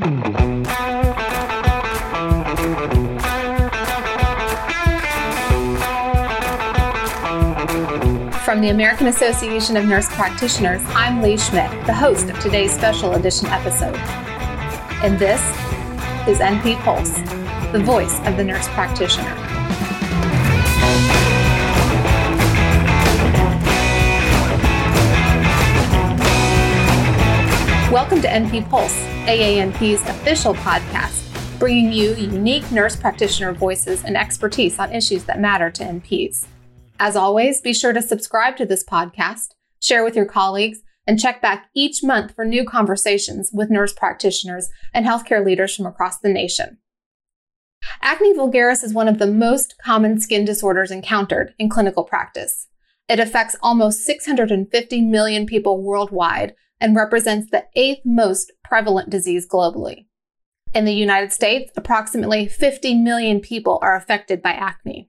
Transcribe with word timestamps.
From 0.00 0.08
the 8.62 8.70
American 8.70 9.08
Association 9.08 9.76
of 9.76 9.84
Nurse 9.84 10.08
Practitioners, 10.14 10.80
I'm 10.94 11.20
Lee 11.20 11.36
Schmidt, 11.36 11.70
the 11.84 11.92
host 11.92 12.30
of 12.30 12.40
today's 12.40 12.72
special 12.72 13.12
edition 13.12 13.48
episode. 13.48 13.94
And 15.04 15.18
this 15.18 15.42
is 16.26 16.38
NP 16.38 16.76
Pulse, 16.76 17.18
the 17.72 17.82
voice 17.84 18.20
of 18.26 18.38
the 18.38 18.44
nurse 18.44 18.68
practitioner. 18.68 19.34
Welcome 27.92 28.22
to 28.22 28.28
NP 28.28 28.70
Pulse, 28.70 29.09
AANP's 29.26 30.00
official 30.08 30.54
podcast, 30.54 31.58
bringing 31.58 31.92
you 31.92 32.14
unique 32.14 32.72
nurse 32.72 32.96
practitioner 32.96 33.52
voices 33.52 34.02
and 34.02 34.16
expertise 34.16 34.78
on 34.78 34.94
issues 34.94 35.24
that 35.24 35.38
matter 35.38 35.70
to 35.70 35.84
NPs. 35.84 36.46
As 36.98 37.16
always, 37.16 37.60
be 37.60 37.74
sure 37.74 37.92
to 37.92 38.00
subscribe 38.00 38.56
to 38.56 38.64
this 38.64 38.82
podcast, 38.82 39.48
share 39.78 40.04
with 40.04 40.16
your 40.16 40.24
colleagues, 40.24 40.80
and 41.06 41.20
check 41.20 41.42
back 41.42 41.66
each 41.74 42.02
month 42.02 42.34
for 42.34 42.46
new 42.46 42.64
conversations 42.64 43.50
with 43.52 43.68
nurse 43.70 43.92
practitioners 43.92 44.70
and 44.94 45.04
healthcare 45.04 45.44
leaders 45.44 45.76
from 45.76 45.84
across 45.84 46.18
the 46.18 46.30
nation. 46.30 46.78
Acne 48.00 48.34
vulgaris 48.34 48.82
is 48.82 48.94
one 48.94 49.06
of 49.06 49.18
the 49.18 49.26
most 49.26 49.74
common 49.84 50.18
skin 50.18 50.46
disorders 50.46 50.90
encountered 50.90 51.52
in 51.58 51.68
clinical 51.68 52.04
practice. 52.04 52.68
It 53.06 53.20
affects 53.20 53.56
almost 53.62 54.04
650 54.04 55.02
million 55.02 55.44
people 55.44 55.82
worldwide 55.82 56.54
and 56.80 56.96
represents 56.96 57.50
the 57.50 57.64
eighth 57.74 58.02
most 58.04 58.52
prevalent 58.64 59.10
disease 59.10 59.46
globally. 59.46 60.06
In 60.72 60.84
the 60.84 60.94
United 60.94 61.32
States, 61.32 61.72
approximately 61.76 62.46
50 62.46 62.94
million 62.94 63.40
people 63.40 63.78
are 63.82 63.96
affected 63.96 64.40
by 64.40 64.52
acne. 64.52 65.08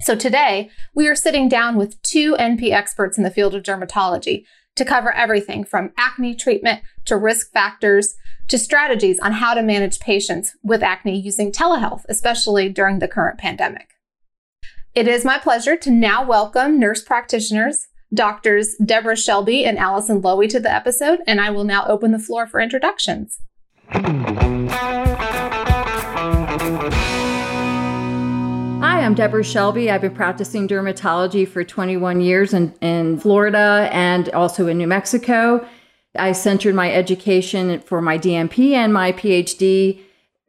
So 0.00 0.14
today, 0.14 0.70
we 0.94 1.08
are 1.08 1.14
sitting 1.14 1.48
down 1.48 1.76
with 1.76 2.00
two 2.02 2.34
NP 2.36 2.72
experts 2.72 3.16
in 3.16 3.24
the 3.24 3.30
field 3.30 3.54
of 3.54 3.62
dermatology 3.62 4.44
to 4.76 4.84
cover 4.84 5.12
everything 5.12 5.64
from 5.64 5.92
acne 5.98 6.34
treatment 6.34 6.82
to 7.04 7.16
risk 7.16 7.52
factors 7.52 8.14
to 8.48 8.58
strategies 8.58 9.18
on 9.20 9.32
how 9.32 9.54
to 9.54 9.62
manage 9.62 10.00
patients 10.00 10.56
with 10.62 10.82
acne 10.82 11.18
using 11.18 11.52
telehealth, 11.52 12.04
especially 12.08 12.68
during 12.68 12.98
the 12.98 13.08
current 13.08 13.38
pandemic. 13.38 13.90
It 14.94 15.06
is 15.06 15.24
my 15.24 15.38
pleasure 15.38 15.76
to 15.76 15.90
now 15.90 16.24
welcome 16.24 16.78
nurse 16.78 17.02
practitioners, 17.02 17.88
doctors 18.12 18.74
Deborah 18.76 19.16
Shelby 19.16 19.64
and 19.64 19.78
Allison 19.78 20.22
Lowy 20.22 20.48
to 20.48 20.60
the 20.60 20.72
episode, 20.72 21.20
and 21.26 21.40
I 21.40 21.50
will 21.50 21.64
now 21.64 21.86
open 21.86 22.12
the 22.12 22.18
floor 22.18 22.46
for 22.46 22.60
introductions. 22.60 23.40
Hi, 28.80 29.00
I'm 29.00 29.14
Deborah 29.14 29.44
Shelby. 29.44 29.90
I've 29.90 30.00
been 30.00 30.14
practicing 30.14 30.68
dermatology 30.68 31.46
for 31.46 31.64
21 31.64 32.20
years 32.20 32.54
in, 32.54 32.72
in 32.80 33.18
Florida 33.18 33.88
and 33.92 34.28
also 34.30 34.66
in 34.66 34.78
New 34.78 34.86
Mexico. 34.86 35.66
I 36.16 36.32
centered 36.32 36.74
my 36.74 36.92
education 36.92 37.80
for 37.80 38.00
my 38.00 38.18
DNP 38.18 38.72
and 38.72 38.92
my 38.92 39.12
PhD 39.12 40.00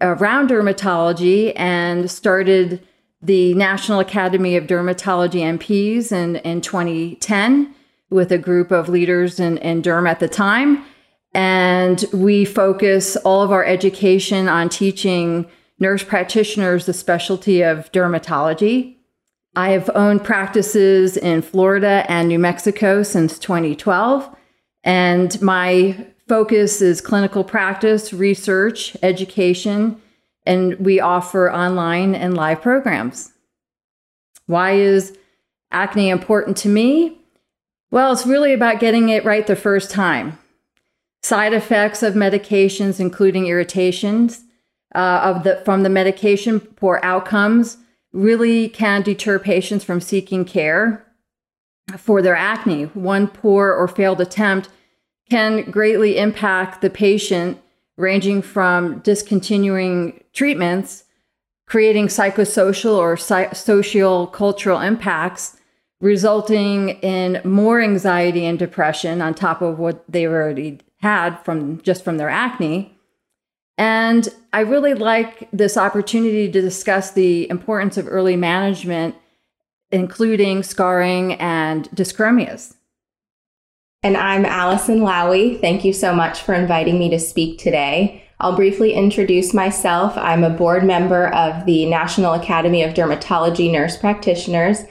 around 0.01 0.49
dermatology 0.49 1.53
and 1.55 2.09
started 2.09 2.85
the 3.22 3.53
National 3.53 4.00
Academy 4.00 4.56
of 4.56 4.66
Dermatology 4.66 5.42
NPs 5.42 6.12
in, 6.12 6.38
in 6.38 6.62
2010 6.62 7.75
with 8.09 8.31
a 8.31 8.38
group 8.38 8.72
of 8.72 8.89
leaders 8.89 9.39
in, 9.39 9.58
in 9.59 9.81
derm 9.81 10.09
at 10.09 10.20
the 10.20 10.28
time. 10.28 10.84
And 11.34 12.03
we 12.12 12.45
focus 12.45 13.16
all 13.17 13.44
of 13.44 13.52
our 13.52 13.64
education 13.64 14.47
on 14.47 14.70
teaching 14.70 15.47
nurse 15.80 16.03
practitioners 16.03 16.86
the 16.86 16.94
specialty 16.94 17.62
of 17.62 17.92
dermatology. 17.92 18.95
I 19.56 19.70
have 19.70 19.90
owned 19.94 20.23
practices 20.23 21.17
in 21.17 21.41
Florida 21.41 22.06
and 22.08 22.28
New 22.28 22.40
Mexico 22.40 23.03
since 23.03 23.38
2012, 23.40 24.35
and 24.84 25.41
my 25.41 26.08
focus 26.28 26.81
is 26.81 27.02
clinical 27.02 27.44
practice, 27.44 28.13
research, 28.13 28.96
education, 29.02 30.00
and 30.49 30.79
we 30.79 30.99
offer 30.99 31.51
online 31.53 32.15
and 32.15 32.35
live 32.35 32.59
programs. 32.59 33.31
Why 34.47 34.71
is 34.71 35.15
acne 35.71 36.09
important 36.09 36.57
to 36.57 36.69
me? 36.69 37.19
Well, 37.91 38.11
it's 38.11 38.25
really 38.25 38.51
about 38.53 38.79
getting 38.79 39.09
it 39.09 39.23
right 39.23 39.45
the 39.45 39.55
first 39.55 39.91
time. 39.91 40.39
Side 41.21 41.53
effects 41.53 42.01
of 42.01 42.15
medications, 42.15 42.99
including 42.99 43.45
irritations, 43.45 44.43
uh, 44.95 45.21
of 45.23 45.43
the 45.43 45.61
from 45.65 45.83
the 45.83 45.89
medication, 45.89 46.59
poor 46.59 46.99
outcomes 47.03 47.77
really 48.11 48.69
can 48.69 49.03
deter 49.03 49.37
patients 49.37 49.83
from 49.83 50.01
seeking 50.01 50.45
care 50.45 51.05
for 51.95 52.23
their 52.23 52.35
acne. 52.35 52.85
One 52.85 53.27
poor 53.27 53.71
or 53.71 53.87
failed 53.87 54.19
attempt 54.19 54.69
can 55.29 55.69
greatly 55.69 56.17
impact 56.17 56.81
the 56.81 56.89
patient, 56.89 57.61
ranging 57.99 58.41
from 58.41 58.99
discontinuing 58.99 60.23
treatments, 60.33 61.03
creating 61.67 62.07
psychosocial 62.07 62.95
or 62.95 63.15
social 63.17 64.27
cultural 64.27 64.79
impacts, 64.79 65.57
resulting 66.01 66.89
in 67.01 67.41
more 67.43 67.81
anxiety 67.81 68.45
and 68.45 68.57
depression 68.57 69.21
on 69.21 69.33
top 69.33 69.61
of 69.61 69.77
what 69.77 70.03
they 70.09 70.25
already 70.25 70.79
had 71.01 71.37
from 71.43 71.81
just 71.81 72.03
from 72.03 72.17
their 72.17 72.29
acne 72.29 72.99
and 73.79 74.27
I 74.51 74.59
really 74.59 74.93
like 74.93 75.47
this 75.53 75.77
opportunity 75.77 76.51
to 76.51 76.61
discuss 76.61 77.11
the 77.11 77.49
importance 77.49 77.95
of 77.95 78.09
early 78.09 78.35
management, 78.35 79.16
including 79.89 80.63
scarring 80.63 81.35
and 81.35 81.89
dyschromias. 81.91 82.75
And 84.01 84.15
I'm 84.15 84.45
Allison 84.45 84.99
Lowy. 84.99 85.59
Thank 85.59 85.83
you 85.83 85.91
so 85.91 86.13
much 86.13 86.41
for 86.41 86.53
inviting 86.53 86.97
me 86.97 87.09
to 87.09 87.19
speak 87.19 87.59
today. 87.59 88.23
I'll 88.39 88.55
briefly 88.55 88.93
introduce 88.93 89.53
myself. 89.53 90.17
I'm 90.17 90.45
a 90.45 90.49
board 90.49 90.85
member 90.85 91.27
of 91.33 91.65
the 91.65 91.85
National 91.85 92.33
Academy 92.33 92.81
of 92.81 92.93
Dermatology 92.93 93.69
Nurse 93.69 93.97
Practitioners, 93.97 94.83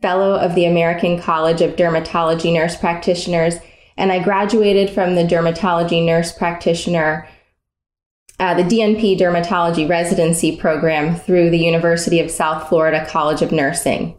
fellow 0.00 0.36
of 0.36 0.54
the 0.54 0.66
American 0.66 1.20
College 1.20 1.60
of 1.60 1.74
Dermatology 1.74 2.54
Nurse 2.54 2.76
Practitioners, 2.76 3.56
and 3.96 4.12
I 4.12 4.22
graduated 4.22 4.90
from 4.90 5.16
the 5.16 5.24
Dermatology 5.24 6.04
Nurse 6.04 6.30
Practitioner 6.30 7.28
uh, 8.38 8.54
the 8.54 8.62
DNP 8.62 9.18
Dermatology 9.18 9.88
Residency 9.88 10.56
Program 10.56 11.16
through 11.16 11.50
the 11.50 11.58
University 11.58 12.20
of 12.20 12.30
South 12.30 12.68
Florida 12.68 13.04
College 13.08 13.42
of 13.42 13.50
Nursing. 13.50 14.16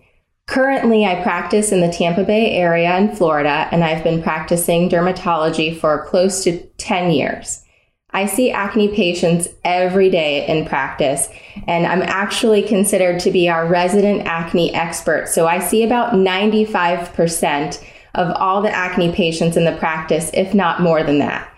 Currently, 0.47 1.05
I 1.05 1.23
practice 1.23 1.71
in 1.71 1.79
the 1.79 1.91
Tampa 1.91 2.23
Bay 2.23 2.51
area 2.51 2.97
in 2.97 3.15
Florida, 3.15 3.67
and 3.71 3.83
I've 3.83 4.03
been 4.03 4.21
practicing 4.21 4.89
dermatology 4.89 5.77
for 5.77 6.05
close 6.05 6.43
to 6.43 6.59
10 6.77 7.11
years. 7.11 7.63
I 8.11 8.27
see 8.27 8.51
acne 8.51 8.89
patients 8.89 9.47
every 9.63 10.09
day 10.09 10.45
in 10.45 10.65
practice, 10.65 11.29
and 11.67 11.87
I'm 11.87 12.03
actually 12.03 12.61
considered 12.61 13.19
to 13.21 13.31
be 13.31 13.49
our 13.49 13.65
resident 13.65 14.27
acne 14.27 14.73
expert. 14.75 15.29
So 15.29 15.47
I 15.47 15.59
see 15.59 15.83
about 15.83 16.13
95% 16.13 17.83
of 18.13 18.29
all 18.35 18.61
the 18.61 18.69
acne 18.69 19.11
patients 19.11 19.57
in 19.57 19.65
the 19.65 19.77
practice, 19.77 20.29
if 20.33 20.53
not 20.53 20.81
more 20.81 21.03
than 21.03 21.19
that. 21.19 21.49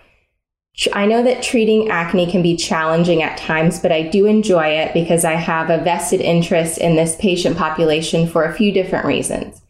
I 0.92 1.06
know 1.06 1.22
that 1.22 1.42
treating 1.42 1.88
acne 1.88 2.30
can 2.30 2.42
be 2.42 2.56
challenging 2.56 3.22
at 3.22 3.38
times, 3.38 3.80
but 3.80 3.92
I 3.92 4.02
do 4.02 4.26
enjoy 4.26 4.66
it 4.66 4.92
because 4.92 5.24
I 5.24 5.32
have 5.32 5.70
a 5.70 5.82
vested 5.82 6.20
interest 6.20 6.78
in 6.78 6.96
this 6.96 7.16
patient 7.16 7.56
population 7.56 8.28
for 8.28 8.44
a 8.44 8.52
few 8.52 8.72
different 8.72 9.06
reasons. 9.06 9.62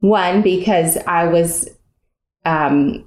One, 0.00 0.42
because 0.42 0.96
I 1.06 1.26
was 1.26 1.68
um, 2.44 3.04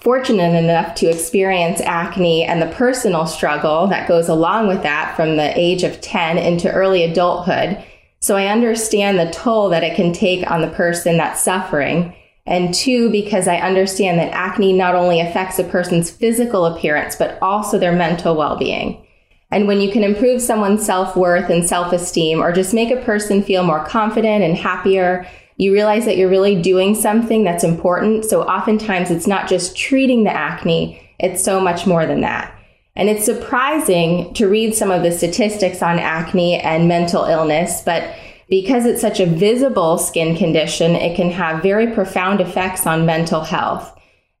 fortunate 0.00 0.54
enough 0.54 0.94
to 0.96 1.10
experience 1.10 1.80
acne 1.82 2.44
and 2.44 2.62
the 2.62 2.74
personal 2.74 3.26
struggle 3.26 3.86
that 3.88 4.08
goes 4.08 4.28
along 4.28 4.66
with 4.66 4.82
that 4.82 5.14
from 5.14 5.36
the 5.36 5.56
age 5.58 5.82
of 5.82 6.00
10 6.00 6.38
into 6.38 6.72
early 6.72 7.04
adulthood. 7.04 7.84
So 8.20 8.34
I 8.34 8.46
understand 8.46 9.18
the 9.18 9.30
toll 9.30 9.68
that 9.68 9.84
it 9.84 9.94
can 9.94 10.14
take 10.14 10.50
on 10.50 10.62
the 10.62 10.68
person 10.68 11.18
that's 11.18 11.42
suffering 11.42 12.14
and 12.46 12.72
two, 12.72 13.10
because 13.10 13.48
I 13.48 13.56
understand 13.56 14.18
that 14.18 14.32
acne 14.32 14.72
not 14.72 14.94
only 14.94 15.20
affects 15.20 15.58
a 15.58 15.64
person's 15.64 16.10
physical 16.10 16.64
appearance, 16.66 17.16
but 17.16 17.38
also 17.42 17.78
their 17.78 17.92
mental 17.92 18.36
well 18.36 18.56
being. 18.56 19.04
And 19.50 19.66
when 19.66 19.80
you 19.80 19.90
can 19.90 20.04
improve 20.04 20.40
someone's 20.40 20.84
self 20.84 21.16
worth 21.16 21.50
and 21.50 21.66
self 21.66 21.92
esteem, 21.92 22.40
or 22.40 22.52
just 22.52 22.74
make 22.74 22.90
a 22.90 23.04
person 23.04 23.42
feel 23.42 23.64
more 23.64 23.84
confident 23.84 24.44
and 24.44 24.56
happier, 24.56 25.26
you 25.56 25.72
realize 25.72 26.04
that 26.04 26.16
you're 26.16 26.28
really 26.28 26.60
doing 26.60 26.94
something 26.94 27.42
that's 27.42 27.64
important. 27.64 28.24
So 28.24 28.42
oftentimes 28.42 29.10
it's 29.10 29.26
not 29.26 29.48
just 29.48 29.76
treating 29.76 30.24
the 30.24 30.32
acne, 30.32 31.02
it's 31.18 31.42
so 31.42 31.60
much 31.60 31.86
more 31.86 32.06
than 32.06 32.20
that. 32.20 32.52
And 32.94 33.08
it's 33.08 33.24
surprising 33.24 34.32
to 34.34 34.48
read 34.48 34.74
some 34.74 34.90
of 34.90 35.02
the 35.02 35.12
statistics 35.12 35.82
on 35.82 35.98
acne 35.98 36.60
and 36.60 36.88
mental 36.88 37.24
illness, 37.24 37.82
but 37.82 38.14
because 38.48 38.86
it's 38.86 39.00
such 39.00 39.20
a 39.20 39.26
visible 39.26 39.98
skin 39.98 40.36
condition, 40.36 40.94
it 40.94 41.16
can 41.16 41.30
have 41.30 41.62
very 41.62 41.92
profound 41.92 42.40
effects 42.40 42.86
on 42.86 43.06
mental 43.06 43.42
health. 43.42 43.92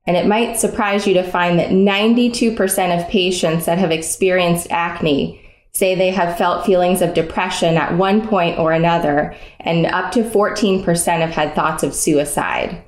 And 0.06 0.16
it 0.16 0.26
might 0.26 0.58
surprise 0.58 1.06
you 1.06 1.14
to 1.14 1.28
find 1.28 1.58
that 1.58 1.70
92% 1.70 3.00
of 3.00 3.08
patients 3.08 3.66
that 3.66 3.78
have 3.78 3.90
experienced 3.90 4.68
acne 4.70 5.42
say 5.72 5.94
they 5.94 6.10
have 6.10 6.38
felt 6.38 6.64
feelings 6.64 7.02
of 7.02 7.12
depression 7.12 7.76
at 7.76 7.96
one 7.96 8.26
point 8.26 8.58
or 8.58 8.72
another, 8.72 9.34
and 9.60 9.84
up 9.86 10.12
to 10.12 10.22
14% 10.22 10.84
have 11.20 11.30
had 11.30 11.54
thoughts 11.54 11.82
of 11.82 11.94
suicide. 11.94 12.82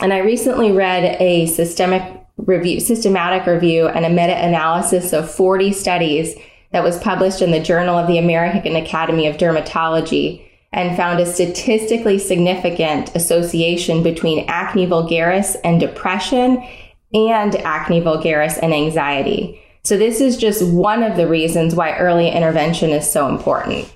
And 0.00 0.12
I 0.12 0.18
recently 0.18 0.70
read 0.70 1.20
a 1.20 1.46
systemic 1.46 2.02
review, 2.36 2.80
systematic 2.80 3.46
review 3.46 3.88
and 3.88 4.04
a 4.04 4.10
meta-analysis 4.10 5.12
of 5.12 5.32
40 5.32 5.72
studies 5.72 6.34
that 6.72 6.84
was 6.84 6.98
published 6.98 7.42
in 7.42 7.50
the 7.50 7.60
Journal 7.60 7.96
of 7.96 8.06
the 8.06 8.18
American 8.18 8.76
Academy 8.76 9.26
of 9.26 9.36
Dermatology 9.36 10.44
and 10.72 10.96
found 10.96 11.20
a 11.20 11.26
statistically 11.26 12.18
significant 12.18 13.14
association 13.14 14.02
between 14.02 14.46
acne 14.48 14.86
vulgaris 14.86 15.56
and 15.64 15.78
depression 15.78 16.66
and 17.12 17.56
acne 17.56 18.00
vulgaris 18.00 18.58
and 18.62 18.72
anxiety. 18.72 19.60
So 19.84 19.98
this 19.98 20.20
is 20.20 20.36
just 20.36 20.64
one 20.64 21.02
of 21.02 21.16
the 21.16 21.26
reasons 21.26 21.74
why 21.74 21.96
early 21.96 22.30
intervention 22.30 22.90
is 22.90 23.10
so 23.10 23.28
important. 23.28 23.92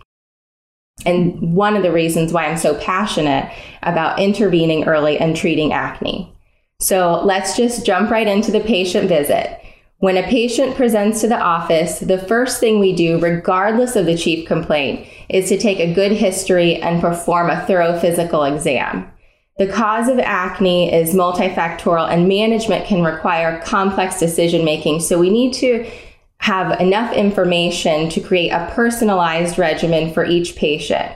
And 1.07 1.55
one 1.55 1.77
of 1.77 1.83
the 1.83 1.93
reasons 1.93 2.33
why 2.33 2.47
I'm 2.47 2.57
so 2.57 2.75
passionate 2.81 3.51
about 3.83 4.19
intervening 4.19 4.85
early 4.85 5.19
and 5.19 5.37
treating 5.37 5.73
acne. 5.73 6.33
So 6.81 7.23
let's 7.25 7.57
just 7.57 7.87
jump 7.87 8.11
right 8.11 8.27
into 8.27 8.51
the 8.51 8.61
patient 8.61 9.09
visit. 9.09 9.61
When 9.99 10.19
a 10.19 10.23
patient 10.23 10.77
presents 10.77 11.23
to 11.23 11.29
the 11.29 11.41
office, 11.41 12.01
the 12.01 12.19
first 12.19 12.61
thing 12.61 12.79
we 12.79 12.95
do, 12.95 13.19
regardless 13.19 13.97
of 13.97 14.05
the 14.05 14.17
chief 14.17 14.47
complaint, 14.47 15.09
is 15.31 15.49
to 15.49 15.57
take 15.57 15.81
a 15.81 15.95
good 15.95 16.13
history 16.13 16.77
and 16.77 17.01
perform 17.01 17.49
a 17.49 17.65
thorough 17.65 17.99
physical 17.99 18.45
exam. 18.45 19.11
The 19.57 19.67
cause 19.67 20.09
of 20.09 20.19
acne 20.19 20.93
is 20.93 21.15
multifactorial 21.15 22.11
and 22.11 22.29
management 22.29 22.85
can 22.85 23.03
require 23.03 23.63
complex 23.63 24.19
decision 24.19 24.67
making. 24.67 25.01
So 25.01 25.19
we 25.19 25.31
need 25.31 25.55
to 25.55 25.91
have 26.39 26.79
enough 26.79 27.15
information 27.15 28.11
to 28.11 28.21
create 28.21 28.51
a 28.51 28.71
personalized 28.75 29.57
regimen 29.57 30.13
for 30.13 30.27
each 30.27 30.57
patient. 30.57 31.11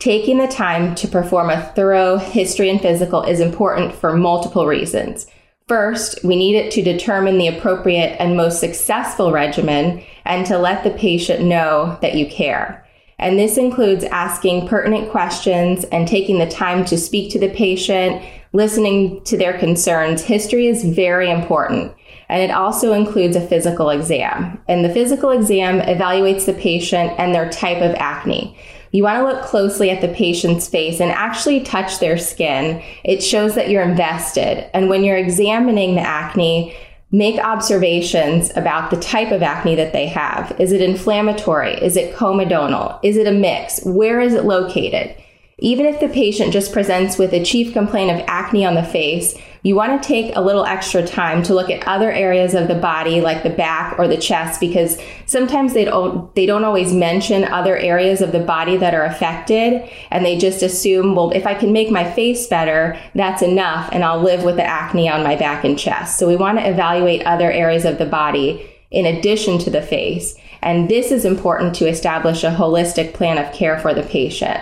Taking 0.00 0.38
the 0.38 0.48
time 0.48 0.96
to 0.96 1.06
perform 1.06 1.48
a 1.48 1.62
thorough 1.76 2.16
history 2.16 2.70
and 2.70 2.80
physical 2.80 3.22
is 3.22 3.38
important 3.38 3.94
for 3.94 4.16
multiple 4.16 4.66
reasons. 4.66 5.28
First, 5.70 6.24
we 6.24 6.34
need 6.34 6.56
it 6.56 6.72
to 6.72 6.82
determine 6.82 7.38
the 7.38 7.46
appropriate 7.46 8.20
and 8.20 8.36
most 8.36 8.58
successful 8.58 9.30
regimen 9.30 10.02
and 10.24 10.44
to 10.46 10.58
let 10.58 10.82
the 10.82 10.90
patient 10.90 11.44
know 11.44 11.96
that 12.02 12.16
you 12.16 12.28
care. 12.28 12.84
And 13.20 13.38
this 13.38 13.56
includes 13.56 14.02
asking 14.02 14.66
pertinent 14.66 15.12
questions 15.12 15.84
and 15.92 16.08
taking 16.08 16.40
the 16.40 16.50
time 16.50 16.84
to 16.86 16.98
speak 16.98 17.30
to 17.30 17.38
the 17.38 17.50
patient, 17.50 18.20
listening 18.52 19.22
to 19.26 19.36
their 19.36 19.56
concerns. 19.60 20.22
History 20.22 20.66
is 20.66 20.82
very 20.82 21.30
important. 21.30 21.94
And 22.28 22.42
it 22.42 22.50
also 22.50 22.92
includes 22.92 23.36
a 23.36 23.46
physical 23.46 23.90
exam. 23.90 24.60
And 24.66 24.84
the 24.84 24.92
physical 24.92 25.30
exam 25.30 25.82
evaluates 25.82 26.46
the 26.46 26.54
patient 26.54 27.12
and 27.16 27.32
their 27.32 27.48
type 27.48 27.80
of 27.80 27.94
acne. 27.94 28.58
You 28.92 29.04
want 29.04 29.18
to 29.18 29.24
look 29.24 29.44
closely 29.44 29.90
at 29.90 30.00
the 30.00 30.08
patient's 30.08 30.68
face 30.68 31.00
and 31.00 31.12
actually 31.12 31.60
touch 31.60 32.00
their 32.00 32.18
skin. 32.18 32.82
It 33.04 33.22
shows 33.22 33.54
that 33.54 33.70
you're 33.70 33.82
invested. 33.82 34.68
And 34.74 34.88
when 34.88 35.04
you're 35.04 35.16
examining 35.16 35.94
the 35.94 36.00
acne, 36.00 36.76
make 37.12 37.38
observations 37.38 38.50
about 38.56 38.90
the 38.90 38.96
type 38.96 39.30
of 39.30 39.42
acne 39.42 39.74
that 39.76 39.92
they 39.92 40.06
have. 40.06 40.58
Is 40.60 40.72
it 40.72 40.80
inflammatory? 40.80 41.74
Is 41.74 41.96
it 41.96 42.14
comedonal? 42.14 42.98
Is 43.02 43.16
it 43.16 43.26
a 43.26 43.32
mix? 43.32 43.84
Where 43.84 44.20
is 44.20 44.34
it 44.34 44.44
located? 44.44 45.14
Even 45.58 45.86
if 45.86 46.00
the 46.00 46.08
patient 46.08 46.52
just 46.52 46.72
presents 46.72 47.18
with 47.18 47.32
a 47.32 47.44
chief 47.44 47.72
complaint 47.72 48.10
of 48.10 48.24
acne 48.26 48.64
on 48.64 48.74
the 48.74 48.82
face, 48.82 49.36
you 49.62 49.74
want 49.74 50.02
to 50.02 50.08
take 50.08 50.34
a 50.34 50.40
little 50.40 50.64
extra 50.64 51.06
time 51.06 51.42
to 51.42 51.54
look 51.54 51.70
at 51.70 51.86
other 51.86 52.10
areas 52.10 52.54
of 52.54 52.68
the 52.68 52.74
body 52.74 53.20
like 53.20 53.42
the 53.42 53.50
back 53.50 53.98
or 53.98 54.08
the 54.08 54.16
chest 54.16 54.60
because 54.60 54.98
sometimes 55.26 55.74
they 55.74 55.84
don't 55.84 56.34
they 56.34 56.46
don't 56.46 56.64
always 56.64 56.92
mention 56.92 57.44
other 57.44 57.76
areas 57.76 58.20
of 58.20 58.32
the 58.32 58.40
body 58.40 58.76
that 58.76 58.94
are 58.94 59.04
affected 59.04 59.88
and 60.10 60.24
they 60.24 60.38
just 60.38 60.62
assume 60.62 61.14
well 61.14 61.30
if 61.32 61.46
I 61.46 61.54
can 61.54 61.72
make 61.72 61.90
my 61.90 62.10
face 62.10 62.46
better 62.46 62.98
that's 63.14 63.42
enough 63.42 63.88
and 63.92 64.04
I'll 64.04 64.22
live 64.22 64.44
with 64.44 64.56
the 64.56 64.64
acne 64.64 65.08
on 65.08 65.22
my 65.22 65.36
back 65.36 65.64
and 65.64 65.78
chest. 65.78 66.18
So 66.18 66.26
we 66.26 66.36
want 66.36 66.58
to 66.58 66.68
evaluate 66.68 67.22
other 67.22 67.50
areas 67.50 67.84
of 67.84 67.98
the 67.98 68.06
body 68.06 68.66
in 68.90 69.06
addition 69.06 69.58
to 69.58 69.70
the 69.70 69.82
face. 69.82 70.34
And 70.62 70.88
this 70.88 71.10
is 71.10 71.24
important 71.24 71.74
to 71.76 71.88
establish 71.88 72.44
a 72.44 72.50
holistic 72.50 73.14
plan 73.14 73.38
of 73.38 73.52
care 73.54 73.78
for 73.78 73.94
the 73.94 74.02
patient. 74.02 74.60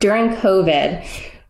During 0.00 0.30
COVID, 0.30 1.06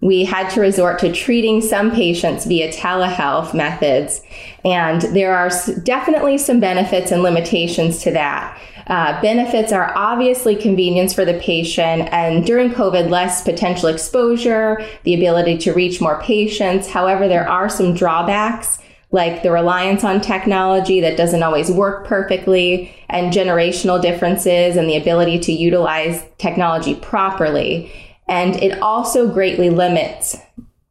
we 0.07 0.25
had 0.25 0.49
to 0.51 0.61
resort 0.61 1.01
to 1.01 1.13
treating 1.13 1.61
some 1.61 1.91
patients 1.91 2.47
via 2.47 2.73
telehealth 2.73 3.53
methods. 3.53 4.23
And 4.65 5.03
there 5.03 5.37
are 5.37 5.51
definitely 5.83 6.39
some 6.39 6.61
benefits 6.61 7.11
and 7.11 7.25
limitations 7.25 7.99
to 8.05 8.13
that. 8.13 8.57
Uh, 8.87 9.21
benefits 9.21 9.73
are 9.73 9.93
obviously 9.97 10.55
convenience 10.55 11.13
for 11.13 11.25
the 11.25 11.35
patient, 11.41 12.09
and 12.13 12.47
during 12.47 12.71
COVID, 12.71 13.11
less 13.11 13.43
potential 13.43 13.89
exposure, 13.89 14.81
the 15.03 15.15
ability 15.15 15.59
to 15.59 15.73
reach 15.73 16.01
more 16.01 16.23
patients. 16.23 16.87
However, 16.87 17.27
there 17.27 17.49
are 17.49 17.69
some 17.69 17.95
drawbacks 17.95 18.79
like 19.11 19.43
the 19.43 19.51
reliance 19.51 20.05
on 20.05 20.21
technology 20.21 21.01
that 21.01 21.17
doesn't 21.17 21.43
always 21.43 21.69
work 21.71 22.07
perfectly, 22.07 22.95
and 23.09 23.33
generational 23.33 24.01
differences 24.01 24.77
and 24.77 24.89
the 24.89 24.97
ability 24.97 25.39
to 25.41 25.53
utilize 25.53 26.25
technology 26.39 26.95
properly. 26.95 27.91
And 28.29 28.57
it 28.63 28.81
also 28.81 29.33
greatly 29.33 29.71
limits 29.71 30.37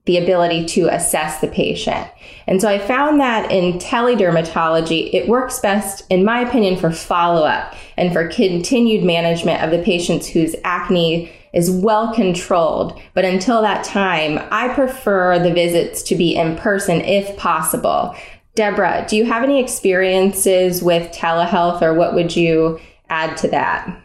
the 0.06 0.18
ability 0.18 0.66
to 0.66 0.88
assess 0.94 1.42
the 1.42 1.48
patient. 1.48 2.08
And 2.48 2.62
so 2.62 2.70
I 2.70 2.78
found 2.78 3.20
that 3.20 3.52
in 3.52 3.80
teledermatology, 3.80 5.12
it 5.14 5.28
works 5.28 5.60
best, 5.60 6.04
in 6.10 6.24
my 6.24 6.42
opinion, 6.42 6.78
for 6.78 6.92
follow 6.92 7.44
up 7.44 7.74
and 7.98 8.14
for 8.14 8.28
continued 8.28 9.04
management 9.04 9.64
of 9.64 9.72
the 9.72 9.84
patients 9.84 10.28
whose 10.28 10.56
acne 10.64 11.32
is 11.54 11.72
well 11.72 12.14
controlled. 12.14 13.02
But 13.14 13.26
until 13.26 13.62
that 13.64 13.84
time, 13.84 14.46
I 14.52 14.74
prefer 14.74 15.40
the 15.40 15.54
visits 15.54 16.04
to 16.04 16.16
be 16.16 16.36
in 16.36 16.56
person 16.56 17.02
if 17.02 17.36
possible. 17.38 18.16
Deborah, 18.54 19.06
do 19.10 19.18
you 19.18 19.26
have 19.26 19.44
any 19.44 19.60
experiences 19.60 20.84
with 20.84 21.12
telehealth 21.12 21.82
or 21.82 21.94
what 21.94 22.14
would 22.14 22.36
you 22.36 22.80
add 23.10 23.38
to 23.38 23.48
that? 23.50 24.02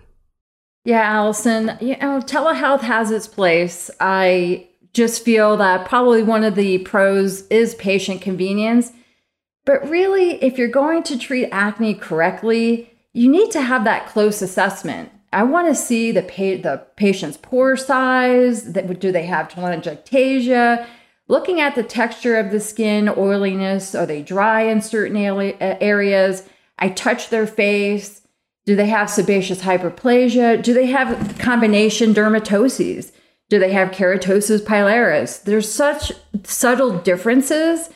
Yeah, 0.85 1.03
Allison, 1.03 1.77
you 1.81 1.97
know, 1.99 2.21
telehealth 2.21 2.81
has 2.81 3.11
its 3.11 3.27
place. 3.27 3.91
I 4.01 4.69
just 4.93 5.25
feel 5.25 5.57
that 5.59 5.87
probably 5.87 6.23
one 6.23 6.43
of 6.43 6.55
the 6.55 6.79
pros 6.79 7.47
is 7.49 7.75
patient 7.75 8.23
convenience. 8.23 8.93
But 9.67 9.89
really, 9.89 10.43
if 10.43 10.57
you're 10.59 10.69
going 10.69 11.03
to 11.05 11.19
treat 11.19 11.51
acne 11.53 11.95
correctly, 11.95 12.91
you 13.13 13.29
need 13.31 13.51
to 13.51 13.61
have 13.61 13.85
that 13.85 14.09
close 14.09 14.41
assessment. 14.41 15.13
I 15.33 15.43
want 15.45 15.69
to 15.69 15.75
see 15.75 16.11
the 16.11 16.23
pa- 16.23 16.63
the 16.63 16.83
patient's 16.97 17.37
pore 17.37 17.77
size. 17.77 18.73
That 18.73 18.99
do 18.99 19.13
they 19.13 19.27
have 19.27 19.49
telangiectasia? 19.49 20.87
Looking 21.29 21.61
at 21.61 21.77
the 21.77 21.85
texture 21.85 22.37
of 22.37 22.51
the 22.51 22.59
skin, 22.59 23.09
oiliness, 23.09 23.95
are 23.95 24.07
they 24.07 24.23
dry 24.23 24.63
in 24.63 24.81
certain 24.81 25.17
areas? 25.17 26.49
I 26.79 26.89
touch 26.89 27.29
their 27.29 27.47
face. 27.47 28.20
Do 28.67 28.77
they 28.77 28.87
have 28.87 29.11
sebaceous 29.11 29.63
hyperplasia? 29.63 30.63
Do 30.63 30.75
they 30.75 30.87
have 30.87 31.39
combination 31.39 32.15
dermatoses? 32.15 33.13
Do 33.49 33.59
they 33.59 33.73
have 33.73 33.91
keratosis 33.91 34.61
pilaris? 34.61 35.43
There's 35.43 35.71
such 35.71 36.13
subtle 36.45 36.99
differences 36.99 37.91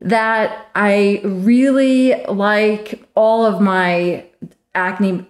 that 0.00 0.68
I 0.74 1.20
really 1.24 2.14
like 2.26 3.06
all 3.14 3.46
of 3.46 3.60
my 3.60 4.26
acne 4.74 5.26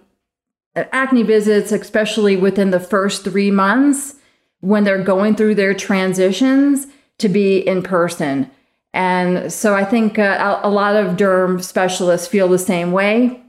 acne 0.75 1.23
visits, 1.23 1.71
especially 1.71 2.35
within 2.35 2.69
the 2.69 2.79
first 2.79 3.23
three 3.23 3.49
months 3.49 4.15
when 4.59 4.83
they're 4.83 5.03
going 5.03 5.35
through 5.35 5.55
their 5.55 5.73
transitions, 5.73 6.87
to 7.17 7.29
be 7.29 7.57
in 7.57 7.81
person. 7.81 8.49
And 8.93 9.51
so 9.51 9.75
I 9.75 9.83
think 9.83 10.19
uh, 10.19 10.59
a 10.63 10.69
lot 10.69 10.95
of 10.95 11.17
derm 11.17 11.63
specialists 11.63 12.27
feel 12.27 12.47
the 12.47 12.59
same 12.59 12.91
way. 12.91 13.41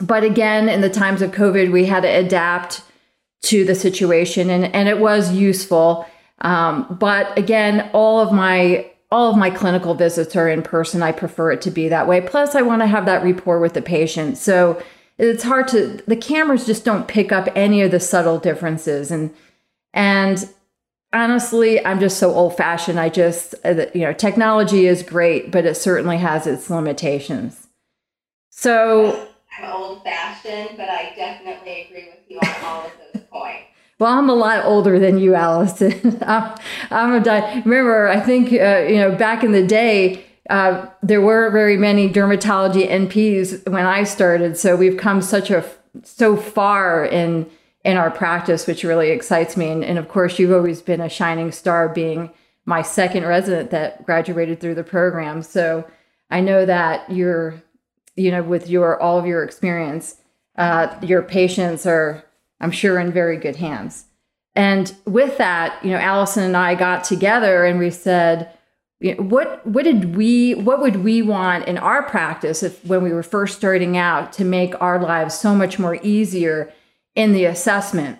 But 0.00 0.24
again, 0.24 0.68
in 0.68 0.80
the 0.80 0.90
times 0.90 1.22
of 1.22 1.32
COVID, 1.32 1.70
we 1.70 1.86
had 1.86 2.02
to 2.02 2.08
adapt 2.08 2.82
to 3.42 3.64
the 3.64 3.74
situation, 3.74 4.50
and 4.50 4.64
and 4.74 4.88
it 4.88 4.98
was 4.98 5.32
useful. 5.32 6.06
Um, 6.40 6.86
but 6.98 7.36
again, 7.38 7.90
all 7.92 8.20
of 8.20 8.32
my 8.32 8.90
all 9.10 9.30
of 9.30 9.36
my 9.36 9.50
clinical 9.50 9.94
visits 9.94 10.34
are 10.36 10.48
in 10.48 10.62
person. 10.62 11.02
I 11.02 11.12
prefer 11.12 11.52
it 11.52 11.60
to 11.62 11.70
be 11.70 11.88
that 11.88 12.08
way. 12.08 12.20
Plus, 12.20 12.54
I 12.54 12.62
want 12.62 12.82
to 12.82 12.86
have 12.86 13.04
that 13.06 13.22
rapport 13.22 13.60
with 13.60 13.74
the 13.74 13.82
patient. 13.82 14.38
So 14.38 14.82
it's 15.18 15.44
hard 15.44 15.68
to 15.68 16.02
the 16.06 16.16
cameras 16.16 16.66
just 16.66 16.84
don't 16.84 17.08
pick 17.08 17.32
up 17.32 17.48
any 17.54 17.82
of 17.82 17.90
the 17.90 18.00
subtle 18.00 18.38
differences 18.38 19.10
and 19.10 19.34
and 19.92 20.48
honestly 21.12 21.84
i'm 21.84 22.00
just 22.00 22.18
so 22.18 22.32
old 22.32 22.56
fashioned 22.56 22.98
i 22.98 23.08
just 23.08 23.54
uh, 23.64 23.86
you 23.94 24.00
know 24.00 24.12
technology 24.12 24.86
is 24.86 25.02
great 25.02 25.50
but 25.50 25.64
it 25.64 25.76
certainly 25.76 26.16
has 26.16 26.46
its 26.46 26.70
limitations 26.70 27.68
so 28.50 29.28
I'm 29.58 29.70
old 29.70 30.02
fashioned, 30.02 30.76
but 30.76 30.88
I 30.88 31.12
definitely 31.16 31.82
agree 31.82 32.08
with 32.10 32.20
you 32.28 32.38
on 32.38 32.64
all 32.64 32.86
of 32.86 32.92
those 33.12 33.22
points. 33.30 33.66
Well, 33.98 34.12
I'm 34.12 34.28
a 34.28 34.34
lot 34.34 34.64
older 34.64 34.98
than 34.98 35.18
you, 35.18 35.34
Allison. 35.34 36.18
I'm, 36.26 36.56
I'm 36.90 37.14
a 37.14 37.20
di- 37.20 37.62
remember. 37.64 38.08
I 38.08 38.20
think 38.20 38.52
uh, 38.52 38.86
you 38.88 38.96
know 38.96 39.14
back 39.14 39.44
in 39.44 39.52
the 39.52 39.66
day 39.66 40.24
uh, 40.50 40.86
there 41.02 41.20
were 41.20 41.50
very 41.50 41.76
many 41.76 42.08
dermatology 42.08 42.88
NPs 42.88 43.68
when 43.70 43.86
I 43.86 44.04
started, 44.04 44.56
so 44.56 44.74
we've 44.76 44.96
come 44.96 45.22
such 45.22 45.50
a 45.50 45.64
so 46.02 46.36
far 46.36 47.04
in 47.04 47.48
in 47.84 47.96
our 47.96 48.10
practice, 48.10 48.66
which 48.66 48.84
really 48.84 49.10
excites 49.10 49.56
me. 49.56 49.68
And, 49.68 49.84
and 49.84 49.98
of 49.98 50.08
course, 50.08 50.38
you've 50.38 50.52
always 50.52 50.80
been 50.80 51.00
a 51.00 51.08
shining 51.08 51.50
star, 51.52 51.88
being 51.88 52.30
my 52.64 52.82
second 52.82 53.26
resident 53.26 53.70
that 53.70 54.04
graduated 54.04 54.60
through 54.60 54.76
the 54.76 54.84
program. 54.84 55.42
So 55.42 55.84
I 56.30 56.40
know 56.40 56.64
that 56.64 57.10
you're, 57.10 57.62
you 58.16 58.30
know, 58.30 58.42
with 58.42 58.68
your 58.68 59.00
all 59.00 59.18
of 59.18 59.26
your 59.26 59.42
experience, 59.42 60.16
uh, 60.56 60.94
your 61.02 61.22
patients 61.22 61.86
are, 61.86 62.24
I'm 62.60 62.70
sure, 62.70 62.98
in 62.98 63.12
very 63.12 63.36
good 63.36 63.56
hands. 63.56 64.06
And 64.54 64.94
with 65.06 65.38
that, 65.38 65.82
you 65.82 65.90
know, 65.90 65.98
Allison 65.98 66.44
and 66.44 66.56
I 66.56 66.74
got 66.74 67.04
together 67.04 67.64
and 67.64 67.78
we 67.78 67.90
said, 67.90 68.52
you 69.00 69.14
know, 69.14 69.22
what 69.22 69.66
what 69.66 69.84
did 69.84 70.14
we 70.14 70.54
what 70.54 70.80
would 70.80 70.96
we 70.96 71.22
want 71.22 71.66
in 71.66 71.78
our 71.78 72.02
practice 72.02 72.62
if 72.62 72.84
when 72.84 73.02
we 73.02 73.12
were 73.12 73.22
first 73.22 73.56
starting 73.56 73.96
out 73.96 74.32
to 74.34 74.44
make 74.44 74.80
our 74.80 75.00
lives 75.00 75.36
so 75.36 75.54
much 75.54 75.78
more 75.78 75.98
easier 76.02 76.72
in 77.14 77.32
the 77.32 77.46
assessment? 77.46 78.18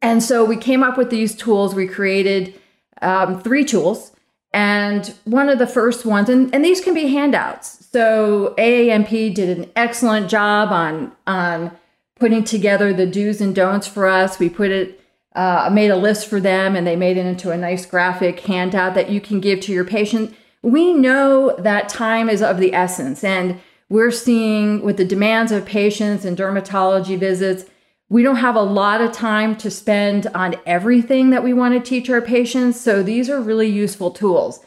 And 0.00 0.22
so 0.22 0.44
we 0.44 0.56
came 0.56 0.82
up 0.82 0.98
with 0.98 1.10
these 1.10 1.34
tools. 1.34 1.74
We 1.74 1.88
created 1.88 2.54
um, 3.00 3.40
three 3.40 3.64
tools, 3.64 4.12
and 4.54 5.12
one 5.24 5.48
of 5.48 5.58
the 5.58 5.66
first 5.66 6.06
ones, 6.06 6.28
and, 6.28 6.54
and 6.54 6.64
these 6.64 6.80
can 6.80 6.94
be 6.94 7.08
handouts. 7.08 7.88
So 7.90 8.54
AANP 8.56 9.34
did 9.34 9.58
an 9.58 9.70
excellent 9.74 10.30
job 10.30 10.70
on 10.70 11.12
on 11.26 11.72
putting 12.20 12.44
together 12.44 12.92
the 12.92 13.06
do's 13.06 13.40
and 13.40 13.54
don'ts 13.54 13.88
for 13.88 14.06
us. 14.06 14.38
We 14.38 14.48
put 14.48 14.70
it 14.70 15.00
uh, 15.34 15.68
made 15.72 15.90
a 15.90 15.96
list 15.96 16.28
for 16.28 16.38
them 16.38 16.76
and 16.76 16.86
they 16.86 16.94
made 16.94 17.16
it 17.16 17.26
into 17.26 17.50
a 17.50 17.56
nice 17.56 17.84
graphic 17.84 18.38
handout 18.40 18.94
that 18.94 19.10
you 19.10 19.20
can 19.20 19.40
give 19.40 19.58
to 19.62 19.72
your 19.72 19.84
patient. 19.84 20.32
We 20.62 20.92
know 20.92 21.56
that 21.56 21.88
time 21.88 22.30
is 22.30 22.40
of 22.40 22.58
the 22.58 22.72
essence, 22.72 23.22
and 23.24 23.60
we're 23.90 24.12
seeing 24.12 24.82
with 24.82 24.96
the 24.96 25.04
demands 25.04 25.52
of 25.52 25.66
patients 25.66 26.24
and 26.24 26.38
dermatology 26.38 27.18
visits, 27.18 27.64
we 28.08 28.22
don't 28.22 28.36
have 28.36 28.56
a 28.56 28.62
lot 28.62 29.00
of 29.00 29.12
time 29.12 29.56
to 29.56 29.70
spend 29.70 30.26
on 30.28 30.56
everything 30.66 31.30
that 31.30 31.42
we 31.42 31.52
want 31.52 31.74
to 31.74 31.80
teach 31.80 32.10
our 32.10 32.20
patients. 32.20 32.80
So 32.80 33.02
these 33.02 33.30
are 33.30 33.40
really 33.40 33.68
useful 33.68 34.10
tools. 34.10 34.60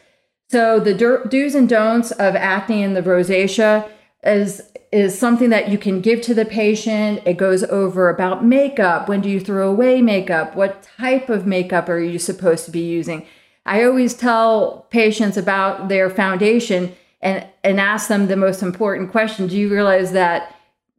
So 0.50 0.80
the 0.80 0.94
do's 0.94 1.56
and 1.56 1.70
don'ts 1.70 2.12
of 2.12 2.36
acne 2.36 2.84
and 2.84 2.96
the 2.96 3.02
rosacea 3.02 3.90
is 4.24 4.62
is 4.92 5.20
something 5.20 5.50
that 5.50 5.68
you 5.68 5.78
can 5.78 6.00
give 6.00 6.22
to 6.22 6.34
the 6.34 6.46
patient. 6.46 7.22
It 7.26 7.38
goes 7.38 7.64
over 7.66 8.10
about 8.10 8.46
makeup. 8.46 9.10
When 9.10 9.20
do 9.20 9.30
you 9.30 9.40
throw 9.40 9.70
away 9.70 10.02
makeup? 10.02 10.56
What 10.56 10.82
type 10.98 11.30
of 11.30 11.46
makeup 11.46 11.90
are 11.90 12.00
you 12.00 12.18
supposed 12.18 12.64
to 12.66 12.72
be 12.72 12.80
using? 12.80 13.26
I 13.66 13.84
always 13.84 14.14
tell 14.14 14.88
patients 14.90 15.36
about 15.36 15.90
their 15.90 16.10
foundation 16.10 16.96
and, 17.22 17.46
and 17.66 17.82
ask 17.82 18.08
them 18.08 18.28
the 18.28 18.38
most 18.38 18.64
important 18.64 19.12
question 19.12 19.48
Do 19.48 19.58
you 19.58 19.70
realize 19.70 20.14
that 20.14 20.56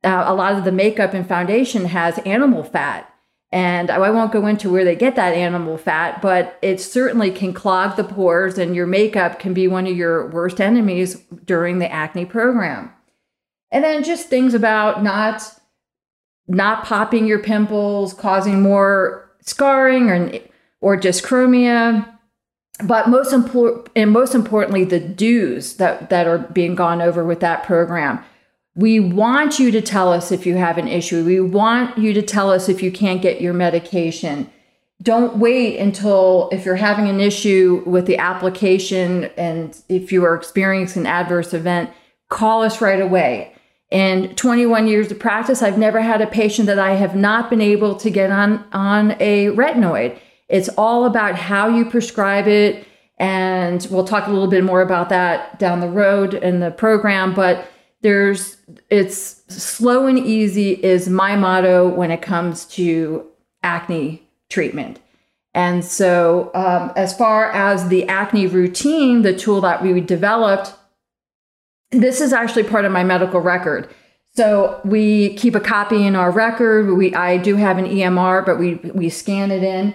uh, 0.08 0.24
a 0.26 0.34
lot 0.34 0.54
of 0.54 0.64
the 0.64 0.72
makeup 0.72 1.14
and 1.14 1.26
foundation 1.26 1.84
has 1.86 2.18
animal 2.20 2.62
fat? 2.62 3.12
And 3.50 3.90
I 3.90 4.10
won't 4.10 4.32
go 4.32 4.46
into 4.46 4.70
where 4.70 4.84
they 4.84 4.94
get 4.94 5.16
that 5.16 5.32
animal 5.32 5.78
fat, 5.78 6.20
but 6.20 6.58
it 6.60 6.80
certainly 6.80 7.30
can 7.30 7.54
clog 7.54 7.96
the 7.96 8.04
pores, 8.04 8.58
and 8.58 8.76
your 8.76 8.86
makeup 8.86 9.38
can 9.38 9.54
be 9.54 9.66
one 9.66 9.86
of 9.86 9.96
your 9.96 10.28
worst 10.28 10.60
enemies 10.60 11.22
during 11.46 11.78
the 11.78 11.90
acne 11.90 12.26
program. 12.26 12.92
And 13.70 13.82
then 13.82 14.04
just 14.04 14.28
things 14.28 14.54
about 14.54 15.02
not 15.02 15.42
not 16.46 16.84
popping 16.84 17.26
your 17.26 17.38
pimples, 17.38 18.14
causing 18.14 18.60
more 18.60 19.30
scarring 19.40 20.10
or 20.10 20.30
or 20.80 20.96
dyschromia. 20.96 22.06
But 22.84 23.08
most 23.08 23.32
important 23.32 23.88
and 23.96 24.10
most 24.10 24.34
importantly, 24.34 24.84
the 24.84 25.00
do's 25.00 25.76
that, 25.76 26.10
that 26.10 26.26
are 26.26 26.38
being 26.38 26.74
gone 26.74 27.02
over 27.02 27.24
with 27.24 27.40
that 27.40 27.64
program. 27.64 28.22
We 28.78 29.00
want 29.00 29.58
you 29.58 29.72
to 29.72 29.82
tell 29.82 30.12
us 30.12 30.30
if 30.30 30.46
you 30.46 30.54
have 30.54 30.78
an 30.78 30.86
issue. 30.86 31.24
We 31.24 31.40
want 31.40 31.98
you 31.98 32.12
to 32.12 32.22
tell 32.22 32.48
us 32.48 32.68
if 32.68 32.80
you 32.80 32.92
can't 32.92 33.20
get 33.20 33.40
your 33.40 33.52
medication. 33.52 34.48
Don't 35.02 35.38
wait 35.38 35.80
until 35.80 36.48
if 36.52 36.64
you're 36.64 36.76
having 36.76 37.08
an 37.08 37.18
issue 37.18 37.82
with 37.86 38.06
the 38.06 38.18
application 38.18 39.24
and 39.36 39.76
if 39.88 40.12
you 40.12 40.24
are 40.24 40.36
experiencing 40.36 41.02
an 41.02 41.06
adverse 41.08 41.52
event, 41.52 41.90
call 42.28 42.62
us 42.62 42.80
right 42.80 43.00
away. 43.00 43.52
In 43.90 44.36
21 44.36 44.86
years 44.86 45.10
of 45.10 45.18
practice, 45.18 45.60
I've 45.60 45.76
never 45.76 46.00
had 46.00 46.22
a 46.22 46.28
patient 46.28 46.66
that 46.66 46.78
I 46.78 46.92
have 46.92 47.16
not 47.16 47.50
been 47.50 47.60
able 47.60 47.96
to 47.96 48.10
get 48.10 48.30
on, 48.30 48.64
on 48.72 49.16
a 49.18 49.46
retinoid. 49.46 50.16
It's 50.48 50.68
all 50.78 51.04
about 51.04 51.34
how 51.34 51.66
you 51.66 51.84
prescribe 51.84 52.46
it. 52.46 52.86
And 53.18 53.84
we'll 53.90 54.04
talk 54.04 54.28
a 54.28 54.30
little 54.30 54.46
bit 54.46 54.62
more 54.62 54.82
about 54.82 55.08
that 55.08 55.58
down 55.58 55.80
the 55.80 55.88
road 55.88 56.34
in 56.34 56.60
the 56.60 56.70
program. 56.70 57.34
But 57.34 57.68
there's, 58.00 58.56
it's 58.90 59.42
slow 59.48 60.06
and 60.06 60.18
easy 60.18 60.72
is 60.72 61.08
my 61.08 61.36
motto 61.36 61.88
when 61.88 62.10
it 62.10 62.22
comes 62.22 62.64
to 62.66 63.26
acne 63.62 64.22
treatment. 64.48 65.00
And 65.54 65.84
so, 65.84 66.50
um, 66.54 66.92
as 66.94 67.16
far 67.16 67.50
as 67.50 67.88
the 67.88 68.06
acne 68.06 68.46
routine, 68.46 69.22
the 69.22 69.34
tool 69.34 69.60
that 69.62 69.82
we 69.82 70.00
developed 70.00 70.72
this 71.90 72.20
is 72.20 72.32
actually 72.32 72.64
part 72.64 72.84
of 72.84 72.92
my 72.92 73.04
medical 73.04 73.40
record. 73.40 73.88
So 74.34 74.80
we 74.84 75.34
keep 75.34 75.54
a 75.54 75.60
copy 75.60 76.06
in 76.06 76.14
our 76.14 76.30
record. 76.30 76.96
We 76.96 77.14
I 77.14 77.38
do 77.38 77.56
have 77.56 77.78
an 77.78 77.86
EMR, 77.86 78.44
but 78.44 78.58
we 78.58 78.74
we 78.74 79.08
scan 79.08 79.50
it 79.50 79.62
in, 79.62 79.94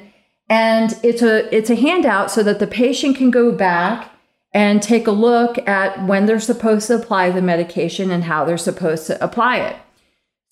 and 0.50 0.98
it's 1.04 1.22
a 1.22 1.56
it's 1.56 1.70
a 1.70 1.76
handout 1.76 2.32
so 2.32 2.44
that 2.44 2.60
the 2.60 2.68
patient 2.68 3.16
can 3.16 3.32
go 3.32 3.52
back 3.52 4.12
and 4.54 4.82
take 4.82 5.08
a 5.08 5.12
look 5.12 5.58
at 5.68 6.06
when 6.06 6.26
they're 6.26 6.40
supposed 6.40 6.88
to 6.88 6.96
apply 6.96 7.32
the 7.32 7.42
medication 7.42 8.12
and 8.12 8.26
how 8.26 8.46
they're 8.46 8.58
supposed 8.58 9.08
to 9.08 9.24
apply 9.24 9.58
it. 9.58 9.76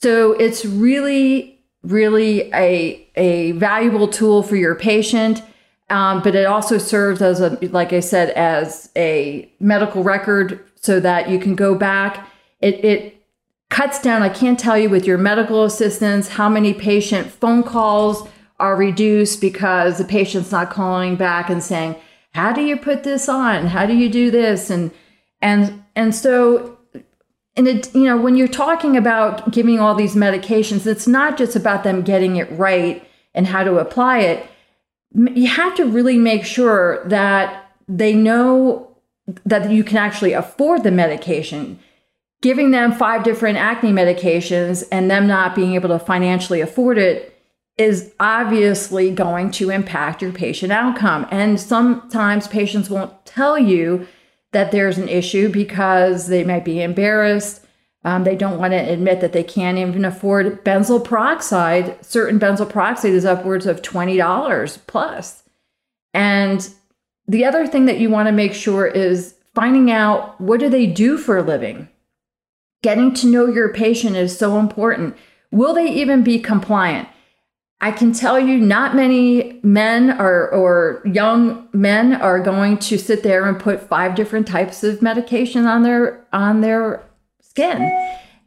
So 0.02 0.34
it's 0.34 0.66
really 0.66 1.60
really 1.84 2.54
a 2.54 3.08
a 3.16 3.52
valuable 3.54 4.08
tool 4.08 4.44
for 4.44 4.56
your 4.56 4.76
patient. 4.76 5.44
Um, 5.90 6.22
but 6.22 6.36
it 6.36 6.46
also 6.46 6.78
serves 6.78 7.22
as 7.22 7.42
a, 7.42 7.58
like 7.68 7.92
I 7.92 8.00
said, 8.00 8.30
as 8.30 8.90
a 8.96 9.52
medical 9.60 10.04
record 10.04 10.64
so 10.76 11.02
that 11.02 11.30
you 11.30 11.38
can 11.38 11.54
go 11.54 11.76
back. 11.76 12.30
It, 12.62 12.86
it 12.86 13.26
cuts 13.70 14.02
down, 14.02 14.22
I 14.22 14.30
can't 14.30 14.58
tell 14.58 14.78
you 14.78 14.90
with 14.90 15.06
your 15.06 15.18
medical 15.18 15.66
assistants 15.66 16.30
how 16.30 16.48
many 16.48 16.74
patient 16.74 17.30
phone 17.30 17.62
calls 17.62 18.26
are 18.58 18.78
reduced 18.78 19.42
because 19.42 19.98
the 19.98 20.06
patient's 20.06 20.52
not 20.52 20.70
calling 20.70 21.18
back 21.18 21.50
and 21.50 21.62
saying, 21.62 21.98
how 22.34 22.54
do 22.54 22.62
you 22.62 22.78
put 22.78 23.04
this 23.04 23.28
on? 23.28 23.68
How 23.68 23.86
do 23.86 23.94
you 23.94 24.10
do 24.10 24.32
this? 24.32 24.70
And 24.70 24.92
and 25.42 25.84
and 25.96 26.16
so 26.16 26.78
and 27.56 27.68
it 27.68 27.94
you 27.94 28.06
know 28.06 28.18
when 28.18 28.36
you're 28.36 28.48
talking 28.48 28.96
about 28.96 29.52
giving 29.52 29.80
all 29.80 29.96
these 29.96 30.16
medications, 30.16 30.88
it's 30.88 31.08
not 31.08 31.38
just 31.38 31.56
about 31.56 31.84
them 31.84 32.02
getting 32.02 32.38
it 32.38 32.52
right 32.52 33.06
and 33.34 33.48
how 33.48 33.64
to 33.64 33.78
apply 33.78 34.20
it. 34.20 34.46
You 35.14 35.48
have 35.48 35.76
to 35.76 35.86
really 35.86 36.18
make 36.18 36.46
sure 36.46 37.04
that 37.08 37.72
they 37.88 38.14
know 38.14 38.96
that 39.46 39.70
you 39.70 39.84
can 39.84 39.98
actually 39.98 40.34
afford 40.34 40.84
the 40.84 40.92
medication. 40.92 41.80
Giving 42.42 42.72
them 42.72 42.92
five 42.92 43.24
different 43.24 43.58
acne 43.58 43.92
medications 43.92 44.84
and 44.92 45.12
them 45.12 45.28
not 45.28 45.54
being 45.54 45.76
able 45.76 45.90
to 45.90 46.00
financially 46.00 46.60
afford 46.62 46.98
it 46.98 47.31
is 47.82 48.14
obviously 48.20 49.10
going 49.10 49.50
to 49.50 49.72
impact 49.72 50.22
your 50.22 50.32
patient 50.32 50.72
outcome. 50.72 51.28
And 51.32 51.60
sometimes 51.60 52.48
patients 52.48 52.90
won't 52.90 53.26
tell 53.26 53.58
you 53.58 54.08
that 54.52 54.72
there's 54.72 55.00
an 55.00 55.10
issue 55.10 55.50
because 55.50 56.28
they 56.28 56.44
might 56.44 56.64
be 56.64 56.82
embarrassed. 56.82 57.66
Um, 58.04 58.24
they 58.24 58.36
don't 58.36 58.60
want 58.60 58.74
to 58.74 58.78
admit 58.78 59.20
that 59.22 59.34
they 59.34 59.44
can't 59.44 59.80
even 59.80 60.06
afford 60.06 60.64
benzyl 60.64 61.04
peroxide. 61.04 62.04
Certain 62.06 62.40
benzyl 62.40 62.70
peroxide 62.70 63.14
is 63.14 63.26
upwards 63.26 63.66
of 63.66 63.82
$20 63.82 64.80
plus. 64.86 65.44
And 66.14 66.70
the 67.28 67.46
other 67.46 67.66
thing 67.66 67.86
that 67.86 68.00
you 68.00 68.10
want 68.10 68.28
to 68.28 68.34
make 68.34 68.54
sure 68.54 68.86
is 68.86 69.36
finding 69.56 69.90
out 69.90 70.40
what 70.40 70.60
do 70.60 70.70
they 70.70 70.86
do 70.86 71.18
for 71.18 71.38
a 71.38 71.44
living. 71.44 71.88
Getting 72.84 73.14
to 73.16 73.28
know 73.28 73.48
your 73.48 73.74
patient 73.74 74.16
is 74.16 74.38
so 74.38 74.60
important. 74.60 75.16
Will 75.52 75.74
they 75.74 75.88
even 75.88 76.24
be 76.24 76.40
compliant? 76.40 77.08
I 77.84 77.92
can 77.92 78.14
tell 78.14 78.40
you 78.40 78.60
not 78.60 78.96
many 78.96 79.60
men 79.64 80.12
or, 80.22 81.02
young 81.04 81.68
men 81.74 82.14
are 82.14 82.40
going 82.40 82.78
to 82.78 82.98
sit 82.98 83.24
there 83.24 83.46
and 83.46 83.60
put 83.60 83.82
five 83.82 84.14
different 84.14 84.48
types 84.48 84.84
of 84.84 85.02
medication 85.02 85.66
on 85.66 85.82
their 85.82 86.24
on 86.32 86.62
their 86.62 87.04
skin. 87.42 87.92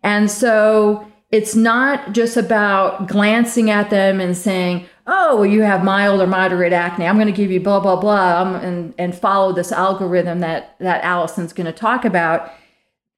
And 0.05 0.31
so 0.31 1.11
it's 1.31 1.57
not 1.57 2.13
just 2.13 2.37
about 2.37 3.09
glancing 3.09 3.71
at 3.71 3.91
them 3.91 4.21
and 4.21 4.37
saying, 4.37 4.87
oh, 5.09 5.37
well, 5.37 5.47
you 5.47 5.63
have 5.63 5.83
mild 5.83 6.21
or 6.21 6.29
moderate 6.29 6.73
acne. 6.73 7.07
I'm 7.07 7.17
going 7.17 7.27
to 7.27 7.33
give 7.33 7.51
you 7.51 7.61
blah, 7.61 7.81
blah, 7.81 7.97
blah, 7.97 8.41
um, 8.41 8.55
and, 8.57 8.95
and 8.99 9.15
follow 9.15 9.53
this 9.53 9.73
algorithm 9.73 10.41
that, 10.41 10.77
that 10.79 11.03
Allison's 11.03 11.53
going 11.53 11.67
to 11.67 11.73
talk 11.73 12.05
about. 12.05 12.53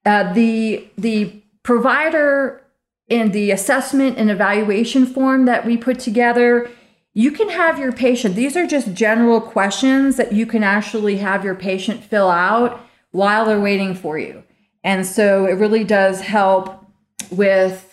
Uh, 0.05 0.33
the, 0.33 0.87
the 0.97 1.43
provider 1.63 2.63
in 3.07 3.31
the 3.31 3.51
assessment 3.51 4.17
and 4.17 4.29
evaluation 4.29 5.05
form 5.05 5.45
that 5.45 5.65
we 5.65 5.77
put 5.77 5.99
together, 5.99 6.69
you 7.13 7.31
can 7.31 7.49
have 7.49 7.79
your 7.79 7.91
patient, 7.91 8.35
these 8.35 8.55
are 8.55 8.67
just 8.67 8.93
general 8.93 9.41
questions 9.41 10.17
that 10.17 10.33
you 10.33 10.45
can 10.45 10.63
actually 10.63 11.17
have 11.17 11.43
your 11.43 11.55
patient 11.55 12.03
fill 12.03 12.29
out 12.29 12.79
while 13.11 13.45
they're 13.45 13.59
waiting 13.59 13.95
for 13.95 14.19
you. 14.19 14.43
And 14.83 15.05
so 15.05 15.45
it 15.45 15.53
really 15.53 15.83
does 15.83 16.21
help 16.21 16.85
with 17.31 17.83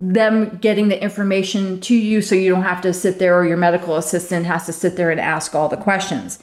them 0.00 0.56
getting 0.58 0.88
the 0.88 1.02
information 1.02 1.80
to 1.80 1.94
you 1.94 2.20
so 2.20 2.34
you 2.34 2.50
don't 2.50 2.62
have 2.62 2.80
to 2.82 2.92
sit 2.92 3.18
there 3.18 3.38
or 3.38 3.46
your 3.46 3.56
medical 3.56 3.96
assistant 3.96 4.46
has 4.46 4.66
to 4.66 4.72
sit 4.72 4.96
there 4.96 5.10
and 5.10 5.20
ask 5.20 5.54
all 5.54 5.68
the 5.68 5.76
questions. 5.76 6.38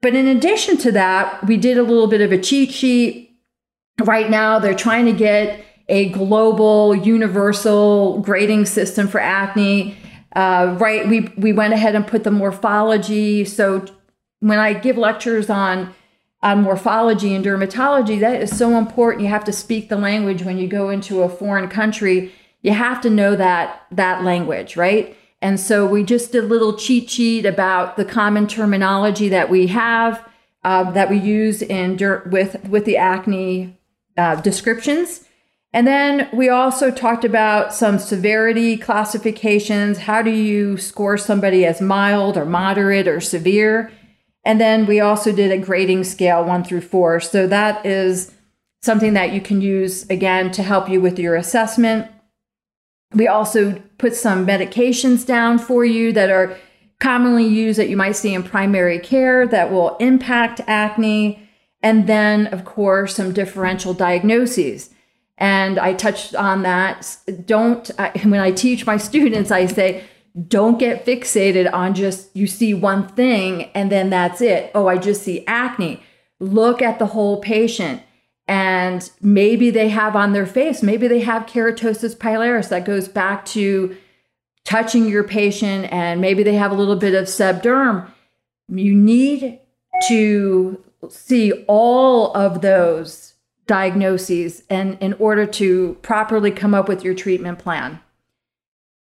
But 0.00 0.14
in 0.14 0.26
addition 0.26 0.76
to 0.78 0.92
that, 0.92 1.46
we 1.46 1.56
did 1.56 1.76
a 1.76 1.82
little 1.82 2.06
bit 2.06 2.20
of 2.20 2.32
a 2.32 2.40
cheat 2.40 2.70
sheet. 2.70 3.36
Right 4.00 4.30
now, 4.30 4.58
they're 4.58 4.74
trying 4.74 5.06
to 5.06 5.12
get 5.12 5.64
a 5.88 6.10
global, 6.10 6.94
universal 6.94 8.20
grading 8.20 8.66
system 8.66 9.08
for 9.08 9.20
acne. 9.20 9.96
Uh, 10.34 10.76
right, 10.78 11.08
we 11.08 11.20
we 11.36 11.52
went 11.52 11.72
ahead 11.72 11.94
and 11.94 12.06
put 12.06 12.24
the 12.24 12.30
morphology. 12.30 13.44
So 13.44 13.86
when 14.40 14.58
I 14.58 14.74
give 14.74 14.96
lectures 14.96 15.48
on 15.48 15.94
on 16.42 16.62
morphology 16.62 17.34
and 17.34 17.44
dermatology, 17.44 18.20
that 18.20 18.40
is 18.40 18.56
so 18.56 18.78
important. 18.78 19.22
You 19.22 19.30
have 19.30 19.44
to 19.44 19.52
speak 19.52 19.88
the 19.88 19.96
language 19.96 20.42
when 20.42 20.58
you 20.58 20.68
go 20.68 20.90
into 20.90 21.22
a 21.22 21.28
foreign 21.28 21.68
country. 21.68 22.32
You 22.62 22.72
have 22.72 23.00
to 23.02 23.10
know 23.10 23.34
that 23.36 23.86
that 23.90 24.22
language, 24.22 24.76
right? 24.76 25.16
And 25.40 25.58
so 25.58 25.86
we 25.86 26.02
just 26.02 26.32
did 26.32 26.44
a 26.44 26.46
little 26.46 26.76
cheat 26.76 27.08
sheet 27.10 27.46
about 27.46 27.96
the 27.96 28.04
common 28.04 28.46
terminology 28.46 29.28
that 29.28 29.48
we 29.48 29.68
have 29.68 30.28
uh, 30.64 30.90
that 30.90 31.08
we 31.08 31.18
use 31.18 31.62
in 31.62 31.96
with 32.30 32.62
with 32.68 32.84
the 32.84 32.96
acne 32.96 33.78
uh, 34.16 34.36
descriptions. 34.40 35.24
And 35.72 35.86
then 35.86 36.28
we 36.32 36.48
also 36.48 36.90
talked 36.90 37.24
about 37.24 37.74
some 37.74 37.98
severity 37.98 38.76
classifications. 38.76 39.98
How 39.98 40.22
do 40.22 40.30
you 40.30 40.78
score 40.78 41.18
somebody 41.18 41.66
as 41.66 41.80
mild 41.80 42.36
or 42.36 42.46
moderate 42.46 43.06
or 43.06 43.20
severe? 43.20 43.92
And 44.44 44.58
then 44.58 44.86
we 44.86 45.00
also 45.00 45.30
did 45.30 45.52
a 45.52 45.58
grading 45.58 46.04
scale 46.04 46.42
one 46.42 46.64
through 46.64 46.80
four. 46.80 47.20
So 47.20 47.46
that 47.46 47.84
is 47.84 48.32
something 48.82 49.12
that 49.12 49.32
you 49.32 49.42
can 49.42 49.60
use 49.60 50.08
again 50.08 50.50
to 50.52 50.62
help 50.62 50.88
you 50.88 51.00
with 51.00 51.18
your 51.18 51.36
assessment. 51.36 52.10
We 53.12 53.28
also 53.28 53.82
put 53.98 54.14
some 54.14 54.46
medications 54.46 55.26
down 55.26 55.58
for 55.58 55.84
you 55.84 56.12
that 56.12 56.30
are 56.30 56.56
commonly 57.00 57.46
used 57.46 57.78
that 57.78 57.88
you 57.88 57.96
might 57.96 58.12
see 58.12 58.34
in 58.34 58.42
primary 58.42 58.98
care 58.98 59.46
that 59.46 59.70
will 59.70 59.96
impact 59.98 60.60
acne. 60.66 61.46
And 61.82 62.06
then, 62.06 62.46
of 62.48 62.64
course, 62.64 63.16
some 63.16 63.32
differential 63.32 63.92
diagnoses. 63.94 64.90
And 65.38 65.78
I 65.78 65.94
touched 65.94 66.34
on 66.34 66.62
that. 66.62 67.16
Don't, 67.46 67.90
I, 67.98 68.10
when 68.24 68.40
I 68.40 68.50
teach 68.50 68.86
my 68.86 68.96
students, 68.96 69.50
I 69.50 69.66
say, 69.66 70.04
don't 70.46 70.78
get 70.78 71.04
fixated 71.04 71.72
on 71.72 71.94
just 71.94 72.34
you 72.36 72.46
see 72.46 72.74
one 72.74 73.08
thing 73.08 73.64
and 73.74 73.90
then 73.90 74.10
that's 74.10 74.40
it. 74.40 74.70
Oh, 74.74 74.86
I 74.86 74.98
just 74.98 75.22
see 75.22 75.44
acne. 75.46 76.02
Look 76.38 76.80
at 76.80 76.98
the 76.98 77.06
whole 77.06 77.40
patient 77.40 78.02
and 78.46 79.10
maybe 79.20 79.70
they 79.70 79.90
have 79.90 80.16
on 80.16 80.32
their 80.32 80.46
face, 80.46 80.82
maybe 80.82 81.06
they 81.06 81.20
have 81.20 81.44
keratosis 81.46 82.16
pilaris 82.16 82.70
that 82.70 82.86
goes 82.86 83.06
back 83.06 83.44
to 83.46 83.96
touching 84.64 85.08
your 85.08 85.24
patient, 85.24 85.90
and 85.92 86.20
maybe 86.20 86.42
they 86.42 86.54
have 86.54 86.70
a 86.70 86.74
little 86.74 86.96
bit 86.96 87.14
of 87.14 87.28
seb 87.28 87.62
derm. 87.62 88.10
You 88.68 88.94
need 88.94 89.60
to 90.08 90.84
see 91.08 91.64
all 91.68 92.34
of 92.34 92.60
those 92.60 93.27
diagnoses 93.68 94.64
and 94.68 94.98
in 95.00 95.12
order 95.14 95.46
to 95.46 95.96
properly 96.02 96.50
come 96.50 96.74
up 96.74 96.88
with 96.88 97.04
your 97.04 97.14
treatment 97.14 97.60
plan. 97.60 98.00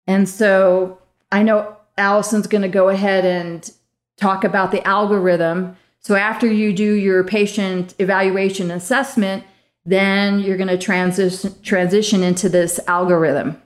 And 0.09 0.28
so 0.28 0.99
I 1.30 1.44
know 1.44 1.76
Allison's 1.97 2.49
going 2.49 2.62
to 2.62 2.68
go 2.68 2.88
ahead 2.88 3.25
and 3.25 3.71
talk 4.16 4.42
about 4.42 4.73
the 4.73 4.85
algorithm 4.87 5.76
so 6.04 6.16
after 6.16 6.47
you 6.47 6.75
do 6.75 6.94
your 6.94 7.25
patient 7.25 7.94
evaluation 7.99 8.71
assessment, 8.71 9.42
then 9.87 10.38
you're 10.38 10.59
going 10.59 10.68
to 10.68 10.78
transition 10.78 11.54
transition 11.62 12.23
into 12.23 12.50
this 12.50 12.78
algorithm. 12.87 13.61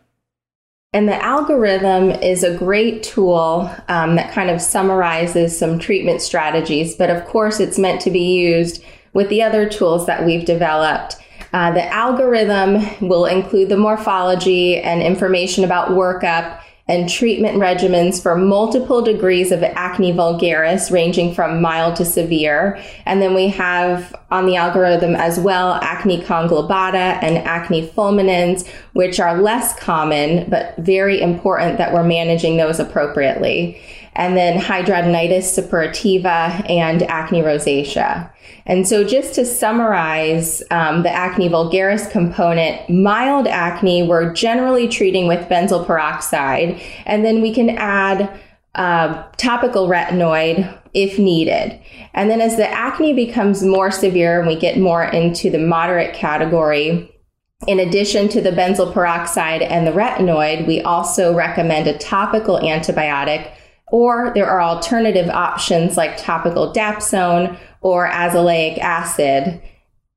And 0.93 1.09
the 1.09 1.23
algorithm 1.23 2.11
is 2.11 2.45
a 2.45 2.57
great 2.57 3.03
tool 3.03 3.71
um, 3.89 4.15
that 4.15 4.33
kind 4.33 4.51
of 4.51 4.63
summarizes 4.63 5.59
some 5.59 5.81
treatment 5.81 6.23
strategies, 6.23 6.95
but 6.95 7.11
of 7.11 7.25
course, 7.27 7.61
it's 7.61 7.79
meant 7.79 8.01
to 8.03 8.11
be 8.11 8.37
used 8.37 8.85
with 9.19 9.29
the 9.31 9.43
other 9.43 9.69
tools 9.69 10.07
that 10.07 10.25
we've 10.25 10.45
developed. 10.45 11.17
Uh, 11.53 11.73
the 11.73 11.85
algorithm 11.93 12.81
will 13.01 13.27
include 13.27 13.69
the 13.69 13.77
morphology 13.77 14.77
and 14.81 15.03
information 15.03 15.65
about 15.65 15.89
workup 15.89 16.61
and 16.87 17.09
treatment 17.09 17.57
regimens 17.57 18.23
for 18.23 18.37
multiple 18.37 19.03
degrees 19.03 19.51
of 19.51 19.65
acne 19.65 20.13
vulgaris, 20.13 20.93
ranging 20.93 21.35
from 21.35 21.61
mild 21.61 21.97
to 21.97 22.05
severe. 22.05 22.81
And 23.07 23.21
then 23.21 23.35
we 23.35 23.49
have 23.49 24.15
on 24.31 24.47
the 24.47 24.55
algorithm 24.55 25.17
as 25.17 25.41
well 25.41 25.73
acne 25.83 26.23
conglobata 26.23 27.21
and 27.21 27.39
acne 27.39 27.89
fulminans, 27.89 28.69
which 28.93 29.19
are 29.19 29.43
less 29.43 29.77
common, 29.81 30.49
but 30.49 30.77
very 30.77 31.21
important 31.21 31.77
that 31.79 31.93
we're 31.93 32.05
managing 32.05 32.57
those 32.57 32.79
appropriately 32.79 33.83
and 34.19 34.37
then 34.37 34.61
hidradenitis 34.61 35.47
suppurativa 35.47 36.69
and 36.69 37.05
acne 37.05 37.41
rosacea. 37.41 38.31
And 38.67 38.87
so, 38.87 39.05
just 39.05 39.35
to 39.37 39.47
summarize 39.47 40.63
um, 40.71 41.05
the 41.05 41.11
acne 41.11 41.49
vulgaris 41.49 42.11
component, 42.11 42.91
mild 42.91 43.47
acne, 43.47 44.03
we're 44.03 44.33
generally 44.35 44.89
treating 44.89 45.29
with 45.29 45.49
benzoyl 45.49 45.87
peroxide, 45.87 46.81
and 47.07 47.25
then 47.25 47.41
we 47.41 47.55
can 47.55 47.71
add 47.71 48.29
uh, 48.75 49.23
topical 49.37 49.89
retinoid 49.89 50.79
if 50.93 51.19
needed. 51.19 51.81
And 52.13 52.29
then, 52.29 52.41
as 52.41 52.57
the 52.57 52.69
acne 52.69 53.15
becomes 53.15 53.63
more 53.63 53.93
severe 53.93 54.41
and 54.41 54.49
we 54.49 54.57
get 54.57 54.79
more 54.79 55.05
into 55.05 55.49
the 55.49 55.59
moderate 55.59 56.13
category, 56.13 57.15
in 57.69 57.79
addition 57.79 58.29
to 58.31 58.41
the 58.41 58.51
benzoyl 58.51 58.93
peroxide 58.93 59.63
and 59.63 59.87
the 59.87 59.93
retinoid, 59.93 60.67
we 60.67 60.81
also 60.83 61.33
recommend 61.33 61.87
a 61.87 61.97
topical 61.99 62.59
antibiotic 62.59 63.53
or 63.91 64.33
there 64.35 64.49
are 64.49 64.63
alternative 64.63 65.29
options 65.31 65.97
like 65.97 66.17
topical 66.17 66.73
dapsone 66.73 67.59
or 67.81 68.09
azelaic 68.09 68.79
acid. 68.79 69.61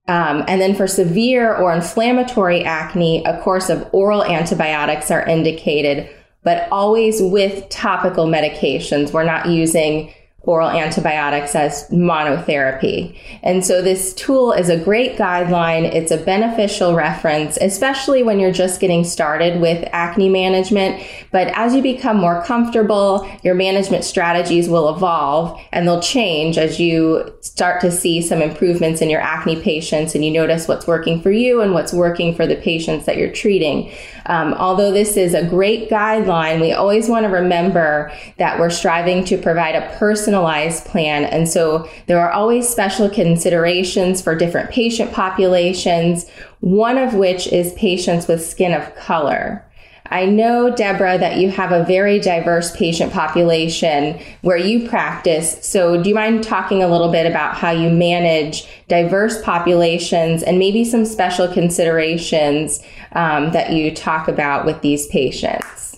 Um, 0.07 0.43
and 0.47 0.59
then 0.59 0.75
for 0.75 0.87
severe 0.87 1.55
or 1.55 1.73
inflammatory 1.73 2.63
acne, 2.63 3.23
a 3.23 3.39
course 3.41 3.69
of 3.69 3.87
oral 3.93 4.23
antibiotics 4.23 5.11
are 5.11 5.25
indicated, 5.25 6.09
but 6.43 6.67
always 6.71 7.21
with 7.21 7.69
topical 7.69 8.25
medications. 8.25 9.13
We're 9.13 9.23
not 9.23 9.47
using 9.47 10.13
oral 10.43 10.69
antibiotics 10.69 11.53
as 11.53 11.87
monotherapy. 11.89 13.15
And 13.43 13.63
so 13.63 13.79
this 13.81 14.11
tool 14.15 14.53
is 14.53 14.69
a 14.69 14.77
great 14.77 15.15
guideline. 15.15 15.83
It's 15.83 16.11
a 16.11 16.17
beneficial 16.17 16.95
reference, 16.95 17.57
especially 17.57 18.23
when 18.23 18.39
you're 18.39 18.51
just 18.51 18.79
getting 18.79 19.03
started 19.03 19.61
with 19.61 19.87
acne 19.91 20.29
management. 20.29 21.05
But 21.31 21.49
as 21.49 21.75
you 21.75 21.83
become 21.83 22.17
more 22.17 22.43
comfortable, 22.43 23.29
your 23.43 23.53
management 23.53 24.03
strategies 24.03 24.67
will 24.67 24.93
evolve 24.93 25.61
and 25.71 25.87
they'll 25.87 26.01
change 26.01 26.57
as 26.57 26.79
you 26.79 27.31
start 27.41 27.79
to 27.81 27.91
see 27.91 28.19
some 28.19 28.41
improvements 28.41 28.99
in 29.01 29.11
your 29.11 29.21
acne 29.21 29.61
patients 29.61 30.15
and 30.15 30.25
you 30.25 30.31
notice 30.31 30.67
what's 30.67 30.87
working 30.87 31.21
for 31.21 31.31
you 31.31 31.61
and 31.61 31.75
what's 31.75 31.93
working 31.93 32.33
for 32.33 32.47
the 32.47 32.55
patients 32.55 33.05
that 33.05 33.15
you're 33.15 33.31
treating. 33.31 33.91
Um, 34.25 34.53
although 34.53 34.91
this 34.91 35.17
is 35.17 35.33
a 35.33 35.45
great 35.45 35.89
guideline, 35.89 36.61
we 36.61 36.71
always 36.73 37.09
want 37.09 37.25
to 37.25 37.29
remember 37.29 38.11
that 38.37 38.59
we're 38.59 38.69
striving 38.69 39.23
to 39.25 39.37
provide 39.37 39.75
a 39.75 39.95
personalized 40.31 40.85
plan. 40.85 41.25
And 41.25 41.49
so 41.49 41.89
there 42.07 42.19
are 42.21 42.31
always 42.31 42.69
special 42.69 43.09
considerations 43.09 44.21
for 44.21 44.33
different 44.33 44.71
patient 44.71 45.11
populations, 45.11 46.29
one 46.61 46.97
of 46.97 47.13
which 47.13 47.47
is 47.47 47.73
patients 47.73 48.29
with 48.29 48.45
skin 48.45 48.73
of 48.73 48.95
color. 48.95 49.65
I 50.05 50.25
know, 50.25 50.73
Deborah, 50.73 51.17
that 51.17 51.37
you 51.37 51.51
have 51.51 51.73
a 51.73 51.83
very 51.83 52.19
diverse 52.19 52.75
patient 52.75 53.11
population 53.11 54.21
where 54.41 54.57
you 54.57 54.87
practice. 54.87 55.57
So, 55.65 56.01
do 56.01 56.09
you 56.09 56.15
mind 56.15 56.43
talking 56.43 56.81
a 56.83 56.87
little 56.87 57.11
bit 57.11 57.25
about 57.25 57.55
how 57.55 57.71
you 57.71 57.89
manage 57.89 58.67
diverse 58.87 59.41
populations 59.41 60.43
and 60.43 60.59
maybe 60.59 60.83
some 60.83 61.05
special 61.05 61.47
considerations 61.47 62.81
um, 63.13 63.51
that 63.51 63.71
you 63.71 63.93
talk 63.93 64.27
about 64.27 64.65
with 64.65 64.81
these 64.81 65.07
patients? 65.07 65.90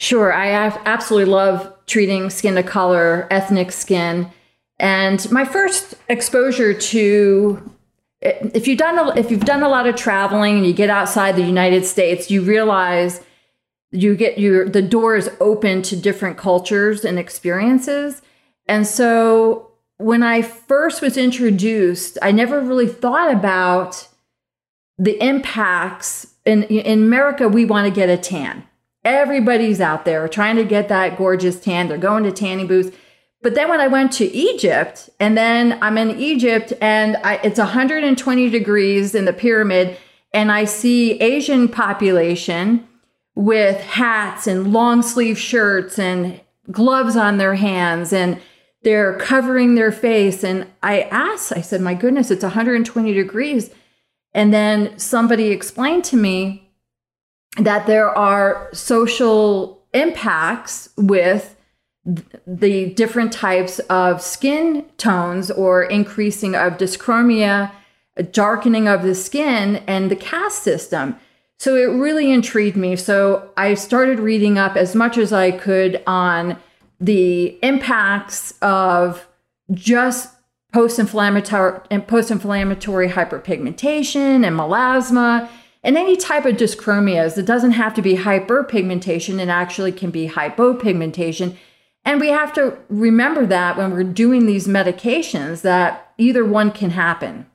Sure. 0.00 0.32
I 0.32 0.50
absolutely 0.84 1.30
love 1.32 1.72
treating 1.86 2.30
skin 2.30 2.54
to 2.54 2.62
color, 2.62 3.26
ethnic 3.30 3.72
skin. 3.72 4.30
And 4.78 5.30
my 5.32 5.44
first 5.44 5.94
exposure 6.08 6.72
to 6.72 7.70
if 8.20 8.66
you've 8.66 8.78
done 8.78 8.98
a, 8.98 9.16
if 9.16 9.30
you've 9.30 9.44
done 9.44 9.62
a 9.62 9.68
lot 9.68 9.86
of 9.86 9.96
traveling 9.96 10.56
and 10.56 10.66
you 10.66 10.72
get 10.72 10.90
outside 10.90 11.36
the 11.36 11.42
United 11.42 11.84
States, 11.84 12.30
you 12.30 12.42
realize 12.42 13.20
you 13.90 14.16
get 14.16 14.38
your 14.38 14.68
the 14.68 14.82
door 14.82 15.16
is 15.16 15.30
open 15.40 15.82
to 15.82 15.96
different 15.96 16.36
cultures 16.36 17.04
and 17.04 17.18
experiences. 17.18 18.22
And 18.66 18.86
so 18.86 19.70
when 19.98 20.22
I 20.22 20.42
first 20.42 21.00
was 21.00 21.16
introduced, 21.16 22.18
I 22.22 22.32
never 22.32 22.60
really 22.60 22.88
thought 22.88 23.32
about 23.32 24.08
the 24.98 25.22
impacts. 25.24 26.34
In 26.44 26.64
in 26.64 27.02
America, 27.04 27.48
we 27.48 27.64
want 27.64 27.86
to 27.86 27.90
get 27.90 28.08
a 28.08 28.16
tan. 28.16 28.64
Everybody's 29.08 29.80
out 29.80 30.04
there 30.04 30.28
trying 30.28 30.56
to 30.56 30.64
get 30.64 30.90
that 30.90 31.16
gorgeous 31.16 31.58
tan. 31.58 31.88
They're 31.88 31.96
going 31.96 32.24
to 32.24 32.30
tanning 32.30 32.66
booths. 32.66 32.94
But 33.40 33.54
then 33.54 33.70
when 33.70 33.80
I 33.80 33.88
went 33.88 34.12
to 34.12 34.26
Egypt, 34.26 35.08
and 35.18 35.34
then 35.34 35.78
I'm 35.80 35.96
in 35.96 36.20
Egypt, 36.20 36.74
and 36.82 37.16
I, 37.24 37.36
it's 37.42 37.58
120 37.58 38.50
degrees 38.50 39.14
in 39.14 39.24
the 39.24 39.32
pyramid, 39.32 39.96
and 40.34 40.52
I 40.52 40.66
see 40.66 41.18
Asian 41.20 41.68
population 41.68 42.86
with 43.34 43.80
hats 43.80 44.46
and 44.46 44.74
long 44.74 45.00
sleeve 45.00 45.38
shirts 45.38 45.98
and 45.98 46.38
gloves 46.70 47.16
on 47.16 47.38
their 47.38 47.54
hands, 47.54 48.12
and 48.12 48.38
they're 48.82 49.16
covering 49.16 49.74
their 49.74 49.90
face. 49.90 50.44
And 50.44 50.66
I 50.82 51.02
asked, 51.04 51.56
I 51.56 51.62
said, 51.62 51.80
My 51.80 51.94
goodness, 51.94 52.30
it's 52.30 52.42
120 52.42 53.14
degrees. 53.14 53.70
And 54.34 54.52
then 54.52 54.98
somebody 54.98 55.50
explained 55.50 56.04
to 56.04 56.16
me 56.16 56.67
that 57.58 57.86
there 57.86 58.08
are 58.16 58.68
social 58.72 59.82
impacts 59.92 60.88
with 60.96 61.56
the 62.46 62.94
different 62.94 63.32
types 63.32 63.78
of 63.90 64.22
skin 64.22 64.84
tones 64.96 65.50
or 65.50 65.82
increasing 65.82 66.54
of 66.54 66.78
dyschromia, 66.78 67.70
darkening 68.32 68.88
of 68.88 69.02
the 69.02 69.14
skin, 69.14 69.76
and 69.86 70.10
the 70.10 70.16
caste 70.16 70.62
system. 70.62 71.16
So 71.58 71.76
it 71.76 71.86
really 71.86 72.30
intrigued 72.30 72.76
me. 72.76 72.96
So 72.96 73.50
I 73.56 73.74
started 73.74 74.20
reading 74.20 74.58
up 74.58 74.76
as 74.76 74.94
much 74.94 75.18
as 75.18 75.32
I 75.32 75.50
could 75.50 76.02
on 76.06 76.56
the 77.00 77.58
impacts 77.62 78.54
of 78.62 79.26
just 79.72 80.34
post-inflammatory 80.72 81.80
post-inflammatory 82.06 83.08
hyperpigmentation 83.08 84.46
and 84.46 84.56
melasma 84.56 85.48
and 85.82 85.96
any 85.96 86.16
type 86.16 86.44
of 86.44 86.56
dyschromias. 86.56 87.38
It 87.38 87.46
doesn't 87.46 87.72
have 87.72 87.94
to 87.94 88.02
be 88.02 88.16
hyperpigmentation; 88.16 89.40
it 89.40 89.48
actually 89.48 89.92
can 89.92 90.10
be 90.10 90.28
hypopigmentation. 90.28 91.56
And 92.04 92.20
we 92.20 92.28
have 92.28 92.52
to 92.54 92.78
remember 92.88 93.44
that 93.46 93.76
when 93.76 93.90
we're 93.90 94.04
doing 94.04 94.46
these 94.46 94.66
medications, 94.66 95.62
that 95.62 96.12
either 96.16 96.44
one 96.44 96.70
can 96.70 96.90
happen. 96.90 97.46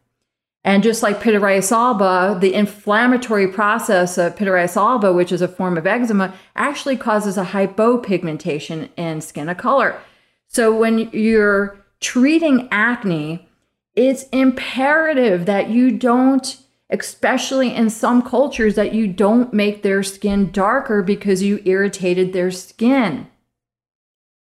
And 0.66 0.82
just 0.82 1.04
like 1.04 1.20
pityriasis 1.20 1.72
alba, 1.74 2.38
the 2.40 2.54
inflammatory 2.54 3.48
process 3.48 4.18
of 4.18 4.36
pityriasis 4.36 4.78
alba, 4.78 5.12
which 5.12 5.32
is 5.32 5.42
a 5.42 5.48
form 5.48 5.78
of 5.78 5.86
eczema, 5.86 6.34
actually 6.56 6.96
causes 6.96 7.38
a 7.38 7.44
hypopigmentation 7.44 8.90
in 8.96 9.20
skin 9.20 9.50
of 9.50 9.58
color. 9.58 10.00
So 10.48 10.74
when 10.74 11.10
you're 11.12 11.78
treating 12.00 12.70
acne, 12.72 13.50
it's 13.96 14.24
imperative 14.30 15.46
that 15.48 15.70
you 15.70 15.92
don't, 15.92 16.58
especially 16.89 17.74
in 17.74 17.89
some 17.89 18.22
cultures, 18.22 18.76
that 18.76 18.93
you 18.93 19.08
don't 19.08 19.54
make 19.54 19.82
their 19.82 20.04
skin 20.04 20.52
darker 20.52 21.02
because 21.02 21.41
you 21.41 21.62
irritated 21.65 22.34
their 22.34 22.52
skin. 22.52 23.28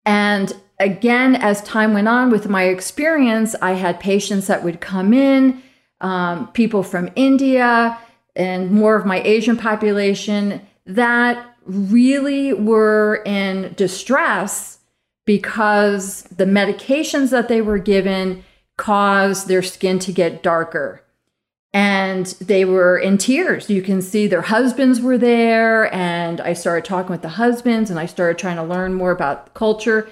And 0.04 0.52
again, 0.78 1.34
as 1.36 1.62
time 1.62 1.94
went 1.94 2.08
on 2.08 2.30
with 2.30 2.48
my 2.48 2.64
experience, 2.64 3.54
I 3.62 3.72
had 3.72 4.00
patients 4.00 4.46
that 4.48 4.64
would 4.64 4.80
come 4.80 5.14
in, 5.14 5.62
um, 6.00 6.48
people 6.48 6.82
from 6.82 7.10
India 7.16 7.98
and 8.36 8.70
more 8.70 8.96
of 8.96 9.06
my 9.06 9.22
Asian 9.22 9.56
population 9.56 10.60
that 10.86 11.56
really 11.64 12.52
were 12.52 13.22
in 13.24 13.72
distress 13.74 14.78
because 15.24 16.22
the 16.24 16.44
medications 16.44 17.30
that 17.30 17.48
they 17.48 17.62
were 17.62 17.78
given 17.78 18.44
caused 18.76 19.48
their 19.48 19.62
skin 19.62 19.98
to 20.00 20.12
get 20.12 20.42
darker. 20.42 21.03
And 21.74 22.26
they 22.40 22.64
were 22.64 22.96
in 22.96 23.18
tears. 23.18 23.68
You 23.68 23.82
can 23.82 24.00
see 24.00 24.28
their 24.28 24.42
husbands 24.42 25.00
were 25.00 25.18
there. 25.18 25.92
And 25.92 26.40
I 26.40 26.52
started 26.52 26.84
talking 26.84 27.10
with 27.10 27.22
the 27.22 27.30
husbands 27.30 27.90
and 27.90 27.98
I 27.98 28.06
started 28.06 28.38
trying 28.38 28.56
to 28.56 28.62
learn 28.62 28.94
more 28.94 29.10
about 29.10 29.52
culture. 29.54 30.08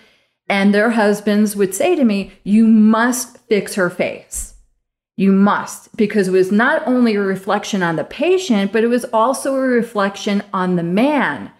And 0.48 0.74
their 0.74 0.90
husbands 0.90 1.54
would 1.54 1.72
say 1.72 1.94
to 1.94 2.04
me, 2.04 2.32
You 2.42 2.66
must 2.66 3.38
fix 3.46 3.76
her 3.76 3.88
face. 3.88 4.54
You 5.16 5.30
must, 5.30 5.96
because 5.96 6.28
it 6.28 6.32
was 6.32 6.50
not 6.50 6.86
only 6.86 7.14
a 7.14 7.20
reflection 7.20 7.80
on 7.82 7.94
the 7.94 8.02
patient, 8.02 8.72
but 8.72 8.82
it 8.82 8.88
was 8.88 9.04
also 9.12 9.54
a 9.54 9.60
reflection 9.60 10.42
on 10.52 10.74
the 10.74 10.82
man. 10.82 11.52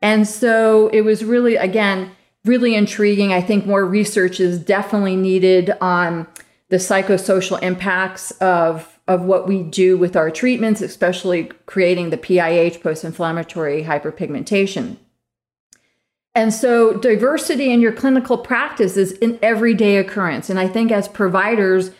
And 0.00 0.28
so 0.28 0.88
it 0.88 1.00
was 1.00 1.24
really, 1.24 1.56
again, 1.56 2.12
really 2.44 2.76
intriguing. 2.76 3.32
I 3.32 3.40
think 3.40 3.66
more 3.66 3.84
research 3.84 4.38
is 4.38 4.60
definitely 4.60 5.16
needed 5.16 5.72
on 5.80 6.28
the 6.68 6.76
psychosocial 6.76 7.60
impacts 7.60 8.30
of 8.32 8.97
of 9.08 9.22
what 9.22 9.48
we 9.48 9.62
do 9.62 9.96
with 9.96 10.14
our 10.14 10.30
treatments, 10.30 10.82
especially 10.82 11.44
creating 11.66 12.10
the 12.10 12.18
PIH, 12.18 12.82
post 12.82 13.04
inflammatory 13.04 13.84
hyperpigmentation. 13.84 14.98
And 16.34 16.52
so, 16.52 16.92
diversity 16.92 17.72
in 17.72 17.80
your 17.80 17.90
clinical 17.90 18.38
practice 18.38 18.96
is 18.96 19.18
an 19.22 19.38
everyday 19.42 19.96
occurrence. 19.96 20.50
And 20.50 20.60
I 20.60 20.68
think 20.68 20.92
as 20.92 21.08
providers, 21.08 21.90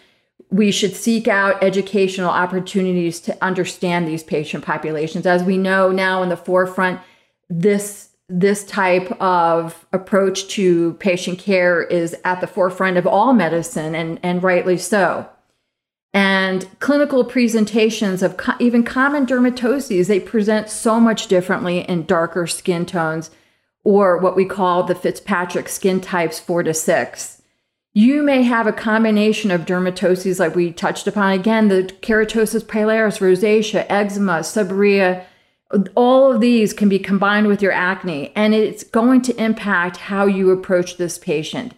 we 0.50 0.70
should 0.70 0.94
seek 0.94 1.26
out 1.26 1.62
educational 1.64 2.30
opportunities 2.30 3.20
to 3.22 3.44
understand 3.44 4.06
these 4.06 4.22
patient 4.22 4.64
populations. 4.64 5.26
As 5.26 5.42
we 5.42 5.58
know 5.58 5.90
now 5.90 6.22
in 6.22 6.28
the 6.28 6.36
forefront, 6.36 7.00
this 7.48 8.10
this 8.30 8.62
type 8.64 9.10
of 9.22 9.86
approach 9.94 10.48
to 10.48 10.92
patient 10.94 11.38
care 11.38 11.82
is 11.82 12.14
at 12.26 12.42
the 12.42 12.46
forefront 12.46 12.98
of 12.98 13.06
all 13.06 13.32
medicine, 13.32 13.94
and, 13.94 14.20
and 14.22 14.42
rightly 14.42 14.76
so 14.76 15.26
and 16.14 16.68
clinical 16.80 17.24
presentations 17.24 18.22
of 18.22 18.36
co- 18.36 18.54
even 18.58 18.82
common 18.82 19.26
dermatoses 19.26 20.06
they 20.06 20.20
present 20.20 20.70
so 20.70 20.98
much 20.98 21.26
differently 21.26 21.80
in 21.80 22.06
darker 22.06 22.46
skin 22.46 22.86
tones 22.86 23.30
or 23.84 24.18
what 24.18 24.36
we 24.36 24.44
call 24.44 24.82
the 24.82 24.94
fitzpatrick 24.94 25.68
skin 25.68 26.00
types 26.00 26.38
4 26.38 26.62
to 26.62 26.74
6 26.74 27.38
you 27.98 28.22
may 28.22 28.42
have 28.44 28.66
a 28.66 28.72
combination 28.72 29.50
of 29.50 29.62
dermatoses 29.62 30.38
like 30.38 30.54
we 30.54 30.70
touched 30.70 31.08
upon. 31.08 31.32
Again 31.32 31.66
the 31.68 31.90
keratosis 32.00 32.62
pilaris 32.62 33.18
rosacea 33.18 33.84
eczema 33.88 34.40
seborrhea 34.40 35.24
all 35.94 36.32
of 36.32 36.40
these 36.40 36.72
can 36.72 36.88
be 36.88 36.98
combined 36.98 37.46
with 37.46 37.60
your 37.60 37.72
acne 37.72 38.32
and 38.34 38.54
it's 38.54 38.84
going 38.84 39.20
to 39.22 39.42
impact 39.42 39.96
how 39.96 40.26
you 40.26 40.50
approach 40.50 40.96
this 40.96 41.18
patient 41.18 41.74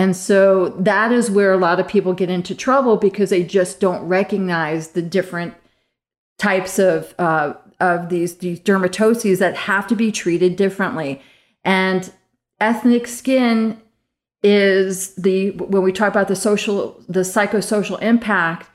and 0.00 0.16
so 0.16 0.70
that 0.78 1.12
is 1.12 1.30
where 1.30 1.52
a 1.52 1.58
lot 1.58 1.78
of 1.78 1.86
people 1.86 2.14
get 2.14 2.30
into 2.30 2.54
trouble 2.54 2.96
because 2.96 3.28
they 3.28 3.42
just 3.42 3.80
don't 3.80 4.08
recognize 4.08 4.92
the 4.92 5.02
different 5.02 5.52
types 6.38 6.78
of 6.78 7.14
uh, 7.18 7.52
of 7.80 8.08
these, 8.08 8.38
these 8.38 8.58
dermatoses 8.60 9.40
that 9.40 9.54
have 9.54 9.86
to 9.88 9.94
be 9.94 10.10
treated 10.10 10.56
differently. 10.56 11.20
And 11.64 12.10
ethnic 12.62 13.06
skin 13.06 13.78
is 14.42 15.14
the 15.16 15.50
when 15.50 15.82
we 15.82 15.92
talk 15.92 16.08
about 16.08 16.28
the 16.28 16.36
social 16.36 16.98
the 17.06 17.20
psychosocial 17.20 18.00
impact 18.00 18.70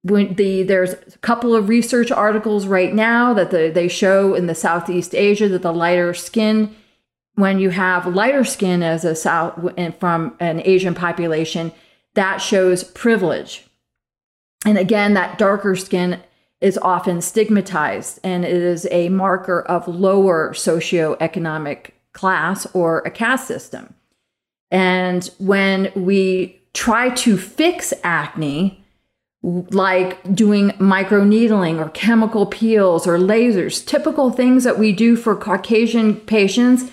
when 0.00 0.32
the 0.36 0.62
there's 0.62 0.94
a 0.94 1.18
couple 1.18 1.54
of 1.54 1.68
research 1.68 2.10
articles 2.10 2.66
right 2.66 2.94
now 2.94 3.34
that 3.34 3.50
the, 3.50 3.68
they 3.68 3.86
show 3.86 4.32
in 4.32 4.46
the 4.46 4.54
southeast 4.54 5.14
asia 5.14 5.46
that 5.46 5.60
the 5.60 5.74
lighter 5.74 6.14
skin 6.14 6.74
when 7.38 7.60
you 7.60 7.70
have 7.70 8.04
lighter 8.04 8.42
skin 8.42 8.82
as 8.82 9.04
a 9.04 9.14
south 9.14 9.54
from 10.00 10.34
an 10.40 10.60
Asian 10.64 10.92
population, 10.92 11.70
that 12.14 12.38
shows 12.38 12.82
privilege. 12.82 13.64
And 14.66 14.76
again, 14.76 15.14
that 15.14 15.38
darker 15.38 15.76
skin 15.76 16.20
is 16.60 16.76
often 16.78 17.20
stigmatized 17.20 18.18
and 18.24 18.44
it 18.44 18.50
is 18.50 18.88
a 18.90 19.08
marker 19.10 19.62
of 19.62 19.86
lower 19.86 20.52
socioeconomic 20.52 21.90
class 22.12 22.66
or 22.74 22.98
a 23.02 23.10
caste 23.10 23.46
system. 23.46 23.94
And 24.72 25.30
when 25.38 25.92
we 25.94 26.60
try 26.74 27.10
to 27.10 27.38
fix 27.38 27.94
acne, 28.02 28.84
like 29.44 30.34
doing 30.34 30.70
microneedling 30.70 31.78
or 31.78 31.90
chemical 31.90 32.46
peels 32.46 33.06
or 33.06 33.16
lasers, 33.16 33.86
typical 33.86 34.32
things 34.32 34.64
that 34.64 34.76
we 34.76 34.90
do 34.90 35.14
for 35.14 35.36
Caucasian 35.36 36.16
patients, 36.16 36.90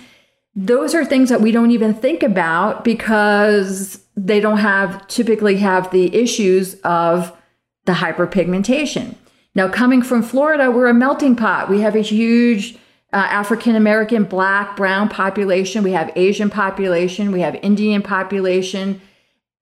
those 0.56 0.94
are 0.94 1.04
things 1.04 1.28
that 1.28 1.42
we 1.42 1.52
don't 1.52 1.70
even 1.70 1.92
think 1.92 2.22
about 2.22 2.82
because 2.82 4.02
they 4.16 4.40
don't 4.40 4.56
have 4.56 5.06
typically 5.06 5.58
have 5.58 5.90
the 5.90 6.14
issues 6.16 6.80
of 6.80 7.36
the 7.84 7.92
hyperpigmentation. 7.92 9.14
Now, 9.54 9.68
coming 9.68 10.00
from 10.00 10.22
Florida, 10.22 10.70
we're 10.70 10.88
a 10.88 10.94
melting 10.94 11.36
pot. 11.36 11.68
We 11.68 11.82
have 11.82 11.94
a 11.94 12.00
huge 12.00 12.74
uh, 13.12 13.16
African 13.16 13.76
American, 13.76 14.24
Black, 14.24 14.76
Brown 14.76 15.10
population. 15.10 15.84
We 15.84 15.92
have 15.92 16.10
Asian 16.16 16.48
population. 16.48 17.32
We 17.32 17.40
have 17.40 17.54
Indian 17.56 18.02
population. 18.02 19.00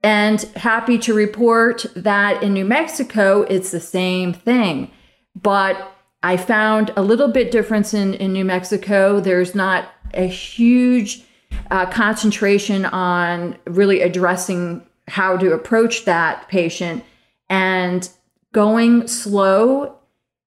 And 0.03 0.43
happy 0.57 0.99
to 0.99 1.15
report 1.15 1.87
that 1.97 2.43
in 2.43 2.53
New 2.53 2.65
Mexico, 2.65 3.43
it's 3.43 3.71
the 3.71 3.81
same 3.81 4.33
thing. 4.33 4.91
But 5.35 5.93
I 6.23 6.37
found 6.37 6.93
a 6.97 7.03
little 7.03 7.29
bit 7.29 7.51
difference 7.51 7.95
in, 7.95 8.15
in 8.15 8.33
New 8.33 8.45
Mexico. 8.45 9.21
There's 9.21 9.55
not 9.55 9.89
a 10.17 10.27
huge 10.27 11.23
uh, 11.71 11.87
concentration 11.87 12.85
on 12.87 13.57
really 13.67 14.01
addressing 14.01 14.85
how 15.09 15.37
to 15.37 15.53
approach 15.53 16.05
that 16.05 16.49
patient 16.49 17.05
and 17.51 18.09
going 18.53 19.07
slow 19.07 19.97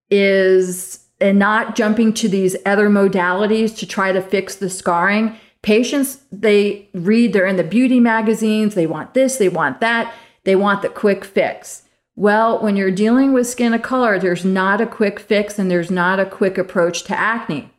is 0.10 1.06
and 1.19 1.39
not 1.39 1.75
jumping 1.75 2.13
to 2.13 2.27
these 2.27 2.56
other 2.65 2.89
modalities 2.89 3.75
to 3.77 3.86
try 3.86 4.12
to 4.12 4.21
fix 4.21 4.56
the 4.56 4.69
scarring 4.69 5.38
Patients, 5.67 6.21
they 6.32 6.88
read, 6.93 7.34
they're 7.34 7.45
in 7.45 7.58
the 7.58 7.63
beauty 7.63 7.99
magazines, 7.99 8.75
they 8.75 8.88
want 8.88 9.13
this, 9.13 9.38
they 9.38 9.49
want 9.49 9.82
that, 9.82 10.13
they 10.43 10.56
want 10.56 10.82
the 10.82 10.88
quick 10.88 11.25
fix. 11.25 11.84
Well, 12.15 12.62
when 12.62 12.77
you're 12.77 12.89
dealing 12.89 13.34
with 13.34 13.47
skin 13.47 13.73
of 13.73 13.82
color, 13.82 14.17
there's 14.17 14.45
not 14.45 14.82
a 14.82 14.88
quick 14.88 15.19
fix 15.19 15.60
and 15.60 15.69
there's 15.69 15.91
not 15.91 16.21
a 16.21 16.25
quick 16.25 16.58
approach 16.58 17.03
to 17.03 17.19
acne. 17.19 17.69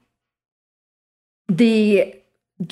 The 1.48 2.14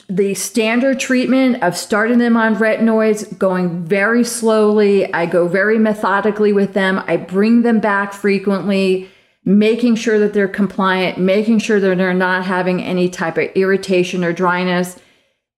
the 0.08 0.34
standard 0.34 0.98
treatment 0.98 1.62
of 1.62 1.76
starting 1.76 2.18
them 2.18 2.36
on 2.36 2.56
retinoids, 2.56 3.38
going 3.38 3.84
very 3.84 4.24
slowly. 4.24 5.12
I 5.14 5.26
go 5.26 5.46
very 5.46 5.78
methodically 5.78 6.52
with 6.52 6.72
them. 6.72 7.02
I 7.06 7.16
bring 7.16 7.62
them 7.62 7.78
back 7.78 8.12
frequently, 8.12 9.08
making 9.44 9.94
sure 9.94 10.18
that 10.18 10.34
they're 10.34 10.48
compliant, 10.48 11.18
making 11.18 11.60
sure 11.60 11.78
that 11.78 11.98
they're 11.98 12.14
not 12.14 12.44
having 12.44 12.82
any 12.82 13.08
type 13.08 13.38
of 13.38 13.48
irritation 13.54 14.24
or 14.24 14.32
dryness. 14.32 14.98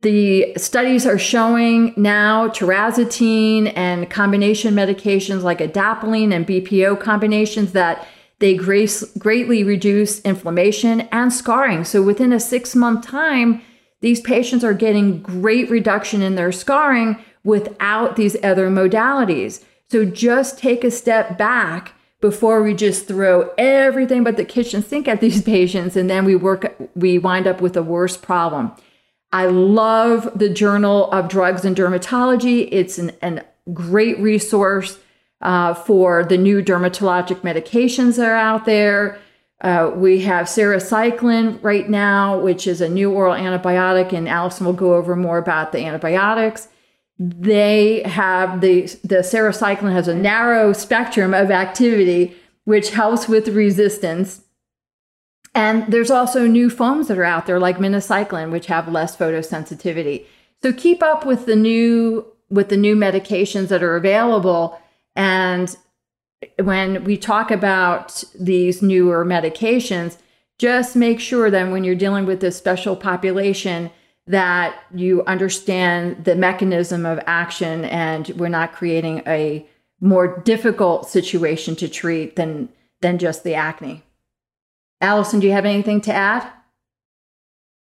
The 0.03 0.53
studies 0.59 1.07
are 1.07 1.19
showing 1.19 1.95
now 1.97 2.49
tazarotene 2.49 3.73
and 3.75 4.09
combination 4.11 4.75
medications 4.75 5.43
like 5.43 5.59
adapalene 5.59 6.33
and 6.35 6.47
BPO 6.47 7.01
combinations 7.01 7.73
that 7.73 8.07
they 8.41 8.55
greatly 8.55 9.65
reduce 9.65 10.21
inflammation 10.21 11.03
and 11.13 11.33
scarring. 11.33 11.85
So 11.85 12.03
within 12.03 12.33
a 12.33 12.41
six 12.41 12.75
month 12.75 13.07
time, 13.07 13.63
these 14.01 14.21
patients 14.21 14.63
are 14.63 14.75
getting 14.75 15.21
great 15.23 15.69
reduction 15.71 16.23
in 16.23 16.37
their 16.37 16.53
scarring 16.53 17.17
without 17.43 18.17
these 18.17 18.37
other 18.45 18.69
modalities. 18.71 19.65
So 19.91 20.05
just 20.05 20.59
take 20.59 20.85
a 20.85 20.91
step 20.91 21.37
back 21.37 21.95
before 22.21 22.63
we 22.63 22.75
just 22.75 23.07
throw 23.07 23.51
everything 23.59 24.25
but 24.25 24.37
the 24.37 24.45
kitchen 24.45 24.83
sink 24.83 25.09
at 25.09 25.21
these 25.21 25.43
patients 25.55 25.97
and 25.97 26.09
then 26.09 26.25
we 26.25 26.37
work 26.37 26.77
we 26.95 27.19
wind 27.19 27.47
up 27.47 27.61
with 27.61 27.77
a 27.77 27.83
worse 27.83 28.17
problem. 28.17 28.73
I 29.33 29.47
love 29.47 30.31
the 30.39 30.49
Journal 30.49 31.11
of 31.11 31.29
Drugs 31.29 31.65
and 31.65 31.77
Dermatology. 31.77 32.69
It's 32.73 32.99
an, 32.99 33.13
an 33.21 33.45
great 33.75 34.19
resource 34.21 34.99
uh, 35.41 35.75
for 35.75 36.25
the 36.25 36.37
new 36.39 36.63
dermatologic 36.63 37.41
medications 37.41 38.17
that 38.17 38.27
are 38.27 38.35
out 38.35 38.65
there. 38.65 39.19
Uh, 39.61 39.91
we 39.95 40.21
have 40.21 40.47
sarecycline 40.47 41.59
right 41.63 41.89
now, 41.89 42.39
which 42.39 42.67
is 42.67 42.81
a 42.81 42.89
new 42.89 43.11
oral 43.11 43.35
antibiotic, 43.35 44.13
and 44.13 44.29
Allison 44.29 44.67
will 44.67 44.73
go 44.73 44.95
over 44.95 45.17
more 45.17 45.39
about 45.39 45.73
the 45.73 45.85
antibiotics. 45.85 46.69
They 47.19 48.03
have 48.03 48.61
the 48.61 48.83
the 49.03 49.19
sarecycline 49.19 49.93
has 49.93 50.07
a 50.07 50.15
narrow 50.15 50.73
spectrum 50.73 51.35
of 51.35 51.51
activity, 51.51 52.37
which 52.65 52.91
helps 52.91 53.29
with 53.29 53.49
resistance. 53.49 54.43
And 55.55 55.93
there's 55.93 56.13
also 56.13 56.47
new 56.47 56.71
foams 56.71 57.09
that 57.09 57.19
are 57.19 57.25
out 57.25 57.47
there, 57.47 57.59
like 57.59 57.79
minocycline, 57.79 58.53
which 58.53 58.67
have 58.67 58.87
less 58.87 59.17
photosensitivity. 59.17 60.27
So 60.63 60.73
keep 60.73 61.03
up 61.03 61.27
with 61.27 61.47
the 61.47 61.57
new 61.57 62.27
with 62.49 62.69
the 62.69 62.77
new 62.77 62.95
medications 62.95 63.69
that 63.69 63.83
are 63.83 63.97
available 63.97 64.81
and 65.19 65.77
when 66.63 67.03
we 67.03 67.17
talk 67.17 67.51
about 67.51 68.23
these 68.39 68.81
newer 68.81 69.25
medications, 69.25 70.17
just 70.59 70.95
make 70.95 71.19
sure 71.19 71.51
that 71.51 71.71
when 71.73 71.83
you're 71.83 71.97
dealing 71.97 72.25
with 72.25 72.41
this 72.41 72.57
special 72.57 72.95
population, 72.95 73.91
that 74.29 74.81
you 74.95 75.25
understand 75.25 76.25
the 76.25 76.37
mechanism 76.37 77.05
of 77.05 77.19
action 77.27 77.85
and 77.87 78.29
we're 78.37 78.49
not 78.49 78.73
creating 78.73 79.23
a 79.27 79.67
more 80.01 80.41
difficult 80.43 81.09
situation 81.09 81.75
to 81.75 81.89
treat 81.89 82.37
than 82.37 82.69
than 83.01 83.19
just 83.19 83.43
the 83.43 83.55
acne. 83.55 84.05
Allison, 85.01 85.41
do 85.41 85.47
you 85.49 85.53
have 85.53 85.65
anything 85.65 86.01
to 86.03 86.13
add? 86.13 86.49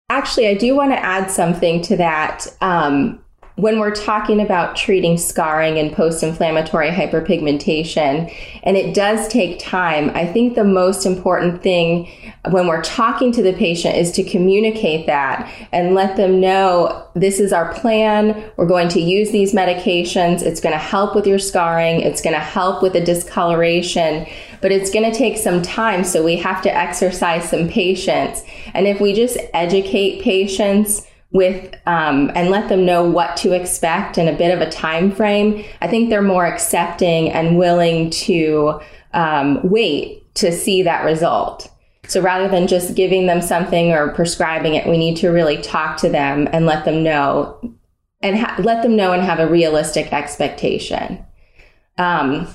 Actually, 0.09 0.47
I 0.47 0.53
do 0.53 0.75
want 0.75 0.91
to 0.91 1.03
add 1.03 1.31
something 1.31 1.81
to 1.83 1.97
that. 1.97 2.47
Um, 2.61 3.23
when 3.55 3.79
we're 3.79 3.93
talking 3.93 4.41
about 4.41 4.75
treating 4.75 5.15
scarring 5.15 5.77
and 5.77 5.93
post 5.93 6.23
inflammatory 6.23 6.89
hyperpigmentation, 6.89 8.33
and 8.63 8.77
it 8.77 8.95
does 8.95 9.27
take 9.27 9.59
time, 9.59 10.09
I 10.15 10.25
think 10.25 10.55
the 10.55 10.63
most 10.63 11.05
important 11.05 11.61
thing 11.61 12.09
when 12.49 12.67
we're 12.67 12.81
talking 12.81 13.31
to 13.31 13.43
the 13.43 13.53
patient 13.53 13.95
is 13.95 14.11
to 14.13 14.23
communicate 14.23 15.05
that 15.05 15.49
and 15.71 15.93
let 15.93 16.17
them 16.17 16.41
know 16.41 17.07
this 17.13 17.39
is 17.39 17.53
our 17.53 17.71
plan. 17.75 18.43
We're 18.57 18.65
going 18.65 18.89
to 18.89 18.99
use 18.99 19.29
these 19.31 19.53
medications. 19.53 20.41
It's 20.41 20.59
going 20.59 20.73
to 20.73 20.79
help 20.79 21.13
with 21.13 21.27
your 21.27 21.39
scarring. 21.39 22.01
It's 22.01 22.21
going 22.21 22.35
to 22.35 22.41
help 22.41 22.81
with 22.81 22.93
the 22.93 23.01
discoloration, 23.01 24.25
but 24.61 24.71
it's 24.71 24.89
going 24.89 25.09
to 25.09 25.15
take 25.15 25.37
some 25.37 25.61
time. 25.61 26.03
So 26.03 26.23
we 26.23 26.37
have 26.37 26.63
to 26.63 26.75
exercise 26.75 27.47
some 27.47 27.69
patience. 27.69 28.43
And 28.73 28.87
if 28.87 28.99
we 28.99 29.13
just 29.13 29.37
educate 29.53 30.23
patients, 30.23 31.07
with 31.33 31.73
um, 31.87 32.31
and 32.35 32.49
let 32.49 32.69
them 32.69 32.85
know 32.85 33.03
what 33.03 33.35
to 33.37 33.53
expect 33.53 34.17
in 34.17 34.27
a 34.27 34.37
bit 34.37 34.53
of 34.53 34.61
a 34.61 34.71
time 34.71 35.11
frame, 35.11 35.65
I 35.81 35.87
think 35.87 36.09
they're 36.09 36.21
more 36.21 36.45
accepting 36.45 37.31
and 37.31 37.57
willing 37.57 38.11
to 38.11 38.79
um, 39.13 39.59
wait 39.63 40.33
to 40.35 40.51
see 40.51 40.83
that 40.83 41.03
result. 41.03 41.69
So 42.07 42.21
rather 42.21 42.47
than 42.47 42.67
just 42.67 42.95
giving 42.95 43.25
them 43.25 43.41
something 43.41 43.91
or 43.91 44.09
prescribing 44.09 44.75
it, 44.75 44.87
we 44.87 44.97
need 44.97 45.17
to 45.17 45.29
really 45.29 45.57
talk 45.61 45.97
to 45.97 46.09
them 46.09 46.47
and 46.51 46.65
let 46.65 46.85
them 46.85 47.03
know 47.03 47.75
and 48.21 48.37
ha- 48.37 48.55
let 48.59 48.83
them 48.83 48.95
know 48.95 49.11
and 49.11 49.23
have 49.23 49.39
a 49.39 49.47
realistic 49.47 50.13
expectation. 50.13 51.23
Um, 51.97 52.47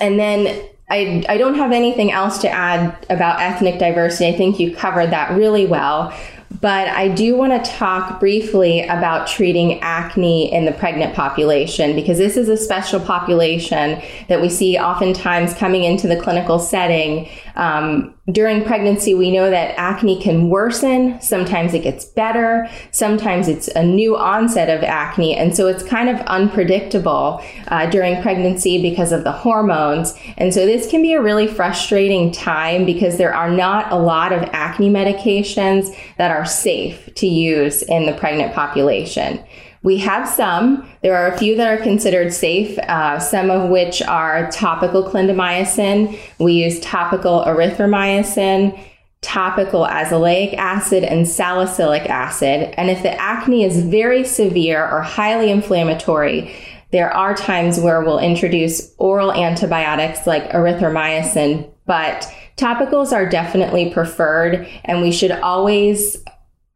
and 0.00 0.18
then 0.18 0.68
I, 0.90 1.24
I 1.28 1.36
don't 1.36 1.54
have 1.54 1.72
anything 1.72 2.12
else 2.12 2.38
to 2.38 2.48
add 2.48 3.06
about 3.08 3.40
ethnic 3.40 3.78
diversity. 3.78 4.28
I 4.28 4.36
think 4.36 4.58
you 4.58 4.74
covered 4.74 5.10
that 5.10 5.36
really 5.36 5.66
well. 5.66 6.16
But 6.60 6.88
I 6.88 7.08
do 7.08 7.36
want 7.36 7.64
to 7.64 7.70
talk 7.70 8.20
briefly 8.20 8.82
about 8.82 9.26
treating 9.26 9.80
acne 9.80 10.52
in 10.52 10.64
the 10.64 10.72
pregnant 10.72 11.14
population 11.14 11.94
because 11.94 12.18
this 12.18 12.36
is 12.36 12.48
a 12.48 12.56
special 12.56 13.00
population 13.00 14.02
that 14.28 14.40
we 14.40 14.48
see 14.48 14.76
oftentimes 14.76 15.54
coming 15.54 15.84
into 15.84 16.06
the 16.08 16.20
clinical 16.20 16.58
setting. 16.58 17.28
Um, 17.54 18.14
during 18.30 18.64
pregnancy, 18.64 19.14
we 19.14 19.32
know 19.32 19.50
that 19.50 19.74
acne 19.76 20.20
can 20.22 20.48
worsen. 20.48 21.20
Sometimes 21.20 21.74
it 21.74 21.82
gets 21.82 22.04
better. 22.04 22.68
Sometimes 22.92 23.48
it's 23.48 23.66
a 23.68 23.82
new 23.82 24.16
onset 24.16 24.70
of 24.70 24.84
acne. 24.84 25.34
And 25.34 25.56
so 25.56 25.66
it's 25.66 25.82
kind 25.82 26.08
of 26.08 26.20
unpredictable 26.26 27.42
uh, 27.68 27.90
during 27.90 28.22
pregnancy 28.22 28.80
because 28.80 29.10
of 29.10 29.24
the 29.24 29.32
hormones. 29.32 30.14
And 30.36 30.54
so 30.54 30.64
this 30.66 30.88
can 30.88 31.02
be 31.02 31.14
a 31.14 31.20
really 31.20 31.48
frustrating 31.48 32.30
time 32.30 32.86
because 32.86 33.18
there 33.18 33.34
are 33.34 33.50
not 33.50 33.90
a 33.90 33.96
lot 33.96 34.32
of 34.32 34.42
acne 34.52 34.88
medications 34.88 35.94
that 36.16 36.30
are 36.30 36.41
safe 36.44 37.08
to 37.14 37.26
use 37.26 37.82
in 37.82 38.06
the 38.06 38.12
pregnant 38.12 38.54
population. 38.54 39.42
We 39.82 39.98
have 39.98 40.28
some. 40.28 40.88
There 41.02 41.16
are 41.16 41.32
a 41.32 41.38
few 41.38 41.56
that 41.56 41.66
are 41.66 41.82
considered 41.82 42.32
safe, 42.32 42.78
uh, 42.78 43.18
some 43.18 43.50
of 43.50 43.68
which 43.68 44.00
are 44.02 44.50
topical 44.50 45.02
clindamycin. 45.02 46.18
We 46.38 46.52
use 46.52 46.78
topical 46.80 47.44
erythromycin, 47.44 48.78
topical 49.22 49.84
azelaic 49.84 50.54
acid, 50.54 51.02
and 51.02 51.26
salicylic 51.26 52.08
acid. 52.08 52.74
And 52.76 52.90
if 52.90 53.02
the 53.02 53.20
acne 53.20 53.64
is 53.64 53.82
very 53.82 54.24
severe 54.24 54.88
or 54.88 55.02
highly 55.02 55.50
inflammatory, 55.50 56.54
there 56.92 57.10
are 57.12 57.34
times 57.34 57.80
where 57.80 58.02
we'll 58.02 58.18
introduce 58.18 58.94
oral 58.98 59.32
antibiotics 59.32 60.26
like 60.26 60.50
erythromycin, 60.50 61.68
but 61.86 62.30
topicals 62.56 63.12
are 63.12 63.28
definitely 63.28 63.90
preferred, 63.90 64.68
and 64.84 65.00
we 65.00 65.10
should 65.10 65.30
always 65.32 66.22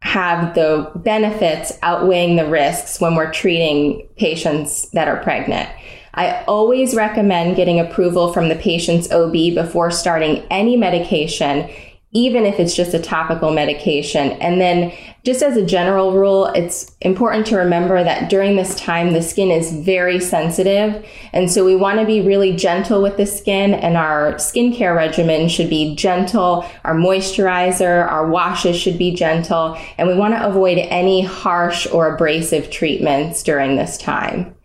have 0.02 0.54
the 0.54 0.90
benefits 0.96 1.72
outweighing 1.82 2.36
the 2.36 2.46
risks 2.46 3.00
when 3.00 3.14
we're 3.14 3.32
treating 3.32 4.08
patients 4.16 4.88
that 4.90 5.08
are 5.08 5.22
pregnant. 5.22 5.68
I 6.14 6.44
always 6.44 6.94
recommend 6.94 7.56
getting 7.56 7.78
approval 7.78 8.32
from 8.32 8.48
the 8.48 8.54
patient's 8.56 9.10
OB 9.12 9.32
before 9.54 9.90
starting 9.90 10.42
any 10.50 10.76
medication 10.76 11.68
even 12.16 12.46
if 12.46 12.58
it's 12.58 12.74
just 12.74 12.94
a 12.94 12.98
topical 12.98 13.52
medication. 13.52 14.32
And 14.40 14.58
then, 14.58 14.90
just 15.22 15.42
as 15.42 15.56
a 15.56 15.66
general 15.66 16.12
rule, 16.12 16.46
it's 16.46 16.96
important 17.02 17.46
to 17.48 17.56
remember 17.56 18.02
that 18.02 18.30
during 18.30 18.56
this 18.56 18.74
time, 18.76 19.12
the 19.12 19.20
skin 19.20 19.50
is 19.50 19.72
very 19.72 20.18
sensitive. 20.18 21.04
And 21.34 21.50
so, 21.50 21.62
we 21.62 21.76
want 21.76 22.00
to 22.00 22.06
be 22.06 22.22
really 22.22 22.56
gentle 22.56 23.02
with 23.02 23.18
the 23.18 23.26
skin, 23.26 23.74
and 23.74 23.98
our 23.98 24.34
skincare 24.36 24.96
regimen 24.96 25.50
should 25.50 25.68
be 25.68 25.94
gentle. 25.94 26.64
Our 26.84 26.94
moisturizer, 26.94 28.10
our 28.10 28.30
washes 28.30 28.78
should 28.78 28.96
be 28.96 29.14
gentle. 29.14 29.78
And 29.98 30.08
we 30.08 30.14
want 30.14 30.32
to 30.32 30.46
avoid 30.46 30.78
any 30.78 31.20
harsh 31.20 31.86
or 31.86 32.14
abrasive 32.14 32.70
treatments 32.70 33.42
during 33.42 33.76
this 33.76 33.98
time. 33.98 34.55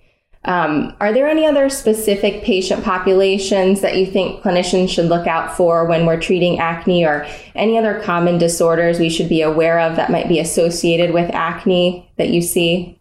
Um, 0.43 0.95
are 0.99 1.13
there 1.13 1.27
any 1.27 1.45
other 1.45 1.69
specific 1.69 2.43
patient 2.43 2.83
populations 2.83 3.81
that 3.81 3.95
you 3.95 4.07
think 4.07 4.41
clinicians 4.41 4.89
should 4.89 5.05
look 5.05 5.27
out 5.27 5.55
for 5.55 5.85
when 5.85 6.07
we're 6.07 6.19
treating 6.19 6.57
acne 6.57 7.05
or 7.05 7.27
any 7.53 7.77
other 7.77 7.99
common 8.01 8.39
disorders 8.39 8.99
we 8.99 9.09
should 9.09 9.29
be 9.29 9.43
aware 9.43 9.79
of 9.79 9.95
that 9.97 10.09
might 10.09 10.27
be 10.27 10.39
associated 10.39 11.13
with 11.13 11.29
acne 11.31 12.11
that 12.17 12.29
you 12.29 12.41
see? 12.41 12.99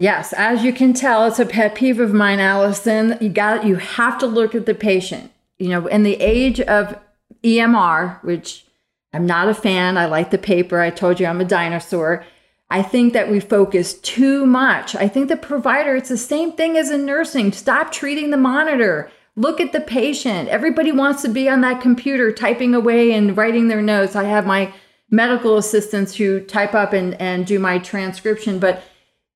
Yes, 0.00 0.32
as 0.32 0.64
you 0.64 0.72
can 0.72 0.94
tell, 0.94 1.26
it's 1.26 1.38
a 1.38 1.46
pet 1.46 1.76
peeve 1.76 2.00
of 2.00 2.12
mine, 2.12 2.40
Allison. 2.40 3.16
You 3.20 3.28
got 3.28 3.64
you 3.64 3.76
have 3.76 4.18
to 4.18 4.26
look 4.26 4.52
at 4.52 4.66
the 4.66 4.74
patient. 4.74 5.30
You 5.60 5.68
know, 5.68 5.86
in 5.86 6.02
the 6.02 6.14
age 6.14 6.60
of 6.60 6.98
EMR, 7.44 8.20
which 8.24 8.66
I'm 9.12 9.26
not 9.26 9.48
a 9.48 9.54
fan, 9.54 9.96
I 9.96 10.06
like 10.06 10.32
the 10.32 10.38
paper. 10.38 10.80
I 10.80 10.90
told 10.90 11.20
you 11.20 11.26
I'm 11.26 11.40
a 11.40 11.44
dinosaur. 11.44 12.24
I 12.72 12.82
think 12.82 13.12
that 13.12 13.30
we 13.30 13.38
focus 13.38 13.92
too 14.00 14.46
much. 14.46 14.96
I 14.96 15.06
think 15.06 15.28
the 15.28 15.36
provider, 15.36 15.94
it's 15.94 16.08
the 16.08 16.16
same 16.16 16.52
thing 16.52 16.78
as 16.78 16.90
in 16.90 17.04
nursing. 17.04 17.52
Stop 17.52 17.92
treating 17.92 18.30
the 18.30 18.38
monitor. 18.38 19.10
Look 19.36 19.60
at 19.60 19.72
the 19.72 19.82
patient. 19.82 20.48
Everybody 20.48 20.90
wants 20.90 21.20
to 21.20 21.28
be 21.28 21.50
on 21.50 21.60
that 21.60 21.82
computer 21.82 22.32
typing 22.32 22.74
away 22.74 23.12
and 23.12 23.36
writing 23.36 23.68
their 23.68 23.82
notes. 23.82 24.16
I 24.16 24.24
have 24.24 24.46
my 24.46 24.72
medical 25.10 25.58
assistants 25.58 26.14
who 26.14 26.40
type 26.40 26.74
up 26.74 26.94
and, 26.94 27.12
and 27.20 27.46
do 27.46 27.58
my 27.58 27.78
transcription, 27.78 28.58
but 28.58 28.82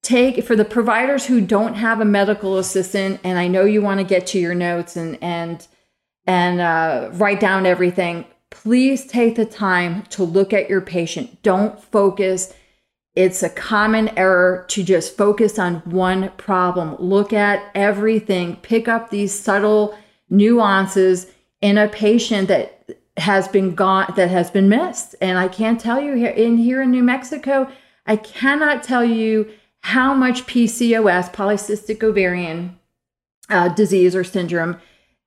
take 0.02 0.42
for 0.42 0.56
the 0.56 0.64
providers 0.64 1.26
who 1.26 1.42
don't 1.42 1.74
have 1.74 2.00
a 2.00 2.06
medical 2.06 2.56
assistant, 2.56 3.20
and 3.22 3.38
I 3.38 3.48
know 3.48 3.66
you 3.66 3.82
want 3.82 4.00
to 4.00 4.04
get 4.04 4.26
to 4.28 4.38
your 4.38 4.54
notes 4.54 4.96
and 4.96 5.18
and 5.22 5.66
and 6.26 6.60
uh, 6.60 7.10
write 7.12 7.40
down 7.40 7.66
everything. 7.66 8.24
Please 8.50 9.06
take 9.06 9.36
the 9.36 9.44
time 9.44 10.04
to 10.04 10.24
look 10.24 10.54
at 10.54 10.70
your 10.70 10.80
patient. 10.80 11.42
Don't 11.42 11.82
focus 11.82 12.54
it's 13.16 13.42
a 13.42 13.48
common 13.48 14.10
error 14.18 14.66
to 14.68 14.84
just 14.84 15.16
focus 15.16 15.58
on 15.58 15.76
one 15.86 16.30
problem. 16.36 16.96
Look 16.98 17.32
at 17.32 17.70
everything, 17.74 18.56
pick 18.56 18.86
up 18.86 19.08
these 19.08 19.32
subtle 19.32 19.98
nuances 20.28 21.26
in 21.62 21.78
a 21.78 21.88
patient 21.88 22.48
that 22.48 22.84
has 23.16 23.48
been 23.48 23.74
gone 23.74 24.12
that 24.16 24.28
has 24.28 24.50
been 24.50 24.68
missed. 24.68 25.14
And 25.22 25.38
I 25.38 25.48
can't 25.48 25.80
tell 25.80 26.00
you 26.00 26.14
here 26.14 26.30
in 26.30 26.58
here 26.58 26.82
in 26.82 26.90
New 26.90 27.02
Mexico, 27.02 27.70
I 28.06 28.16
cannot 28.16 28.82
tell 28.82 29.04
you 29.04 29.50
how 29.80 30.12
much 30.12 30.46
PCOS, 30.46 31.32
polycystic 31.32 32.02
ovarian 32.02 32.78
uh, 33.48 33.68
disease 33.68 34.14
or 34.14 34.24
syndrome, 34.24 34.78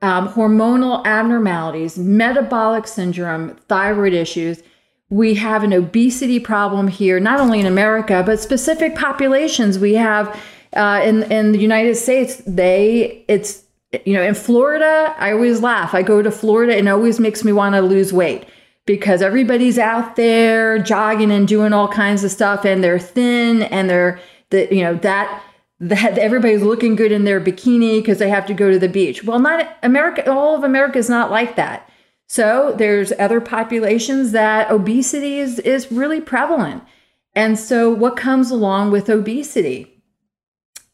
um, 0.02 0.30
hormonal 0.30 1.04
abnormalities, 1.06 1.98
metabolic 1.98 2.86
syndrome, 2.86 3.56
thyroid 3.68 4.14
issues 4.14 4.62
we 5.10 5.34
have 5.36 5.64
an 5.64 5.74
obesity 5.74 6.40
problem 6.40 6.88
here, 6.88 7.20
not 7.20 7.40
only 7.40 7.60
in 7.60 7.66
America, 7.66 8.22
but 8.26 8.40
specific 8.40 8.96
populations. 8.96 9.80
We 9.80 9.96
have 9.96 10.40
uh, 10.74 11.02
in 11.04 11.24
in 11.32 11.52
the 11.52 11.60
United 11.60 11.96
States, 11.96 12.42
they 12.46 13.26
it's 13.28 13.64
you 14.06 14.14
know 14.14 14.22
in 14.22 14.36
Florida. 14.36 15.16
I 15.18 15.32
always 15.32 15.62
laugh. 15.62 15.94
I 15.96 16.04
go 16.04 16.22
to 16.22 16.32
Florida 16.32 16.76
and 16.76 16.88
it 16.88 16.92
always 16.92 17.20
makes 17.20 17.44
me 17.44 17.52
want 17.52 17.76
to 17.76 17.82
lose 17.82 18.14
weight 18.14 18.46
because 18.86 19.22
everybody's 19.22 19.80
out 19.80 20.16
there 20.16 20.80
jogging 20.80 21.32
and 21.32 21.48
doing 21.48 21.74
all 21.74 21.88
kinds 21.88 22.24
of 22.24 22.32
stuff, 22.32 22.64
and 22.64 22.84
they're 22.84 23.00
thin 23.00 23.64
and 23.64 23.90
they're 23.90 24.20
the 24.52 24.68
you 24.74 24.84
know 24.84 24.94
that 24.96 25.44
that 25.80 26.18
everybody's 26.20 26.62
looking 26.62 26.96
good 26.96 27.12
in 27.12 27.24
their 27.24 27.40
bikini 27.42 28.00
because 28.00 28.20
they 28.20 28.30
have 28.30 28.46
to 28.46 28.54
go 28.54 28.70
to 28.70 28.78
the 28.78 28.90
beach. 28.90 29.24
Well, 29.24 29.40
not 29.40 29.78
America. 29.82 30.30
All 30.32 30.56
of 30.56 30.64
America 30.64 31.00
is 31.00 31.10
not 31.10 31.32
like 31.32 31.56
that. 31.56 31.89
So 32.32 32.76
there's 32.78 33.12
other 33.18 33.42
populations 33.42 34.34
that 34.34 34.70
obesity 34.70 35.40
is, 35.40 35.58
is 35.60 35.92
really 35.92 36.22
prevalent. 36.22 36.84
And 37.34 37.58
so 37.58 37.90
what 37.90 38.18
comes 38.18 38.52
along 38.52 38.92
with 38.92 39.10
obesity? 39.10 40.04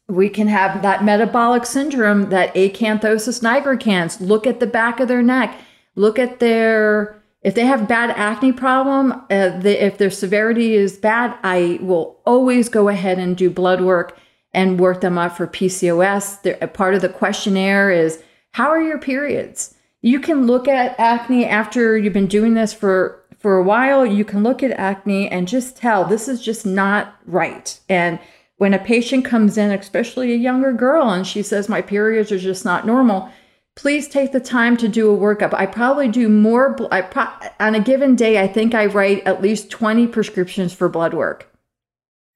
We 0.08 0.30
can 0.30 0.48
have 0.48 0.80
that 0.80 1.04
metabolic 1.04 1.66
syndrome, 1.66 2.30
that 2.30 2.54
acanthosis 2.54 3.42
nigricans. 3.42 4.18
Look 4.18 4.46
at 4.46 4.60
the 4.60 4.66
back 4.66 4.98
of 4.98 5.08
their 5.08 5.22
neck. 5.22 5.60
Look 5.94 6.18
at 6.18 6.40
their, 6.40 7.22
if 7.42 7.54
they 7.54 7.66
have 7.66 7.86
bad 7.86 8.10
acne 8.12 8.52
problem, 8.52 9.12
uh, 9.12 9.58
the, 9.58 9.84
if 9.84 9.98
their 9.98 10.10
severity 10.10 10.74
is 10.74 10.96
bad, 10.96 11.36
I 11.42 11.78
will 11.82 12.18
always 12.24 12.70
go 12.70 12.88
ahead 12.88 13.18
and 13.18 13.36
do 13.36 13.50
blood 13.50 13.82
work 13.82 14.18
and 14.54 14.80
work 14.80 15.02
them 15.02 15.18
up 15.18 15.36
for 15.36 15.46
PCOS. 15.46 16.72
Part 16.72 16.94
of 16.94 17.02
the 17.02 17.10
questionnaire 17.10 17.90
is, 17.90 18.22
how 18.52 18.70
are 18.70 18.80
your 18.80 18.98
periods? 18.98 19.75
You 20.02 20.20
can 20.20 20.46
look 20.46 20.68
at 20.68 20.98
acne 20.98 21.44
after 21.44 21.96
you've 21.96 22.12
been 22.12 22.26
doing 22.26 22.54
this 22.54 22.72
for 22.72 23.22
for 23.38 23.56
a 23.56 23.62
while. 23.62 24.04
You 24.04 24.24
can 24.24 24.42
look 24.42 24.62
at 24.62 24.72
acne 24.72 25.28
and 25.28 25.46
just 25.46 25.76
tell 25.76 26.04
this 26.04 26.28
is 26.28 26.42
just 26.42 26.64
not 26.66 27.16
right. 27.26 27.78
And 27.88 28.18
when 28.58 28.72
a 28.72 28.78
patient 28.78 29.24
comes 29.24 29.58
in 29.58 29.70
especially 29.70 30.32
a 30.32 30.36
younger 30.36 30.72
girl 30.72 31.10
and 31.10 31.26
she 31.26 31.42
says 31.42 31.68
my 31.68 31.82
periods 31.82 32.32
are 32.32 32.38
just 32.38 32.64
not 32.64 32.86
normal 32.86 33.30
please 33.76 34.08
take 34.08 34.32
the 34.32 34.40
time 34.40 34.76
to 34.78 34.88
do 34.88 35.14
a 35.14 35.18
workup. 35.18 35.52
I 35.52 35.66
probably 35.66 36.08
do 36.08 36.30
more 36.30 36.76
I 36.90 37.02
pro- 37.02 37.28
on 37.60 37.74
a 37.74 37.80
given 37.80 38.16
day 38.16 38.40
i 38.40 38.48
think 38.48 38.74
i 38.74 38.86
write 38.86 39.22
at 39.26 39.42
least 39.42 39.70
20 39.70 40.06
prescriptions 40.08 40.72
for 40.72 40.88
blood 40.88 41.14
work. 41.14 41.52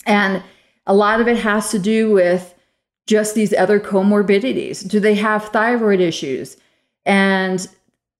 And 0.07 0.43
a 0.87 0.95
lot 0.95 1.21
of 1.21 1.29
it 1.29 1.39
has 1.39 1.71
to 1.71 1.79
do 1.79 2.11
with 2.11 2.55
just 3.07 3.35
these 3.35 3.53
other 3.53 3.81
comorbidities. 3.81 4.89
Do 4.89 5.01
they 5.01 5.15
have 5.17 5.49
thyroid 5.49 6.01
issues 6.01 6.57
and 7.11 7.67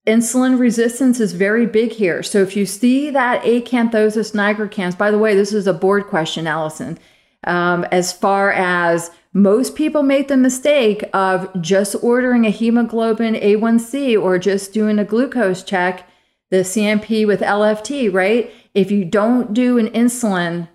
insulin 0.05 0.59
resistance 0.59 1.21
is 1.21 1.31
very 1.31 1.65
big 1.65 1.93
here. 1.93 2.21
So 2.21 2.41
if 2.41 2.57
you 2.57 2.65
see 2.65 3.09
that 3.11 3.41
acanthosis 3.43 4.35
nigricans, 4.35 4.97
by 4.97 5.11
the 5.11 5.17
way, 5.17 5.33
this 5.33 5.53
is 5.53 5.65
a 5.65 5.73
board 5.73 6.07
question, 6.07 6.45
Allison. 6.45 6.99
Um, 7.45 7.85
as 7.85 8.11
far 8.11 8.51
as 8.51 9.09
most 9.33 9.75
people 9.75 10.03
make 10.03 10.27
the 10.27 10.35
mistake 10.35 11.05
of 11.13 11.49
just 11.61 11.95
ordering 12.03 12.45
a 12.45 12.49
hemoglobin 12.49 13.35
A1C 13.35 14.21
or 14.21 14.37
just 14.37 14.73
doing 14.73 14.99
a 14.99 15.05
glucose 15.05 15.63
check, 15.63 16.05
the 16.49 16.57
CMP 16.57 17.25
with 17.25 17.39
LFT, 17.39 18.13
right? 18.13 18.51
If 18.73 18.91
you 18.91 19.05
don't 19.05 19.53
do 19.53 19.77
an 19.77 19.87
insulin 19.91 20.67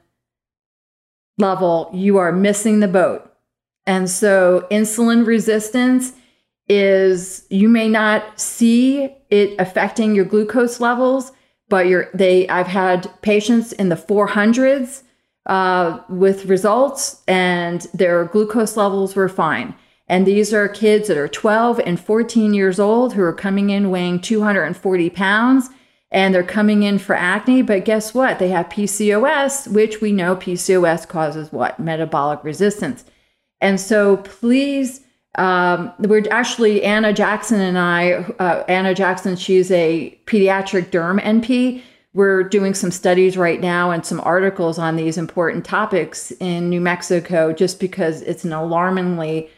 level, 1.36 1.90
you 1.92 2.16
are 2.16 2.32
missing 2.32 2.80
the 2.80 2.88
boat. 2.88 3.30
And 3.84 4.08
so 4.08 4.66
insulin 4.70 5.26
resistance 5.26 6.14
is 6.68 7.46
you 7.50 7.68
may 7.68 7.88
not 7.88 8.40
see 8.40 9.14
it 9.30 9.54
affecting 9.58 10.14
your 10.14 10.24
glucose 10.24 10.80
levels, 10.80 11.32
but 11.68 11.86
you're 11.86 12.08
they 12.14 12.48
I've 12.48 12.66
had 12.66 13.10
patients 13.22 13.72
in 13.72 13.88
the 13.88 13.96
400s 13.96 15.02
uh, 15.46 16.00
with 16.08 16.46
results, 16.46 17.22
and 17.28 17.82
their 17.94 18.24
glucose 18.24 18.76
levels 18.76 19.14
were 19.14 19.28
fine. 19.28 19.74
And 20.08 20.26
these 20.26 20.54
are 20.54 20.68
kids 20.68 21.08
that 21.08 21.16
are 21.16 21.28
12 21.28 21.80
and 21.80 21.98
14 21.98 22.54
years 22.54 22.78
old 22.78 23.14
who 23.14 23.22
are 23.22 23.32
coming 23.32 23.70
in 23.70 23.90
weighing 23.90 24.20
240 24.20 25.10
pounds 25.10 25.70
and 26.12 26.32
they're 26.32 26.44
coming 26.44 26.84
in 26.84 26.98
for 26.98 27.14
acne. 27.14 27.62
But 27.62 27.84
guess 27.84 28.14
what? 28.14 28.38
They 28.38 28.48
have 28.48 28.68
PCOS, 28.68 29.68
which 29.68 30.00
we 30.00 30.12
know 30.12 30.36
PCOS 30.36 31.08
causes 31.08 31.52
what? 31.52 31.80
Metabolic 31.80 32.44
resistance. 32.44 33.04
And 33.60 33.80
so 33.80 34.18
please 34.18 35.00
um, 35.36 35.92
we're 35.98 36.24
actually 36.30 36.82
Anna 36.82 37.12
Jackson 37.12 37.60
and 37.60 37.78
I. 37.78 38.12
Uh, 38.38 38.64
Anna 38.68 38.94
Jackson, 38.94 39.36
she's 39.36 39.70
a 39.70 40.18
pediatric 40.26 40.86
derm 40.86 41.22
NP. 41.22 41.82
We're 42.14 42.42
doing 42.42 42.72
some 42.72 42.90
studies 42.90 43.36
right 43.36 43.60
now 43.60 43.90
and 43.90 44.04
some 44.04 44.20
articles 44.20 44.78
on 44.78 44.96
these 44.96 45.18
important 45.18 45.66
topics 45.66 46.30
in 46.40 46.70
New 46.70 46.80
Mexico, 46.80 47.52
just 47.52 47.78
because 47.78 48.22
it's 48.22 48.44
an 48.44 48.54
alarmingly, 48.54 49.50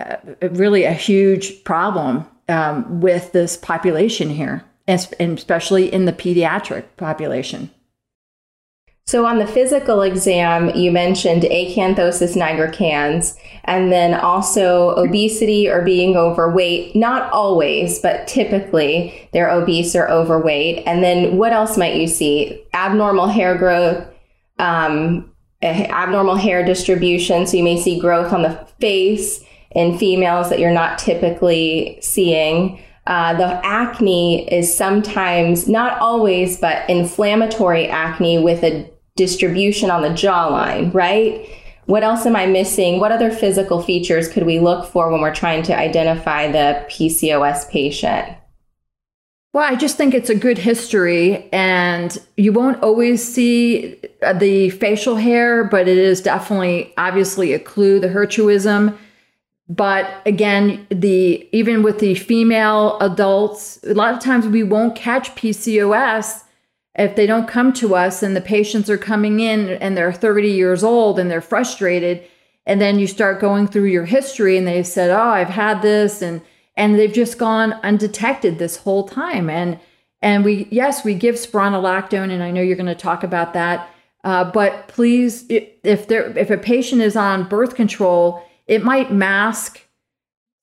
uh, 0.00 0.16
really 0.52 0.84
a 0.84 0.92
huge 0.92 1.64
problem 1.64 2.24
um, 2.48 3.00
with 3.00 3.32
this 3.32 3.56
population 3.56 4.30
here, 4.30 4.64
and 4.86 5.04
especially 5.18 5.92
in 5.92 6.04
the 6.04 6.12
pediatric 6.12 6.84
population. 6.96 7.70
So 9.08 9.24
on 9.24 9.38
the 9.38 9.46
physical 9.46 10.02
exam, 10.02 10.74
you 10.74 10.90
mentioned 10.90 11.42
acanthosis 11.42 12.36
nigricans 12.36 13.38
and 13.62 13.92
then 13.92 14.14
also 14.14 14.96
obesity 14.96 15.68
or 15.68 15.82
being 15.82 16.16
overweight. 16.16 16.96
Not 16.96 17.30
always, 17.32 18.00
but 18.00 18.26
typically 18.26 19.28
they're 19.32 19.48
obese 19.48 19.94
or 19.94 20.10
overweight. 20.10 20.82
And 20.86 21.04
then 21.04 21.36
what 21.36 21.52
else 21.52 21.76
might 21.76 21.94
you 21.94 22.08
see? 22.08 22.66
Abnormal 22.74 23.28
hair 23.28 23.56
growth, 23.56 24.04
um, 24.58 25.32
abnormal 25.62 26.34
hair 26.34 26.64
distribution. 26.64 27.46
So 27.46 27.58
you 27.58 27.62
may 27.62 27.80
see 27.80 28.00
growth 28.00 28.32
on 28.32 28.42
the 28.42 28.56
face 28.80 29.40
in 29.70 29.98
females 29.98 30.50
that 30.50 30.58
you're 30.58 30.72
not 30.72 30.98
typically 30.98 31.96
seeing. 32.02 32.82
Uh, 33.06 33.34
the 33.34 33.64
acne 33.64 34.52
is 34.52 34.76
sometimes, 34.76 35.68
not 35.68 35.96
always, 36.00 36.58
but 36.58 36.90
inflammatory 36.90 37.86
acne 37.86 38.42
with 38.42 38.64
a 38.64 38.90
distribution 39.16 39.90
on 39.90 40.02
the 40.02 40.10
jawline, 40.10 40.92
right? 40.94 41.48
What 41.86 42.02
else 42.02 42.26
am 42.26 42.36
I 42.36 42.46
missing? 42.46 43.00
What 43.00 43.12
other 43.12 43.30
physical 43.30 43.82
features 43.82 44.28
could 44.28 44.44
we 44.44 44.58
look 44.58 44.86
for 44.86 45.10
when 45.10 45.20
we're 45.20 45.34
trying 45.34 45.62
to 45.64 45.76
identify 45.76 46.50
the 46.50 46.84
PCOS 46.88 47.70
patient? 47.70 48.36
Well, 49.52 49.64
I 49.64 49.74
just 49.76 49.96
think 49.96 50.12
it's 50.12 50.28
a 50.28 50.34
good 50.34 50.58
history, 50.58 51.48
and 51.50 52.18
you 52.36 52.52
won't 52.52 52.82
always 52.82 53.26
see 53.26 53.98
uh, 54.20 54.34
the 54.34 54.68
facial 54.68 55.16
hair, 55.16 55.64
but 55.64 55.88
it 55.88 55.96
is 55.96 56.20
definitely 56.20 56.92
obviously 56.98 57.54
a 57.54 57.58
clue, 57.58 57.98
the 57.98 58.08
hirsutism. 58.08 58.98
But 59.68 60.10
again, 60.26 60.86
the 60.90 61.48
even 61.52 61.82
with 61.82 62.00
the 62.00 62.14
female 62.16 62.98
adults, 63.00 63.82
a 63.84 63.94
lot 63.94 64.12
of 64.12 64.20
times 64.20 64.46
we 64.46 64.62
won't 64.62 64.94
catch 64.94 65.34
PCOS 65.36 66.42
if 66.96 67.14
they 67.14 67.26
don't 67.26 67.48
come 67.48 67.72
to 67.74 67.94
us 67.94 68.22
and 68.22 68.34
the 68.34 68.40
patients 68.40 68.90
are 68.90 68.98
coming 68.98 69.40
in 69.40 69.68
and 69.68 69.96
they're 69.96 70.12
30 70.12 70.48
years 70.48 70.82
old 70.82 71.18
and 71.18 71.30
they're 71.30 71.40
frustrated 71.40 72.22
and 72.64 72.80
then 72.80 72.98
you 72.98 73.06
start 73.06 73.40
going 73.40 73.66
through 73.68 73.84
your 73.84 74.06
history 74.06 74.56
and 74.56 74.66
they've 74.66 74.86
said 74.86 75.10
oh 75.10 75.30
i've 75.30 75.48
had 75.48 75.82
this 75.82 76.22
and 76.22 76.40
and 76.76 76.98
they've 76.98 77.12
just 77.12 77.38
gone 77.38 77.72
undetected 77.82 78.58
this 78.58 78.78
whole 78.78 79.06
time 79.08 79.48
and 79.50 79.78
and 80.22 80.44
we 80.44 80.66
yes 80.70 81.04
we 81.04 81.14
give 81.14 81.34
spironolactone 81.36 82.30
and 82.30 82.42
i 82.42 82.50
know 82.50 82.62
you're 82.62 82.76
going 82.76 82.86
to 82.86 82.94
talk 82.94 83.22
about 83.22 83.52
that 83.52 83.88
Uh, 84.26 84.42
but 84.50 84.88
please, 84.88 85.44
if 85.48 86.08
there 86.08 86.36
if 86.36 86.50
a 86.50 86.58
patient 86.58 87.00
is 87.00 87.14
on 87.14 87.48
birth 87.48 87.76
control, 87.76 88.42
it 88.66 88.82
might 88.82 89.12
mask. 89.12 89.85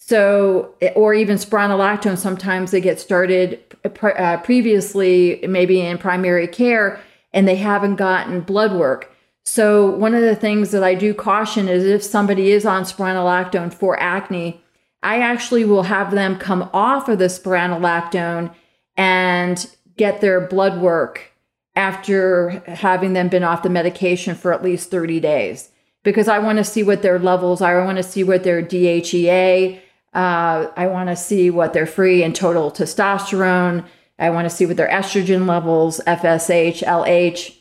So, 0.05 0.75
or 0.95 1.13
even 1.13 1.37
spironolactone, 1.37 2.17
sometimes 2.17 2.71
they 2.71 2.81
get 2.81 2.99
started 2.99 3.63
uh, 4.01 4.35
previously, 4.43 5.39
maybe 5.47 5.79
in 5.79 5.97
primary 5.97 6.45
care, 6.45 6.99
and 7.31 7.47
they 7.47 7.55
haven't 7.55 7.95
gotten 7.95 8.41
blood 8.41 8.73
work. 8.73 9.15
So, 9.45 9.89
one 9.91 10.13
of 10.13 10.19
the 10.19 10.35
things 10.35 10.71
that 10.71 10.83
I 10.83 10.93
do 10.93 11.13
caution 11.13 11.69
is 11.69 11.85
if 11.85 12.03
somebody 12.03 12.51
is 12.51 12.65
on 12.65 12.83
spironolactone 12.83 13.73
for 13.73 13.97
acne, 13.97 14.61
I 15.03 15.21
actually 15.21 15.63
will 15.63 15.83
have 15.83 16.11
them 16.11 16.37
come 16.37 16.69
off 16.73 17.07
of 17.07 17.17
the 17.17 17.27
spironolactone 17.27 18.53
and 18.97 19.73
get 19.95 20.19
their 20.19 20.45
blood 20.45 20.81
work 20.81 21.31
after 21.77 22.61
having 22.67 23.13
them 23.13 23.29
been 23.29 23.45
off 23.45 23.63
the 23.63 23.69
medication 23.69 24.35
for 24.35 24.51
at 24.51 24.63
least 24.63 24.91
30 24.91 25.21
days 25.21 25.69
because 26.03 26.27
I 26.27 26.39
want 26.39 26.57
to 26.57 26.65
see 26.65 26.83
what 26.83 27.01
their 27.01 27.19
levels 27.19 27.61
are. 27.61 27.81
I 27.81 27.85
want 27.85 27.97
to 27.97 28.03
see 28.03 28.23
what 28.23 28.43
their 28.43 28.61
DHEA, 28.61 29.79
uh, 30.13 30.71
I 30.75 30.87
want 30.87 31.09
to 31.09 31.15
see 31.15 31.49
what 31.49 31.73
their 31.73 31.85
free 31.85 32.23
and 32.23 32.35
total 32.35 32.71
testosterone, 32.71 33.85
I 34.19 34.29
want 34.29 34.45
to 34.45 34.55
see 34.55 34.65
what 34.65 34.77
their 34.77 34.89
estrogen 34.89 35.47
levels, 35.47 35.99
FSH, 36.05 36.83
LH. 36.83 37.57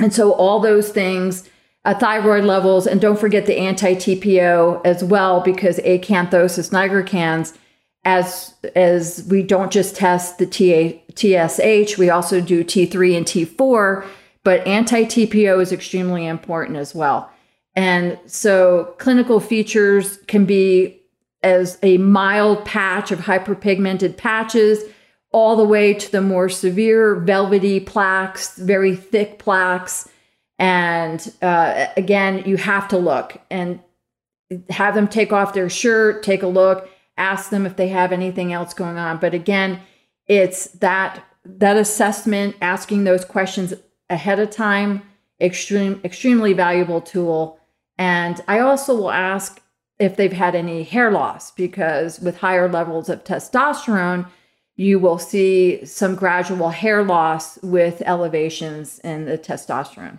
And 0.00 0.12
so 0.12 0.32
all 0.32 0.60
those 0.60 0.90
things, 0.90 1.48
uh, 1.84 1.94
thyroid 1.94 2.44
levels, 2.44 2.86
and 2.86 3.00
don't 3.00 3.18
forget 3.18 3.46
the 3.46 3.58
anti-TPO 3.58 4.82
as 4.84 5.02
well, 5.02 5.40
because 5.40 5.78
acanthosis 5.80 6.70
nigricans, 6.70 7.56
as 8.04 8.54
as 8.76 9.26
we 9.28 9.42
don't 9.42 9.72
just 9.72 9.96
test 9.96 10.38
the 10.38 10.46
TA, 10.46 10.98
TSH, 11.14 11.98
we 11.98 12.10
also 12.10 12.40
do 12.40 12.62
T3 12.62 13.16
and 13.16 13.26
T4, 13.26 14.06
but 14.42 14.66
anti-TPO 14.66 15.60
is 15.60 15.72
extremely 15.72 16.26
important 16.26 16.76
as 16.76 16.94
well. 16.94 17.30
And 17.74 18.18
so 18.26 18.94
clinical 18.98 19.40
features 19.40 20.18
can 20.28 20.44
be 20.44 21.00
as 21.44 21.78
a 21.82 21.98
mild 21.98 22.64
patch 22.64 23.12
of 23.12 23.20
hyperpigmented 23.20 24.16
patches 24.16 24.82
all 25.30 25.56
the 25.56 25.64
way 25.64 25.94
to 25.94 26.10
the 26.10 26.20
more 26.20 26.48
severe 26.48 27.16
velvety 27.16 27.80
plaques, 27.80 28.56
very 28.56 28.96
thick 28.96 29.38
plaques. 29.38 30.08
And 30.58 31.32
uh, 31.42 31.86
again, 31.96 32.44
you 32.46 32.56
have 32.56 32.88
to 32.88 32.98
look 32.98 33.40
and 33.50 33.80
have 34.70 34.94
them 34.94 35.08
take 35.08 35.32
off 35.32 35.54
their 35.54 35.68
shirt, 35.68 36.22
take 36.22 36.42
a 36.42 36.48
look, 36.48 36.88
ask 37.16 37.50
them 37.50 37.66
if 37.66 37.76
they 37.76 37.88
have 37.88 38.12
anything 38.12 38.52
else 38.52 38.74
going 38.74 38.96
on. 38.96 39.18
But 39.18 39.34
again, 39.34 39.80
it's 40.26 40.66
that 40.68 41.24
that 41.44 41.76
assessment, 41.76 42.56
asking 42.62 43.04
those 43.04 43.24
questions 43.24 43.74
ahead 44.08 44.38
of 44.38 44.50
time, 44.50 45.02
extreme 45.40 46.00
extremely 46.04 46.52
valuable 46.52 47.00
tool 47.00 47.58
and 47.98 48.40
I 48.48 48.60
also 48.60 48.94
will 48.94 49.10
ask 49.10 49.60
if 49.98 50.16
they've 50.16 50.32
had 50.32 50.54
any 50.54 50.82
hair 50.82 51.10
loss 51.10 51.50
because 51.52 52.20
with 52.20 52.38
higher 52.38 52.68
levels 52.68 53.08
of 53.08 53.24
testosterone, 53.24 54.26
you 54.76 54.98
will 54.98 55.18
see 55.18 55.84
some 55.84 56.16
gradual 56.16 56.70
hair 56.70 57.04
loss 57.04 57.58
with 57.62 58.02
elevations 58.02 58.98
in 59.00 59.24
the 59.24 59.38
testosterone. 59.38 60.18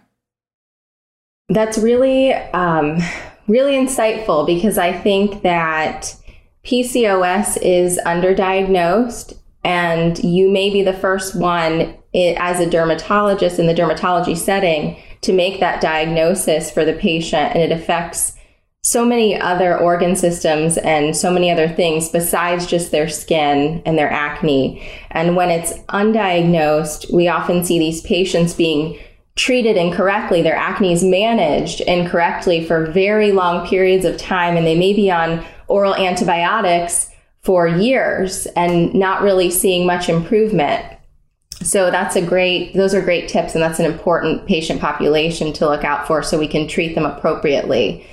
That's 1.49 1.77
really, 1.77 2.33
um, 2.33 2.99
really 3.47 3.73
insightful 3.73 4.45
because 4.45 4.77
I 4.77 4.93
think 4.93 5.43
that 5.43 6.15
PCOS 6.63 7.57
is 7.61 7.99
underdiagnosed, 8.05 9.37
and 9.63 10.23
you 10.23 10.49
may 10.49 10.69
be 10.71 10.81
the 10.81 10.93
first 10.93 11.35
one 11.35 11.95
as 12.15 12.59
a 12.59 12.69
dermatologist 12.69 13.59
in 13.59 13.67
the 13.67 13.73
dermatology 13.73 14.37
setting 14.37 14.97
to 15.21 15.33
make 15.33 15.59
that 15.59 15.81
diagnosis 15.81 16.71
for 16.71 16.85
the 16.85 16.93
patient 16.93 17.53
and 17.53 17.61
it 17.61 17.71
affects 17.71 18.34
so 18.85 19.03
many 19.03 19.35
other 19.35 19.75
organ 19.79 20.15
systems 20.15 20.77
and 20.77 21.17
so 21.17 21.31
many 21.31 21.49
other 21.49 21.67
things 21.67 22.07
besides 22.07 22.67
just 22.67 22.91
their 22.91 23.09
skin 23.09 23.81
and 23.83 23.97
their 23.97 24.11
acne. 24.11 24.87
And 25.09 25.35
when 25.35 25.49
it's 25.49 25.73
undiagnosed, 25.89 27.11
we 27.11 27.27
often 27.27 27.63
see 27.63 27.79
these 27.79 28.01
patients 28.01 28.53
being 28.53 28.99
treated 29.35 29.75
incorrectly. 29.75 30.43
Their 30.43 30.55
acne 30.55 30.93
is 30.93 31.03
managed 31.03 31.81
incorrectly 31.81 32.63
for 32.63 32.85
very 32.85 33.31
long 33.31 33.67
periods 33.67 34.05
of 34.05 34.17
time, 34.17 34.55
and 34.55 34.67
they 34.67 34.77
may 34.77 34.93
be 34.93 35.09
on 35.09 35.43
oral 35.67 35.95
antibiotics 35.95 37.09
for 37.41 37.67
years 37.67 38.45
and 38.55 38.93
not 38.93 39.23
really 39.23 39.49
seeing 39.49 39.87
much 39.87 40.09
improvement. 40.09 40.85
So 41.63 41.89
that's 41.89 42.15
a 42.15 42.21
great, 42.21 42.75
those 42.75 42.93
are 42.93 43.01
great 43.01 43.29
tips, 43.29 43.55
and 43.55 43.63
that's 43.63 43.79
an 43.79 43.91
important 43.91 44.45
patient 44.45 44.79
population 44.79 45.53
to 45.53 45.67
look 45.67 45.83
out 45.83 46.05
for 46.05 46.21
so 46.21 46.37
we 46.37 46.47
can 46.47 46.67
treat 46.67 46.93
them 46.93 47.07
appropriately. 47.07 48.05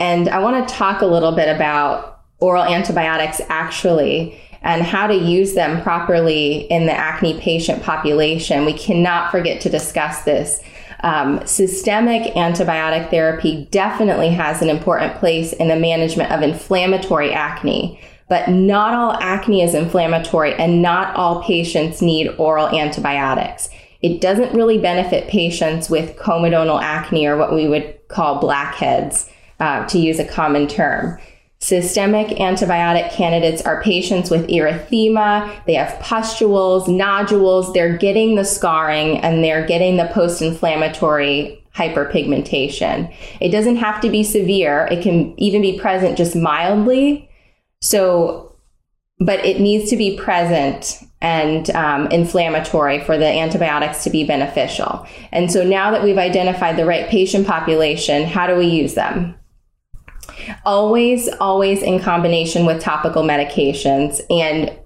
And 0.00 0.28
I 0.28 0.40
want 0.40 0.66
to 0.66 0.74
talk 0.74 1.02
a 1.02 1.06
little 1.06 1.32
bit 1.32 1.54
about 1.54 2.22
oral 2.40 2.64
antibiotics 2.64 3.40
actually 3.48 4.40
and 4.62 4.82
how 4.82 5.06
to 5.06 5.14
use 5.14 5.54
them 5.54 5.80
properly 5.82 6.62
in 6.62 6.86
the 6.86 6.92
acne 6.92 7.38
patient 7.38 7.82
population. 7.82 8.64
We 8.64 8.72
cannot 8.72 9.30
forget 9.30 9.60
to 9.62 9.70
discuss 9.70 10.22
this. 10.24 10.60
Um, 11.02 11.46
systemic 11.46 12.34
antibiotic 12.34 13.10
therapy 13.10 13.68
definitely 13.70 14.30
has 14.30 14.60
an 14.60 14.68
important 14.68 15.14
place 15.16 15.52
in 15.52 15.68
the 15.68 15.76
management 15.76 16.32
of 16.32 16.42
inflammatory 16.42 17.32
acne 17.32 18.00
but 18.30 18.48
not 18.48 18.94
all 18.94 19.12
acne 19.20 19.60
is 19.60 19.74
inflammatory 19.74 20.54
and 20.54 20.80
not 20.80 21.14
all 21.16 21.42
patients 21.42 22.00
need 22.00 22.28
oral 22.38 22.68
antibiotics. 22.68 23.68
It 24.02 24.20
doesn't 24.20 24.54
really 24.54 24.78
benefit 24.78 25.28
patients 25.28 25.90
with 25.90 26.16
comedonal 26.16 26.80
acne 26.80 27.26
or 27.26 27.36
what 27.36 27.52
we 27.52 27.68
would 27.68 27.98
call 28.06 28.40
blackheads, 28.40 29.28
uh, 29.60 29.86
to 29.86 29.98
use 29.98 30.18
a 30.18 30.24
common 30.24 30.66
term. 30.66 31.18
Systemic 31.62 32.28
antibiotic 32.38 33.12
candidates 33.12 33.60
are 33.62 33.82
patients 33.82 34.30
with 34.30 34.48
erythema, 34.48 35.62
they 35.66 35.74
have 35.74 36.00
pustules, 36.00 36.88
nodules, 36.88 37.70
they're 37.74 37.98
getting 37.98 38.34
the 38.34 38.46
scarring 38.46 39.18
and 39.18 39.44
they're 39.44 39.66
getting 39.66 39.98
the 39.98 40.06
post 40.06 40.40
inflammatory 40.40 41.62
hyperpigmentation. 41.76 43.14
It 43.40 43.50
doesn't 43.50 43.76
have 43.76 44.00
to 44.00 44.08
be 44.08 44.24
severe, 44.24 44.88
it 44.90 45.02
can 45.02 45.38
even 45.38 45.60
be 45.60 45.78
present 45.78 46.16
just 46.16 46.34
mildly, 46.34 47.30
so, 47.82 48.56
but 49.18 49.44
it 49.44 49.60
needs 49.60 49.90
to 49.90 49.98
be 49.98 50.16
present 50.16 51.02
and 51.20 51.68
um, 51.70 52.06
inflammatory 52.06 53.00
for 53.00 53.18
the 53.18 53.26
antibiotics 53.26 54.02
to 54.04 54.10
be 54.10 54.24
beneficial. 54.24 55.06
And 55.30 55.52
so 55.52 55.62
now 55.62 55.90
that 55.90 56.02
we've 56.02 56.16
identified 56.16 56.78
the 56.78 56.86
right 56.86 57.06
patient 57.10 57.46
population, 57.46 58.24
how 58.24 58.46
do 58.46 58.56
we 58.56 58.66
use 58.66 58.94
them? 58.94 59.34
Always, 60.64 61.28
always 61.40 61.82
in 61.82 62.00
combination 62.00 62.66
with 62.66 62.82
topical 62.82 63.22
medications. 63.22 64.20
And 64.30 64.76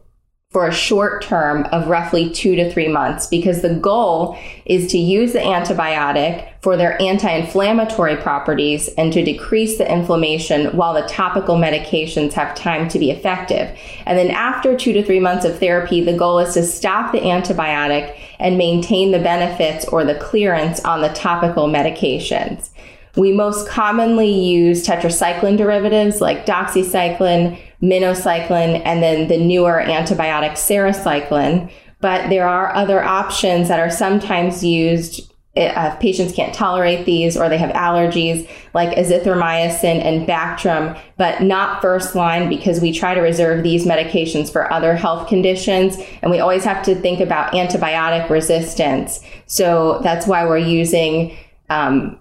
for 0.55 0.69
a 0.69 0.73
short 0.73 1.21
term 1.21 1.65
of 1.73 1.89
roughly 1.89 2.31
two 2.31 2.55
to 2.55 2.71
three 2.71 2.87
months 2.87 3.27
because 3.27 3.61
the 3.61 3.75
goal 3.75 4.39
is 4.67 4.87
to 4.93 4.99
use 4.99 5.33
the 5.33 5.41
antibiotic 5.41 6.49
for 6.61 6.77
their 6.77 7.01
anti 7.03 7.29
inflammatory 7.29 8.17
properties 8.17 8.87
and 8.97 9.13
to 9.13 9.25
decrease 9.25 9.79
the 9.79 9.93
inflammation 9.93 10.67
while 10.77 10.95
the 10.95 11.03
topical 11.09 11.57
medications 11.57 12.33
have 12.35 12.55
time 12.55 12.89
to 12.89 13.01
be 13.01 13.11
effective. 13.11 13.77
And 14.07 14.17
then 14.17 14.31
after 14.31 14.77
two 14.77 14.93
to 14.93 15.03
three 15.03 15.19
months 15.19 15.45
of 15.45 15.59
therapy, 15.59 16.01
the 16.01 16.17
goal 16.17 16.39
is 16.39 16.55
to 16.55 16.63
stop 16.63 17.11
the 17.11 17.19
antibiotic 17.19 18.17
and 18.39 18.57
maintain 18.57 19.11
the 19.11 19.19
benefits 19.19 19.85
or 19.89 20.05
the 20.05 20.15
clearance 20.15 20.79
on 20.85 21.01
the 21.01 21.13
topical 21.15 21.67
medications. 21.67 22.71
We 23.17 23.33
most 23.33 23.69
commonly 23.69 24.31
use 24.31 24.87
tetracycline 24.87 25.57
derivatives 25.57 26.21
like 26.21 26.47
doxycycline, 26.47 27.59
minocycline, 27.83 28.83
and 28.85 29.03
then 29.03 29.29
the 29.29 29.39
newer 29.39 29.83
antibiotic 29.85 30.53
sarecycline. 30.53 31.71
But 32.01 32.29
there 32.29 32.49
are 32.49 32.75
other 32.75 33.03
options 33.03 33.69
that 33.69 33.81
are 33.81 33.91
sometimes 33.91 34.65
used 34.65 35.31
uh, 35.57 35.93
if 35.93 36.01
patients 36.01 36.35
can't 36.35 36.53
tolerate 36.53 37.07
these 37.07 37.37
or 37.37 37.49
they 37.49 37.59
have 37.59 37.71
allergies, 37.71 38.49
like 38.75 38.97
azithromycin 38.99 40.05
and 40.05 40.27
Bactrim, 40.27 41.01
but 41.17 41.43
not 41.43 41.81
first 41.81 42.17
line 42.17 42.49
because 42.49 42.81
we 42.81 42.93
try 42.93 43.15
to 43.15 43.21
reserve 43.21 43.63
these 43.63 43.87
medications 43.87 44.51
for 44.51 44.73
other 44.73 44.97
health 44.97 45.29
conditions. 45.29 45.97
And 46.23 46.31
we 46.33 46.41
always 46.41 46.65
have 46.65 46.85
to 46.87 46.97
think 46.97 47.21
about 47.21 47.53
antibiotic 47.53 48.29
resistance. 48.29 49.21
So 49.47 50.01
that's 50.03 50.27
why 50.27 50.45
we're 50.45 50.59
using 50.59 51.37
um, 51.71 52.19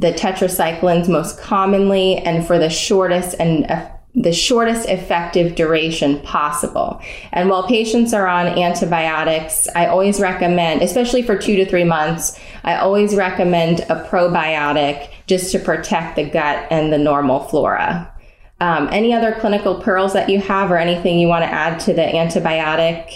the 0.00 0.12
tetracyclines 0.12 1.08
most 1.08 1.38
commonly 1.38 2.16
and 2.16 2.46
for 2.46 2.58
the 2.58 2.70
shortest 2.70 3.36
and 3.38 3.66
the 4.14 4.32
shortest 4.32 4.88
effective 4.88 5.54
duration 5.54 6.18
possible. 6.20 7.00
And 7.32 7.48
while 7.48 7.68
patients 7.68 8.12
are 8.12 8.26
on 8.26 8.46
antibiotics, 8.46 9.68
I 9.76 9.86
always 9.86 10.18
recommend, 10.18 10.82
especially 10.82 11.22
for 11.22 11.36
two 11.36 11.54
to 11.56 11.66
three 11.66 11.84
months, 11.84 12.40
I 12.64 12.76
always 12.76 13.14
recommend 13.14 13.80
a 13.80 14.04
probiotic 14.08 15.10
just 15.26 15.52
to 15.52 15.58
protect 15.58 16.16
the 16.16 16.24
gut 16.24 16.66
and 16.70 16.92
the 16.92 16.98
normal 16.98 17.40
flora. 17.40 18.12
Um, 18.58 18.88
any 18.90 19.12
other 19.12 19.36
clinical 19.38 19.80
pearls 19.80 20.12
that 20.14 20.28
you 20.28 20.40
have 20.40 20.70
or 20.70 20.78
anything 20.78 21.18
you 21.18 21.28
want 21.28 21.44
to 21.44 21.50
add 21.50 21.78
to 21.80 21.92
the 21.92 22.02
antibiotic? 22.02 23.12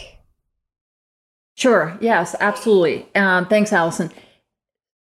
Sure. 1.57 1.97
Yes, 2.01 2.37
absolutely. 2.39 3.09
Um, 3.15 3.47
thanks, 3.47 3.73
Allison 3.73 4.13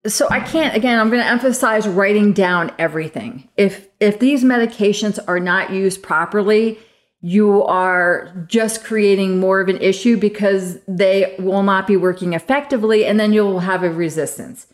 so 0.05 0.27
I 0.29 0.39
can't 0.39 0.75
again 0.75 0.99
I'm 0.99 1.09
going 1.09 1.21
to 1.21 1.27
emphasize 1.27 1.87
writing 1.87 2.33
down 2.33 2.71
everything. 2.77 3.49
If 3.57 3.87
if 3.99 4.19
these 4.19 4.43
medications 4.43 5.19
are 5.27 5.39
not 5.39 5.71
used 5.71 6.03
properly, 6.03 6.79
you 7.21 7.63
are 7.63 8.45
just 8.47 8.83
creating 8.83 9.39
more 9.39 9.61
of 9.61 9.69
an 9.69 9.77
issue 9.77 10.17
because 10.17 10.77
they 10.87 11.35
will 11.39 11.63
not 11.63 11.87
be 11.87 11.95
working 11.95 12.33
effectively 12.33 13.05
and 13.05 13.19
then 13.19 13.31
you'll 13.31 13.61
have 13.61 13.83
a 13.83 13.89
resistance. 13.89 14.67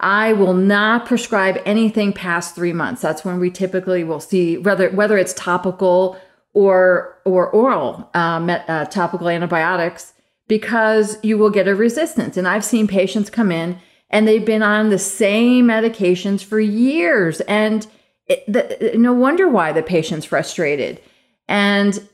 I 0.00 0.32
will 0.32 0.54
not 0.54 1.06
prescribe 1.06 1.62
anything 1.64 2.12
past 2.12 2.56
3 2.56 2.72
months. 2.72 3.02
That's 3.02 3.24
when 3.24 3.38
we 3.38 3.52
typically 3.52 4.02
will 4.02 4.18
see 4.18 4.58
whether 4.58 4.90
whether 4.90 5.16
it's 5.16 5.34
topical 5.34 6.16
or 6.54 7.18
or 7.24 7.48
oral 7.50 8.10
uh, 8.14 8.58
uh, 8.68 8.84
topical 8.86 9.28
antibiotics 9.28 10.12
because 10.48 11.18
you 11.22 11.38
will 11.38 11.50
get 11.50 11.68
a 11.68 11.74
resistance. 11.74 12.36
And 12.36 12.48
I've 12.48 12.64
seen 12.64 12.88
patients 12.88 13.30
come 13.30 13.52
in 13.52 13.78
and 14.12 14.28
they've 14.28 14.44
been 14.44 14.62
on 14.62 14.90
the 14.90 14.98
same 14.98 15.66
medications 15.66 16.44
for 16.44 16.60
years. 16.60 17.40
And 17.42 17.86
it, 18.26 18.44
the, 18.46 18.92
no 18.96 19.12
wonder 19.12 19.48
why 19.48 19.72
the 19.72 19.82
patient's 19.82 20.26
frustrated. 20.26 21.00
And 21.48 22.06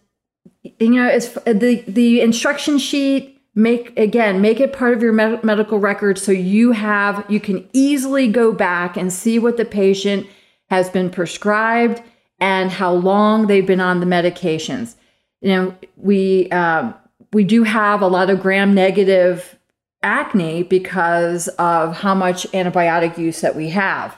you 0.63 0.91
know, 0.91 1.09
it's 1.09 1.29
the 1.45 1.85
the 1.87 2.21
instruction 2.21 2.79
sheet. 2.79 3.35
Make 3.55 3.99
again, 3.99 4.41
make 4.41 4.61
it 4.61 4.73
part 4.73 4.95
of 4.95 5.03
your 5.03 5.13
med- 5.13 5.43
medical 5.43 5.81
record 5.81 6.17
so 6.17 6.31
you 6.31 6.73
have 6.73 7.25
you 7.29 7.41
can 7.41 7.69
easily 7.73 8.29
go 8.29 8.53
back 8.53 8.97
and 8.97 9.13
see 9.13 9.41
what 9.41 9.57
the 9.57 9.65
patient 9.65 10.29
has 10.71 10.89
been 10.89 11.11
prescribed 11.11 12.01
and 12.39 12.71
how 12.71 12.93
long 12.93 13.49
they've 13.49 13.67
been 13.67 13.81
on 13.81 13.99
the 13.99 14.07
medications. 14.07 14.95
You 15.41 15.49
know, 15.49 15.75
we 15.97 16.49
uh, 16.51 16.93
we 17.33 17.43
do 17.43 17.65
have 17.65 18.01
a 18.01 18.07
lot 18.07 18.31
of 18.31 18.41
gram 18.41 18.75
negative 18.75 19.58
acne 20.03 20.63
because 20.63 21.49
of 21.59 21.97
how 21.97 22.15
much 22.15 22.45
antibiotic 22.53 23.19
use 23.19 23.41
that 23.41 23.57
we 23.57 23.71
have. 23.71 24.17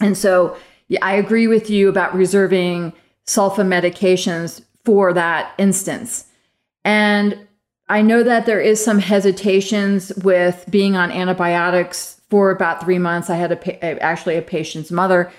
And 0.00 0.16
so 0.16 0.56
yeah, 0.88 0.98
I 1.02 1.14
agree 1.14 1.46
with 1.46 1.70
you 1.70 1.88
about 1.88 2.14
reserving 2.14 2.92
sulfa 3.26 3.64
medications 3.64 4.62
for 4.84 5.12
that 5.12 5.54
instance. 5.58 6.26
And 6.84 7.46
I 7.88 8.02
know 8.02 8.22
that 8.22 8.46
there 8.46 8.60
is 8.60 8.82
some 8.82 8.98
hesitations 8.98 10.12
with 10.22 10.64
being 10.70 10.96
on 10.96 11.10
antibiotics 11.10 12.20
for 12.30 12.50
about 12.50 12.82
three 12.82 12.98
months. 12.98 13.30
I 13.30 13.36
had 13.36 13.52
a 13.52 14.02
actually 14.02 14.36
a 14.36 14.42
patient's 14.42 14.90
mother 14.90 15.30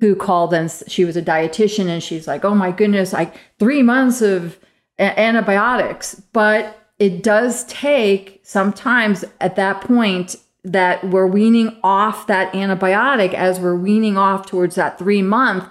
who 0.00 0.14
called 0.14 0.52
and 0.52 0.70
she 0.86 1.04
was 1.04 1.16
a 1.16 1.22
dietitian 1.22 1.88
and 1.88 2.02
she's 2.02 2.26
like, 2.26 2.44
"Oh 2.44 2.54
my 2.54 2.70
goodness, 2.70 3.12
like 3.12 3.34
three 3.58 3.82
months 3.82 4.20
of 4.20 4.58
antibiotics." 4.98 6.14
But 6.32 6.78
it 6.98 7.22
does 7.22 7.64
take 7.64 8.40
sometimes 8.42 9.24
at 9.40 9.56
that 9.56 9.80
point 9.80 10.36
that 10.62 11.04
we're 11.04 11.26
weaning 11.26 11.76
off 11.82 12.26
that 12.26 12.52
antibiotic 12.54 13.34
as 13.34 13.60
we're 13.60 13.76
weaning 13.76 14.16
off 14.16 14.46
towards 14.46 14.76
that 14.76 14.98
three 14.98 15.22
month 15.22 15.64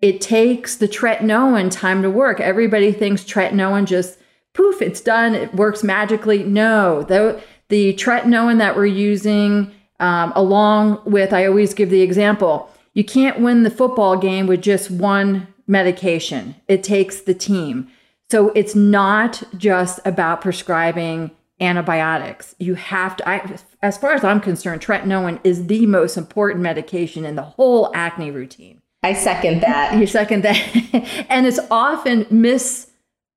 it 0.00 0.20
takes 0.20 0.76
the 0.76 0.86
tretinoin 0.86 1.72
time 1.72 2.02
to 2.02 2.10
work. 2.10 2.38
Everybody 2.38 2.92
thinks 2.92 3.24
tretinoin 3.24 3.84
just 3.84 4.18
poof 4.52 4.80
it's 4.80 5.00
done 5.00 5.34
it 5.34 5.54
works 5.54 5.82
magically. 5.82 6.44
No 6.44 7.02
the, 7.02 7.42
the 7.68 7.94
tretinoin 7.94 8.58
that 8.58 8.76
we're 8.76 8.86
using 8.86 9.72
um, 10.00 10.32
along 10.36 11.02
with 11.04 11.32
i 11.32 11.44
always 11.44 11.74
give 11.74 11.90
the 11.90 12.02
example 12.02 12.70
you 12.94 13.04
can't 13.04 13.40
win 13.40 13.64
the 13.64 13.70
football 13.70 14.16
game 14.16 14.46
with 14.46 14.60
just 14.60 14.90
one 14.90 15.46
medication. 15.68 16.56
It 16.66 16.82
takes 16.82 17.20
the 17.20 17.34
team 17.34 17.88
so 18.30 18.50
it's 18.50 18.74
not 18.74 19.42
just 19.56 20.00
about 20.04 20.40
prescribing 20.40 21.30
antibiotics. 21.60 22.54
You 22.58 22.74
have 22.74 23.16
to, 23.16 23.28
I, 23.28 23.58
as 23.82 23.96
far 23.98 24.12
as 24.12 24.22
I'm 24.22 24.40
concerned, 24.40 24.80
tretinoin 24.80 25.40
is 25.44 25.66
the 25.66 25.86
most 25.86 26.16
important 26.16 26.62
medication 26.62 27.24
in 27.24 27.36
the 27.36 27.42
whole 27.42 27.90
acne 27.94 28.30
routine. 28.30 28.82
I 29.02 29.14
second 29.14 29.62
that. 29.62 29.96
You 29.96 30.06
second 30.06 30.42
that. 30.42 31.26
and 31.28 31.46
it's 31.46 31.60
often 31.70 32.26
mis 32.30 32.90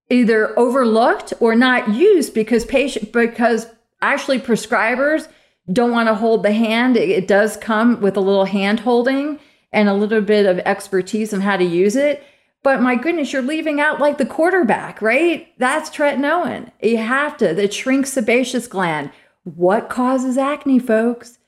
either 0.10 0.58
overlooked 0.60 1.34
or 1.40 1.56
not 1.56 1.90
used 1.90 2.34
because 2.34 2.66
patient 2.66 3.14
because 3.14 3.68
actually 4.02 4.40
prescribers 4.40 5.28
don't 5.72 5.92
want 5.92 6.10
to 6.10 6.16
hold 6.16 6.44
the 6.44 6.52
hand. 6.52 6.98
It, 6.98 7.10
it 7.10 7.28
does 7.28 7.56
come 7.56 8.02
with 8.02 8.18
a 8.18 8.22
little 8.22 8.46
hand 8.46 8.82
holding 8.82 9.40
and 9.72 9.88
a 9.88 9.94
little 9.94 10.22
bit 10.22 10.46
of 10.46 10.60
expertise 10.60 11.34
on 11.34 11.42
how 11.42 11.56
to 11.56 11.64
use 11.64 11.96
it. 11.96 12.24
But 12.64 12.82
my 12.82 12.96
goodness, 12.96 13.34
you're 13.34 13.42
leaving 13.42 13.80
out 13.80 14.00
like 14.00 14.18
the 14.18 14.26
quarterback, 14.26 15.02
right? 15.02 15.48
That's 15.58 15.90
tretinoin. 15.90 16.72
You 16.82 16.98
have 16.98 17.38
to. 17.38 17.50
It 17.60 17.74
shrinks 17.74 18.14
sebaceous 18.14 18.68
gland. 18.68 19.12
What 19.44 19.90
causes 19.90 20.38
acne, 20.38 20.78
folks? 20.78 21.40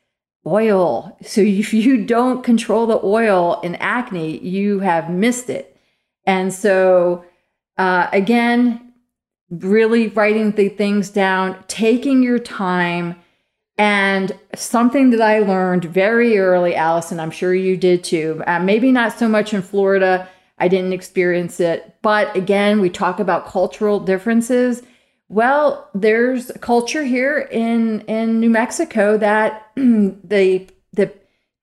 Oil. 0.45 1.15
So 1.21 1.41
if 1.45 1.73
you 1.73 2.03
don't 2.05 2.43
control 2.43 2.87
the 2.87 2.99
oil 3.03 3.59
in 3.61 3.75
acne, 3.75 4.39
you 4.39 4.79
have 4.79 5.09
missed 5.09 5.49
it. 5.49 5.77
And 6.25 6.53
so, 6.53 7.25
uh, 7.77 8.07
again, 8.11 8.93
really 9.49 10.07
writing 10.07 10.51
the 10.51 10.69
things 10.69 11.09
down, 11.09 11.63
taking 11.67 12.23
your 12.23 12.39
time. 12.39 13.17
And 13.77 14.31
something 14.55 15.09
that 15.11 15.21
I 15.21 15.39
learned 15.39 15.85
very 15.85 16.37
early, 16.37 16.75
Allison, 16.75 17.19
I'm 17.19 17.31
sure 17.31 17.53
you 17.53 17.75
did 17.75 18.03
too, 18.03 18.41
uh, 18.47 18.59
maybe 18.59 18.91
not 18.91 19.17
so 19.17 19.27
much 19.27 19.53
in 19.53 19.61
Florida 19.61 20.27
I 20.63 20.69
didn't 20.69 20.93
experience 20.93 21.59
it. 21.59 21.97
But 22.01 22.33
again, 22.37 22.79
we 22.79 22.89
talk 22.89 23.19
about 23.19 23.47
cultural 23.47 23.99
differences. 23.99 24.81
Well, 25.27 25.89
there's 25.93 26.51
a 26.51 26.57
culture 26.57 27.03
here 27.03 27.37
in 27.37 27.99
in 28.01 28.39
New 28.39 28.49
Mexico 28.49 29.17
that 29.17 29.71
the 29.75 30.65
the 30.93 31.11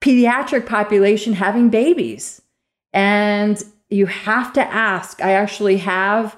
pediatric 0.03 0.67
population 0.67 1.33
having 1.33 1.71
babies. 1.71 2.43
And 2.93 3.63
you 3.89 4.05
have 4.05 4.53
to 4.53 4.63
ask. 4.63 5.23
I 5.23 5.33
actually 5.33 5.79
have 5.79 6.37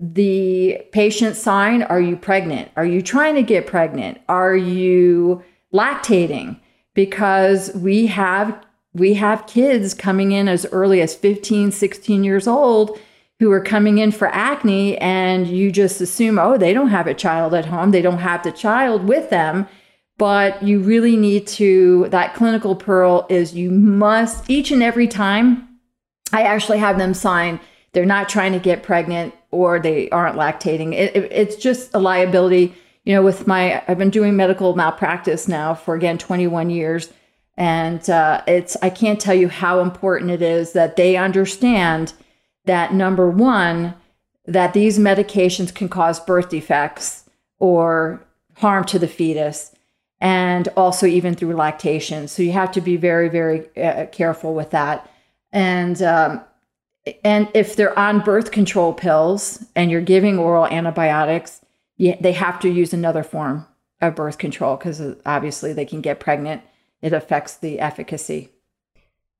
the 0.00 0.80
patient 0.92 1.34
sign 1.34 1.82
Are 1.82 2.00
you 2.00 2.16
pregnant? 2.16 2.70
Are 2.76 2.86
you 2.86 3.02
trying 3.02 3.34
to 3.34 3.42
get 3.42 3.66
pregnant? 3.66 4.20
Are 4.28 4.54
you 4.56 5.42
lactating? 5.74 6.60
Because 6.94 7.74
we 7.74 8.06
have 8.06 8.64
we 8.98 9.14
have 9.14 9.46
kids 9.46 9.94
coming 9.94 10.32
in 10.32 10.48
as 10.48 10.66
early 10.72 11.00
as 11.00 11.14
15, 11.14 11.72
16 11.72 12.24
years 12.24 12.46
old 12.46 12.98
who 13.38 13.50
are 13.52 13.60
coming 13.60 13.98
in 13.98 14.10
for 14.10 14.28
acne, 14.28 14.96
and 14.98 15.46
you 15.46 15.70
just 15.70 16.00
assume, 16.00 16.38
oh, 16.38 16.56
they 16.56 16.72
don't 16.72 16.88
have 16.88 17.06
a 17.06 17.12
child 17.12 17.52
at 17.52 17.66
home, 17.66 17.90
they 17.90 18.00
don't 18.00 18.18
have 18.18 18.42
the 18.42 18.52
child 18.52 19.04
with 19.04 19.28
them. 19.28 19.68
But 20.18 20.62
you 20.62 20.80
really 20.80 21.16
need 21.16 21.46
to, 21.48 22.08
that 22.08 22.34
clinical 22.34 22.74
pearl 22.74 23.26
is 23.28 23.54
you 23.54 23.70
must, 23.70 24.48
each 24.48 24.70
and 24.70 24.82
every 24.82 25.06
time, 25.06 25.68
I 26.32 26.42
actually 26.42 26.78
have 26.78 26.96
them 26.96 27.12
sign 27.12 27.60
they're 27.96 28.04
not 28.04 28.28
trying 28.28 28.52
to 28.52 28.58
get 28.58 28.82
pregnant 28.82 29.34
or 29.50 29.80
they 29.80 30.10
aren't 30.10 30.36
lactating. 30.36 30.92
It, 30.92 31.16
it, 31.16 31.32
it's 31.32 31.56
just 31.56 31.94
a 31.94 31.98
liability. 31.98 32.74
You 33.04 33.14
know, 33.14 33.22
with 33.22 33.46
my, 33.46 33.82
I've 33.88 33.96
been 33.96 34.10
doing 34.10 34.36
medical 34.36 34.76
malpractice 34.76 35.48
now 35.48 35.72
for 35.72 35.94
again 35.94 36.18
21 36.18 36.68
years 36.68 37.10
and 37.56 38.08
uh, 38.10 38.42
it's 38.46 38.76
I 38.82 38.90
can't 38.90 39.20
tell 39.20 39.34
you 39.34 39.48
how 39.48 39.80
important 39.80 40.30
it 40.30 40.42
is 40.42 40.72
that 40.72 40.96
they 40.96 41.16
understand 41.16 42.12
that 42.66 42.92
number 42.92 43.30
one, 43.30 43.94
that 44.44 44.74
these 44.74 44.98
medications 44.98 45.74
can 45.74 45.88
cause 45.88 46.20
birth 46.20 46.50
defects 46.50 47.24
or 47.58 48.22
harm 48.56 48.84
to 48.84 48.98
the 48.98 49.08
fetus, 49.08 49.74
and 50.20 50.68
also 50.76 51.06
even 51.06 51.34
through 51.34 51.54
lactation. 51.54 52.28
So 52.28 52.42
you 52.42 52.52
have 52.52 52.72
to 52.72 52.80
be 52.80 52.96
very, 52.96 53.28
very 53.28 53.74
uh, 53.76 54.06
careful 54.06 54.54
with 54.54 54.70
that. 54.70 55.10
And 55.52 56.02
um, 56.02 56.42
and 57.24 57.48
if 57.54 57.76
they're 57.76 57.98
on 57.98 58.20
birth 58.20 58.50
control 58.50 58.92
pills 58.92 59.64
and 59.74 59.90
you're 59.90 60.00
giving 60.00 60.38
oral 60.38 60.66
antibiotics, 60.66 61.60
you, 61.96 62.16
they 62.20 62.32
have 62.32 62.60
to 62.60 62.68
use 62.68 62.92
another 62.92 63.22
form 63.22 63.66
of 64.02 64.14
birth 64.14 64.36
control 64.36 64.76
because 64.76 65.00
obviously 65.24 65.72
they 65.72 65.86
can 65.86 66.02
get 66.02 66.20
pregnant 66.20 66.62
it 67.02 67.12
affects 67.12 67.56
the 67.56 67.78
efficacy. 67.78 68.50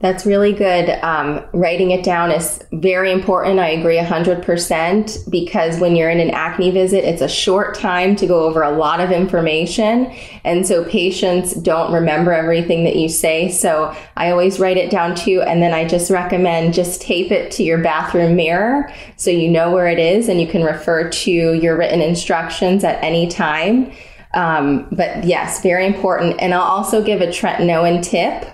That's 0.00 0.26
really 0.26 0.52
good. 0.52 0.90
Um, 1.02 1.42
writing 1.54 1.90
it 1.90 2.04
down 2.04 2.30
is 2.30 2.62
very 2.70 3.10
important. 3.10 3.58
I 3.58 3.70
agree 3.70 3.96
100% 3.96 5.30
because 5.30 5.80
when 5.80 5.96
you're 5.96 6.10
in 6.10 6.20
an 6.20 6.32
acne 6.32 6.70
visit, 6.70 7.02
it's 7.02 7.22
a 7.22 7.28
short 7.28 7.74
time 7.74 8.14
to 8.16 8.26
go 8.26 8.44
over 8.44 8.62
a 8.62 8.76
lot 8.76 9.00
of 9.00 9.10
information. 9.10 10.14
And 10.44 10.66
so 10.66 10.84
patients 10.84 11.54
don't 11.54 11.94
remember 11.94 12.34
everything 12.34 12.84
that 12.84 12.96
you 12.96 13.08
say. 13.08 13.48
So 13.48 13.96
I 14.18 14.30
always 14.30 14.60
write 14.60 14.76
it 14.76 14.90
down 14.90 15.14
too. 15.14 15.40
And 15.40 15.62
then 15.62 15.72
I 15.72 15.86
just 15.86 16.10
recommend 16.10 16.74
just 16.74 17.00
tape 17.00 17.32
it 17.32 17.50
to 17.52 17.62
your 17.62 17.78
bathroom 17.78 18.36
mirror 18.36 18.92
so 19.16 19.30
you 19.30 19.48
know 19.48 19.70
where 19.70 19.86
it 19.86 19.98
is 19.98 20.28
and 20.28 20.38
you 20.38 20.46
can 20.46 20.62
refer 20.62 21.08
to 21.08 21.30
your 21.30 21.74
written 21.74 22.02
instructions 22.02 22.84
at 22.84 23.02
any 23.02 23.28
time. 23.28 23.90
Um, 24.36 24.86
but 24.92 25.24
yes, 25.24 25.62
very 25.62 25.86
important. 25.86 26.36
And 26.40 26.54
I'll 26.54 26.60
also 26.60 27.02
give 27.02 27.20
a 27.22 27.26
tretinoin 27.26 28.02
tip 28.02 28.44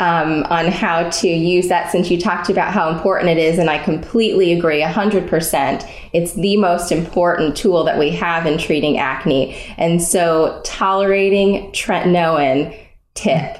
um, 0.00 0.44
on 0.44 0.68
how 0.68 1.10
to 1.10 1.28
use 1.28 1.68
that 1.68 1.92
since 1.92 2.10
you 2.10 2.18
talked 2.18 2.48
about 2.48 2.72
how 2.72 2.88
important 2.88 3.28
it 3.28 3.36
is. 3.36 3.58
And 3.58 3.68
I 3.68 3.78
completely 3.82 4.52
agree 4.52 4.82
100%. 4.82 5.90
It's 6.14 6.32
the 6.32 6.56
most 6.56 6.90
important 6.90 7.54
tool 7.54 7.84
that 7.84 7.98
we 7.98 8.10
have 8.12 8.46
in 8.46 8.56
treating 8.58 8.96
acne. 8.96 9.54
And 9.76 10.02
so 10.02 10.62
tolerating 10.64 11.70
tretinoin 11.72 12.74
tip. 13.14 13.58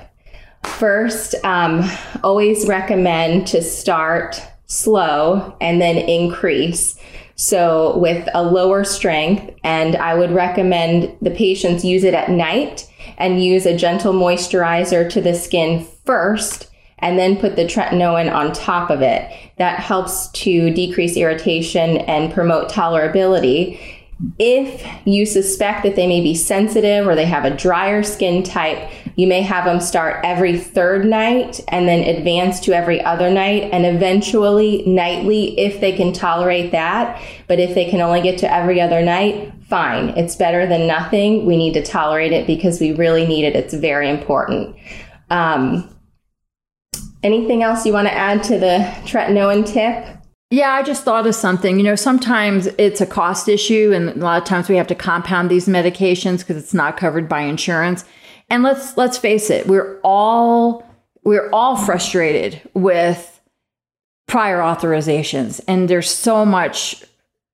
First, 0.65 1.35
um, 1.45 1.83
always 2.25 2.67
recommend 2.67 3.47
to 3.49 3.63
start 3.63 4.43
slow 4.67 5.55
and 5.61 5.81
then 5.81 5.97
increase. 5.97 6.99
So, 7.41 7.97
with 7.97 8.28
a 8.34 8.43
lower 8.43 8.84
strength, 8.84 9.51
and 9.64 9.97
I 9.97 10.14
would 10.14 10.30
recommend 10.30 11.16
the 11.22 11.30
patients 11.30 11.86
use 11.86 12.05
it 12.05 12.12
at 12.12 12.28
night 12.28 12.86
and 13.16 13.43
use 13.43 13.64
a 13.64 13.74
gentle 13.74 14.12
moisturizer 14.12 15.09
to 15.09 15.22
the 15.22 15.32
skin 15.32 15.86
first 16.05 16.68
and 16.99 17.18
then 17.18 17.38
put 17.38 17.57
the 17.57 17.64
tretinoin 17.64 18.30
on 18.30 18.53
top 18.53 18.91
of 18.91 19.01
it. 19.01 19.32
That 19.57 19.80
helps 19.80 20.28
to 20.32 20.70
decrease 20.74 21.16
irritation 21.16 21.97
and 21.97 22.30
promote 22.30 22.68
tolerability. 22.68 23.80
If 24.39 24.87
you 25.07 25.25
suspect 25.25 25.83
that 25.83 25.97
they 25.97 26.07
may 26.07 26.21
be 26.21 26.35
sensitive 26.35 27.07
or 27.07 27.14
they 27.14 27.25
have 27.25 27.45
a 27.45 27.57
drier 27.57 28.03
skin 28.03 28.43
type, 28.43 28.91
you 29.16 29.27
may 29.27 29.41
have 29.41 29.64
them 29.64 29.81
start 29.81 30.25
every 30.25 30.59
third 30.59 31.07
night 31.07 31.61
and 31.68 31.89
then 31.89 32.01
advance 32.01 32.61
to 32.61 32.73
every 32.73 33.03
other 33.03 33.31
night 33.31 33.71
and 33.73 33.87
eventually 33.87 34.83
nightly 34.87 35.59
if 35.59 35.81
they 35.81 35.93
can 35.93 36.12
tolerate 36.12 36.73
that. 36.73 37.21
But 37.49 37.61
if 37.61 37.75
they 37.75 37.89
can 37.89 38.01
only 38.01 38.21
get 38.21 38.39
to 38.41 38.53
every 38.53 38.81
other 38.81 39.03
night, 39.03 39.53
fine. 39.68 40.11
It's 40.11 40.37
better 40.37 40.66
than 40.66 40.87
nothing. 40.87 41.47
We 41.47 41.57
need 41.57 41.73
to 41.75 41.83
tolerate 41.83 42.33
it 42.33 42.47
because 42.47 42.79
we 42.79 42.93
really 42.93 43.27
need 43.27 43.45
it. 43.45 43.57
It's 43.57 43.73
very 43.73 44.11
important. 44.11 44.77
Um, 45.31 45.97
anything 47.23 47.62
else 47.62 47.87
you 47.87 47.93
want 47.93 48.09
to 48.09 48.14
add 48.14 48.43
to 48.45 48.59
the 48.59 48.93
tretinoin 49.05 49.66
tip? 49.66 50.20
Yeah, 50.51 50.73
I 50.73 50.83
just 50.83 51.05
thought 51.05 51.29
of 51.29 51.37
something. 51.37 51.79
You 51.79 51.85
know, 51.85 51.95
sometimes 51.95 52.67
it's 52.77 53.01
a 53.01 53.07
cost 53.07 53.49
issue, 53.49 53.93
and 53.95 54.09
a 54.09 54.15
lot 54.15 54.43
of 54.43 54.49
times 54.49 54.69
we 54.69 54.77
have 54.77 54.89
to 54.89 54.97
compound 54.97 55.49
these 55.49 55.67
medications 55.67 56.41
because 56.41 56.57
it's 56.57 56.75
not 56.75 56.97
covered 56.97 57.29
by 57.29 57.43
insurance. 57.43 58.05
And 58.51 58.65
let's 58.65 58.97
let's 58.97 59.17
face 59.17 59.49
it, 59.49 59.69
we're 59.69 60.01
all 60.03 60.85
we're 61.23 61.49
all 61.53 61.77
frustrated 61.77 62.61
with 62.75 63.41
prior 64.27 64.59
authorizations, 64.59 65.61
and 65.69 65.89
there's 65.89 66.11
so 66.11 66.45
much 66.45 67.05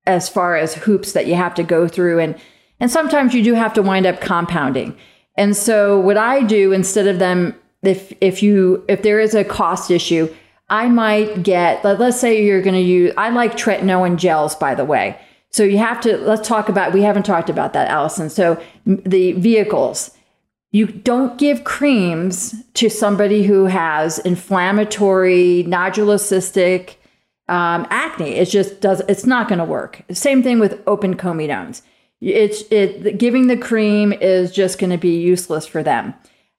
as 0.06 0.30
far 0.30 0.56
as 0.56 0.74
hoops 0.74 1.12
that 1.12 1.26
you 1.26 1.34
have 1.34 1.54
to 1.56 1.62
go 1.62 1.86
through, 1.86 2.18
and 2.18 2.34
and 2.80 2.90
sometimes 2.90 3.34
you 3.34 3.42
do 3.42 3.52
have 3.52 3.74
to 3.74 3.82
wind 3.82 4.06
up 4.06 4.22
compounding. 4.22 4.96
And 5.36 5.54
so, 5.54 6.00
what 6.00 6.16
I 6.16 6.42
do 6.42 6.72
instead 6.72 7.06
of 7.06 7.18
them, 7.18 7.54
if 7.82 8.14
if 8.22 8.42
you 8.42 8.86
if 8.88 9.02
there 9.02 9.20
is 9.20 9.34
a 9.34 9.44
cost 9.44 9.90
issue, 9.90 10.34
I 10.68 10.88
might 10.88 11.42
get, 11.42 11.84
let, 11.84 12.00
us 12.00 12.20
say 12.20 12.44
you're 12.44 12.62
going 12.62 12.74
to 12.74 12.80
use, 12.80 13.12
I 13.16 13.30
like 13.30 13.56
tretinoin 13.56 14.16
gels, 14.16 14.54
by 14.56 14.74
the 14.74 14.84
way. 14.84 15.18
So 15.50 15.62
you 15.62 15.78
have 15.78 16.00
to, 16.02 16.16
let's 16.18 16.46
talk 16.46 16.68
about, 16.68 16.92
we 16.92 17.02
haven't 17.02 17.22
talked 17.22 17.48
about 17.48 17.72
that, 17.72 17.88
Allison. 17.88 18.28
So 18.28 18.60
the 18.84 19.32
vehicles, 19.32 20.10
you 20.72 20.86
don't 20.86 21.38
give 21.38 21.64
creams 21.64 22.54
to 22.74 22.90
somebody 22.90 23.44
who 23.44 23.66
has 23.66 24.18
inflammatory, 24.18 25.64
nodulocystic 25.66 26.96
um, 27.48 27.86
acne. 27.90 28.30
It 28.30 28.46
just 28.46 28.80
does, 28.80 29.00
it's 29.08 29.24
not 29.24 29.48
going 29.48 29.60
to 29.60 29.64
work. 29.64 30.02
Same 30.10 30.42
thing 30.42 30.58
with 30.58 30.82
open 30.86 31.16
comedones. 31.16 31.82
It's, 32.20 32.64
it, 32.72 33.18
giving 33.18 33.46
the 33.46 33.56
cream 33.56 34.12
is 34.12 34.50
just 34.50 34.78
going 34.78 34.90
to 34.90 34.98
be 34.98 35.16
useless 35.16 35.64
for 35.66 35.82
them. 35.82 36.12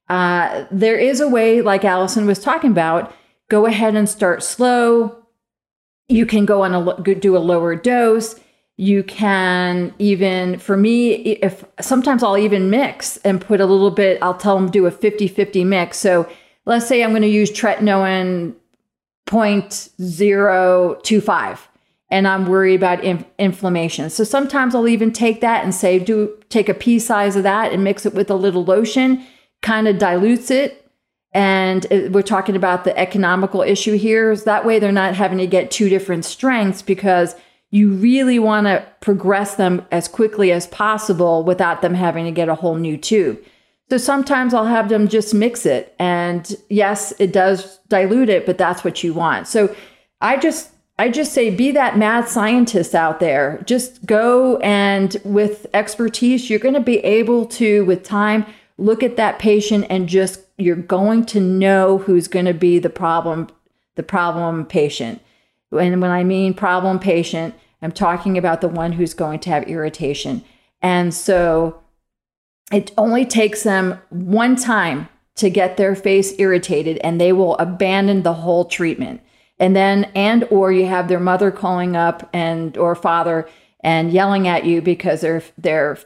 Uh, 0.08 0.66
there 0.72 0.98
is 0.98 1.20
a 1.20 1.28
way, 1.28 1.62
like 1.62 1.84
Allison 1.84 2.26
was 2.26 2.40
talking 2.40 2.72
about, 2.72 3.14
go 3.50 3.66
ahead 3.66 3.96
and 3.96 4.10
start 4.10 4.44
slow. 4.44 5.24
You 6.08 6.26
can 6.26 6.46
go 6.46 6.64
on 6.64 6.74
a 6.74 7.16
do 7.16 7.36
a 7.36 7.40
lower 7.40 7.76
dose. 7.76 8.40
You 8.80 9.02
can 9.04 9.92
even, 9.98 10.60
for 10.60 10.78
me, 10.78 11.14
if 11.14 11.66
sometimes 11.82 12.22
I'll 12.22 12.38
even 12.38 12.70
mix 12.70 13.18
and 13.18 13.42
put 13.42 13.60
a 13.60 13.66
little 13.66 13.90
bit, 13.90 14.20
I'll 14.22 14.38
tell 14.38 14.54
them 14.56 14.70
do 14.70 14.86
a 14.86 14.92
50 14.92 15.28
50 15.28 15.64
mix. 15.64 15.98
So 15.98 16.30
let's 16.66 16.86
say 16.88 17.04
I'm 17.04 17.10
going 17.10 17.24
to 17.24 17.28
use 17.28 17.52
tretinoin 17.52 18.54
0.025 19.26 21.60
and 22.10 22.26
I'm 22.28 22.46
worried 22.46 22.76
about 22.76 23.04
in- 23.04 23.26
inflammation. 23.40 24.10
So 24.10 24.24
sometimes 24.24 24.74
I'll 24.76 24.88
even 24.88 25.12
take 25.12 25.42
that 25.42 25.64
and 25.64 25.76
say, 25.76 26.00
do 26.00 26.38
take 26.50 26.70
a 26.70 26.74
pea 26.74 27.00
size 27.00 27.36
of 27.36 27.44
that 27.44 27.74
and 27.74 27.84
mix 27.84 28.06
it 28.06 28.14
with 28.14 28.30
a 28.30 28.36
little 28.36 28.64
lotion, 28.64 29.26
kind 29.62 29.86
of 29.88 29.98
dilutes 29.98 30.52
it 30.52 30.87
and 31.38 31.86
we're 32.12 32.24
talking 32.24 32.56
about 32.56 32.84
the 32.84 32.98
economical 32.98 33.62
issue 33.62 33.96
here. 33.96 34.32
Is 34.32 34.46
that 34.46 34.66
way 34.66 34.80
they're 34.80 34.92
not 34.92 35.14
having 35.14 35.38
to 35.38 35.46
get 35.46 35.70
two 35.70 35.88
different 35.88 36.26
strengths 36.26 36.82
because 36.82 37.36
you 37.70 37.92
really 37.92 38.40
want 38.40 38.66
to 38.66 38.84
progress 39.02 39.54
them 39.54 39.86
as 39.92 40.08
quickly 40.08 40.52
as 40.52 40.66
possible 40.66 41.44
without 41.44 41.84
them 41.84 41.94
having 41.94 42.26
to 42.26 42.32
get 42.32 42.50
a 42.50 42.56
whole 42.56 42.74
new 42.74 42.98
tube. 42.98 43.38
So 43.92 44.00
sometimes 44.00 44.52
I'll 44.52 44.66
have 44.66 44.90
them 44.90 45.08
just 45.08 45.32
mix 45.32 45.68
it. 45.68 45.94
And 46.00 46.56
yes, 46.72 47.14
it 47.20 47.34
does 47.34 47.78
dilute 47.88 48.30
it, 48.30 48.48
but 48.48 48.58
that's 48.58 48.84
what 48.84 49.04
you 49.04 49.14
want. 49.14 49.48
So 49.48 49.76
I 50.20 50.38
just 50.38 50.72
I 50.98 51.10
just 51.10 51.34
say 51.34 51.52
be 51.54 51.70
that 51.74 52.00
mad 52.00 52.28
scientist 52.28 52.96
out 52.96 53.20
there. 53.20 53.62
Just 53.68 54.04
go 54.08 54.58
and 54.58 55.16
with 55.24 55.68
expertise, 55.76 56.50
you're 56.50 56.58
going 56.58 56.74
to 56.74 56.80
be 56.80 56.98
able 56.98 57.46
to 57.46 57.86
with 57.86 58.02
time 58.02 58.44
look 58.80 59.04
at 59.04 59.18
that 59.18 59.38
patient 59.38 59.86
and 59.92 60.10
just 60.10 60.47
you're 60.58 60.76
going 60.76 61.26
to 61.28 61.40
know 61.40 62.00
who's 62.00 62.28
going 62.28 62.46
to 62.46 62.54
be 62.54 62.80
the 62.80 62.90
problem 62.90 63.48
the 63.96 64.04
problem 64.04 64.66
patient. 64.66 65.22
And 65.72 66.02
when 66.02 66.12
i 66.12 66.24
mean 66.24 66.54
problem 66.54 67.00
patient 67.00 67.56
i'm 67.82 67.92
talking 67.92 68.38
about 68.38 68.62
the 68.62 68.68
one 68.68 68.94
who's 68.94 69.14
going 69.14 69.40
to 69.42 69.50
have 69.50 69.64
irritation. 69.64 70.44
And 70.82 71.14
so 71.14 71.82
it 72.72 72.92
only 72.98 73.26
takes 73.26 73.64
them 73.64 74.00
one 74.10 74.56
time 74.56 75.10
to 75.36 75.50
get 75.50 75.78
their 75.78 75.96
face 75.96 76.34
irritated 76.38 76.98
and 76.98 77.22
they 77.22 77.32
will 77.32 77.56
abandon 77.58 78.24
the 78.24 78.34
whole 78.34 78.66
treatment. 78.66 79.22
And 79.60 79.76
then 79.76 80.06
and 80.16 80.44
or 80.46 80.72
you 80.72 80.86
have 80.86 81.08
their 81.08 81.20
mother 81.20 81.52
calling 81.52 81.96
up 81.96 82.30
and 82.34 82.78
or 82.78 82.96
father 82.96 83.48
and 83.82 84.12
yelling 84.12 84.48
at 84.48 84.66
you 84.66 84.82
because 84.82 85.22
their 85.22 85.44
their 85.58 85.98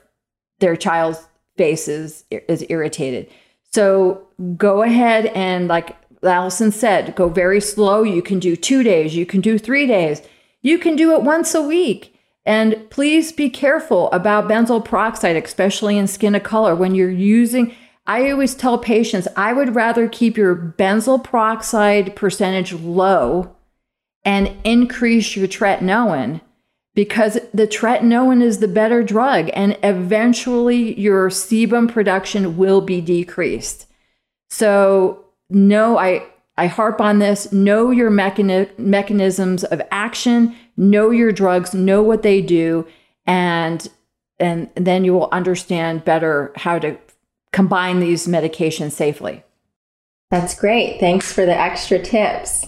their 0.60 0.76
child's 0.76 1.28
face 1.58 1.88
is, 1.88 2.24
is 2.30 2.66
irritated 2.70 3.30
so 3.72 4.28
go 4.58 4.84
ahead 4.84 5.28
and, 5.28 5.68
like 5.68 5.96
Allison 6.24 6.72
said, 6.72 7.16
go 7.16 7.30
very 7.30 7.62
slow. 7.62 8.04
You 8.04 8.22
can 8.22 8.40
do 8.40 8.56
two 8.56 8.84
days, 8.84 9.16
you 9.16 9.26
can 9.26 9.42
do 9.42 9.58
three 9.58 9.88
days, 9.88 10.22
you 10.62 10.78
can 10.78 10.96
do 10.96 11.14
it 11.14 11.24
once 11.24 11.56
a 11.56 11.62
week. 11.62 12.16
And 12.46 12.90
please 12.90 13.32
be 13.32 13.50
careful 13.50 14.12
about 14.12 14.48
benzoyl 14.48 14.84
peroxide, 14.84 15.36
especially 15.36 15.98
in 15.98 16.08
skin 16.08 16.34
of 16.34 16.44
color. 16.44 16.76
When 16.76 16.96
you're 16.96 17.12
using, 17.12 17.76
I 18.08 18.32
always 18.32 18.56
tell 18.56 18.80
patients, 18.80 19.28
I 19.38 19.54
would 19.54 19.76
rather 19.76 20.08
keep 20.10 20.38
your 20.38 20.56
benzoyl 20.56 21.24
peroxide 21.24 22.16
percentage 22.16 22.74
low 22.74 23.56
and 24.26 24.56
increase 24.64 25.36
your 25.36 25.48
tretinoin 25.48 26.42
because 26.94 27.40
the 27.54 27.68
tretinoin 27.68 28.42
is 28.42 28.60
the 28.60 28.68
better 28.68 29.02
drug 29.04 29.50
and 29.54 29.78
eventually 29.84 31.00
your 31.00 31.30
sebum 31.30 31.92
production 31.92 32.58
will 32.58 32.82
be 32.82 33.00
decreased. 33.00 33.88
So, 34.50 35.24
no, 35.50 35.98
I, 35.98 36.26
I 36.58 36.68
harp 36.68 37.00
on 37.00 37.20
this. 37.20 37.52
Know 37.52 37.92
your 37.92 38.12
mechani- 38.12 38.78
mechanisms 38.78 39.64
of 39.64 39.82
action, 39.92 40.56
know 40.76 41.10
your 41.10 41.32
drugs, 41.32 41.74
know 41.74 42.04
what 42.04 42.24
they 42.24 42.42
do, 42.42 42.86
and 43.26 43.88
and 44.40 44.72
then 44.74 45.06
you 45.06 45.14
will 45.14 45.30
understand 45.32 46.04
better 46.04 46.52
how 46.56 46.80
to 46.80 46.98
combine 47.54 48.00
these 48.00 48.28
medications 48.28 48.92
safely. 48.92 49.44
That's 50.32 50.60
great. 50.60 51.00
Thanks 51.00 51.32
for 51.32 51.46
the 51.46 51.56
extra 51.56 52.00
tips. 52.00 52.66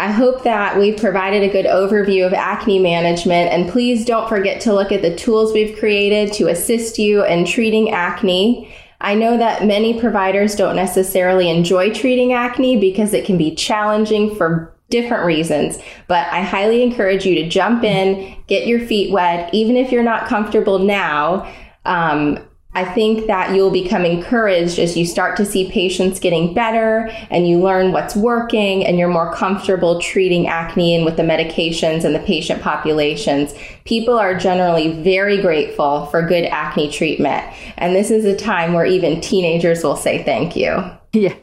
I 0.00 0.10
hope 0.10 0.44
that 0.44 0.78
we've 0.78 0.96
provided 0.96 1.42
a 1.42 1.52
good 1.52 1.66
overview 1.66 2.26
of 2.26 2.32
acne 2.32 2.78
management, 2.78 3.52
and 3.52 3.70
please 3.70 4.06
don't 4.06 4.30
forget 4.30 4.58
to 4.62 4.72
look 4.72 4.92
at 4.92 5.02
the 5.02 5.14
tools 5.14 5.52
we've 5.52 5.78
created 5.78 6.32
to 6.34 6.48
assist 6.48 6.98
you 6.98 7.22
in 7.26 7.44
treating 7.44 7.90
acne. 7.90 8.74
I 9.02 9.14
know 9.14 9.36
that 9.36 9.66
many 9.66 10.00
providers 10.00 10.56
don't 10.56 10.74
necessarily 10.74 11.50
enjoy 11.50 11.92
treating 11.92 12.32
acne 12.32 12.80
because 12.80 13.12
it 13.12 13.26
can 13.26 13.36
be 13.36 13.54
challenging 13.54 14.34
for 14.36 14.74
different 14.88 15.26
reasons, 15.26 15.78
but 16.08 16.26
I 16.32 16.40
highly 16.40 16.82
encourage 16.82 17.26
you 17.26 17.34
to 17.34 17.46
jump 17.50 17.84
in, 17.84 18.34
get 18.46 18.66
your 18.66 18.80
feet 18.80 19.12
wet, 19.12 19.52
even 19.52 19.76
if 19.76 19.92
you're 19.92 20.02
not 20.02 20.26
comfortable 20.26 20.78
now. 20.78 21.46
Um, 21.84 22.38
I 22.72 22.84
think 22.84 23.26
that 23.26 23.54
you'll 23.54 23.72
become 23.72 24.04
encouraged 24.04 24.78
as 24.78 24.96
you 24.96 25.04
start 25.04 25.36
to 25.38 25.44
see 25.44 25.70
patients 25.70 26.20
getting 26.20 26.54
better 26.54 27.10
and 27.28 27.48
you 27.48 27.58
learn 27.58 27.90
what's 27.90 28.14
working 28.14 28.86
and 28.86 28.96
you're 28.96 29.08
more 29.08 29.34
comfortable 29.34 30.00
treating 30.00 30.46
acne 30.46 30.94
and 30.94 31.04
with 31.04 31.16
the 31.16 31.24
medications 31.24 32.04
and 32.04 32.14
the 32.14 32.20
patient 32.20 32.62
populations. 32.62 33.54
People 33.84 34.16
are 34.16 34.36
generally 34.38 35.02
very 35.02 35.40
grateful 35.40 36.06
for 36.06 36.22
good 36.22 36.44
acne 36.44 36.88
treatment. 36.88 37.44
And 37.76 37.96
this 37.96 38.10
is 38.10 38.24
a 38.24 38.36
time 38.36 38.72
where 38.72 38.86
even 38.86 39.20
teenagers 39.20 39.82
will 39.82 39.96
say 39.96 40.22
thank 40.24 40.56
you. 40.56 40.82
Yeah, 41.12 41.34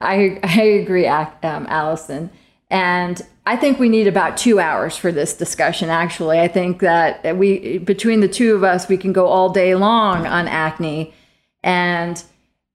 I, 0.00 0.40
I 0.42 0.62
agree, 0.62 1.06
um, 1.06 1.66
Allison. 1.68 2.30
And 2.70 3.20
I 3.44 3.56
think 3.56 3.78
we 3.78 3.88
need 3.88 4.06
about 4.06 4.36
two 4.36 4.60
hours 4.60 4.96
for 4.96 5.10
this 5.10 5.34
discussion, 5.34 5.88
actually. 5.88 6.38
I 6.38 6.46
think 6.46 6.78
that 6.80 7.36
we, 7.36 7.78
between 7.78 8.20
the 8.20 8.28
two 8.28 8.54
of 8.54 8.62
us, 8.62 8.88
we 8.88 8.96
can 8.96 9.12
go 9.12 9.26
all 9.26 9.48
day 9.48 9.74
long 9.74 10.26
on 10.26 10.46
acne. 10.46 11.12
And 11.64 12.22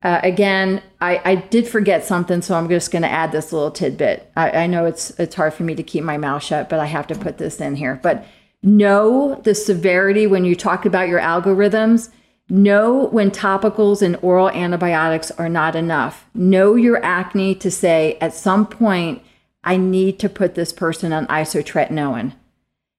uh, 0.03 0.19
again, 0.23 0.81
I, 1.01 1.21
I, 1.23 1.35
did 1.35 1.67
forget 1.67 2.05
something, 2.05 2.41
so 2.41 2.55
I'm 2.55 2.69
just 2.69 2.91
going 2.91 3.01
to 3.01 3.09
add 3.09 3.31
this 3.31 3.51
little 3.51 3.71
tidbit. 3.71 4.31
I, 4.35 4.51
I 4.51 4.67
know 4.67 4.85
it's 4.85 5.09
it's 5.19 5.35
hard 5.35 5.53
for 5.53 5.63
me 5.63 5.73
to 5.73 5.83
keep 5.83 6.03
my 6.03 6.17
mouth 6.17 6.43
shut, 6.43 6.69
but 6.69 6.79
I 6.79 6.85
have 6.85 7.07
to 7.07 7.15
put 7.15 7.39
this 7.39 7.59
in 7.59 7.75
here. 7.75 7.99
But 8.03 8.23
know 8.61 9.41
the 9.43 9.55
severity 9.55 10.27
when 10.27 10.45
you 10.45 10.55
talk 10.55 10.85
about 10.85 11.07
your 11.07 11.19
algorithms. 11.19 12.09
Know 12.49 13.07
when 13.07 13.31
topicals 13.31 14.01
and 14.01 14.17
oral 14.21 14.49
antibiotics 14.51 15.31
are 15.31 15.49
not 15.49 15.75
enough. 15.75 16.25
Know 16.33 16.75
your 16.75 17.03
acne 17.03 17.55
to 17.55 17.71
say 17.71 18.17
at 18.21 18.33
some 18.33 18.65
point, 18.65 19.21
I 19.67 19.75
need 19.75 20.17
to 20.19 20.29
put 20.29 20.55
this 20.55 20.71
person 20.71 21.11
on 21.11 21.27
isotretinoin. 21.27 22.31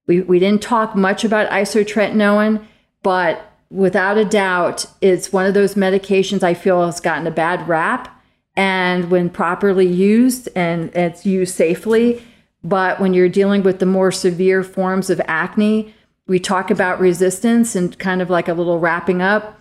We, 0.06 0.20
we 0.20 0.38
didn't 0.38 0.60
talk 0.60 0.94
much 0.94 1.24
about 1.24 1.50
isotretinoin, 1.50 2.62
but 3.02 3.52
without 3.70 4.18
a 4.18 4.24
doubt, 4.26 4.84
it's 5.00 5.32
one 5.32 5.46
of 5.46 5.54
those 5.54 5.76
medications 5.76 6.42
I 6.42 6.52
feel 6.52 6.84
has 6.84 7.00
gotten 7.00 7.26
a 7.26 7.30
bad 7.30 7.66
rap. 7.66 8.14
And 8.54 9.10
when 9.10 9.30
properly 9.30 9.86
used 9.86 10.50
and 10.54 10.94
it's 10.94 11.24
used 11.24 11.54
safely, 11.54 12.22
but 12.62 13.00
when 13.00 13.14
you're 13.14 13.30
dealing 13.30 13.62
with 13.62 13.78
the 13.78 13.86
more 13.86 14.12
severe 14.12 14.62
forms 14.62 15.08
of 15.08 15.22
acne, 15.26 15.94
we 16.26 16.38
talk 16.38 16.70
about 16.70 17.00
resistance 17.00 17.74
and 17.74 17.98
kind 17.98 18.20
of 18.20 18.28
like 18.28 18.46
a 18.46 18.52
little 18.52 18.78
wrapping 18.78 19.22
up. 19.22 19.58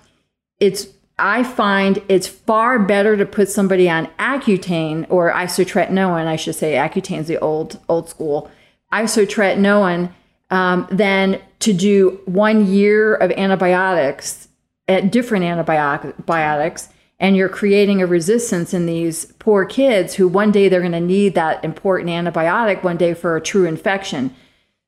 It's 0.59 0.87
I 1.19 1.43
find 1.43 2.01
it's 2.09 2.27
far 2.27 2.77
better 2.77 3.17
to 3.17 3.25
put 3.25 3.49
somebody 3.49 3.89
on 3.89 4.07
Accutane 4.19 5.07
or 5.09 5.31
isotretinoin, 5.31 6.27
I 6.27 6.35
should 6.35 6.55
say. 6.55 6.73
Accutane's 6.73 7.27
the 7.27 7.39
old 7.39 7.79
old 7.89 8.09
school. 8.09 8.51
Isotretinoin 8.93 10.11
um, 10.49 10.87
than 10.91 11.41
to 11.59 11.73
do 11.73 12.21
one 12.25 12.67
year 12.67 13.15
of 13.15 13.31
antibiotics 13.31 14.47
at 14.87 15.11
different 15.11 15.43
antibiotics 15.43 16.89
and 17.19 17.35
you're 17.35 17.49
creating 17.49 18.01
a 18.01 18.05
resistance 18.05 18.73
in 18.73 18.85
these 18.85 19.25
poor 19.39 19.65
kids 19.65 20.13
who 20.13 20.27
one 20.27 20.51
day 20.51 20.69
they're 20.69 20.79
going 20.81 20.91
to 20.91 20.99
need 20.99 21.35
that 21.35 21.63
important 21.63 22.09
antibiotic 22.09 22.83
one 22.83 22.95
day 22.95 23.13
for 23.13 23.35
a 23.35 23.41
true 23.41 23.65
infection 23.65 24.33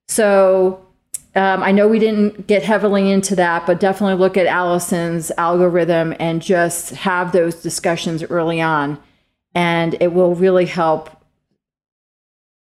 so 0.08 0.86
um, 1.40 1.64
i 1.64 1.72
know 1.72 1.88
we 1.88 2.00
didn't 2.00 2.48
get 2.48 2.64
heavily 2.64 3.12
into 3.12 3.36
that 3.36 3.66
but 3.66 3.80
definitely 3.80 4.16
look 4.16 4.38
at 4.38 4.46
allison's 4.46 5.32
algorithm 5.38 6.14
and 6.20 6.42
just 6.42 6.92
have 6.92 7.32
those 7.32 7.56
discussions 7.62 8.24
early 8.24 8.62
on 8.62 8.98
and 9.56 9.96
it 10.00 10.14
will 10.14 10.36
really 10.36 10.66
help 10.66 11.10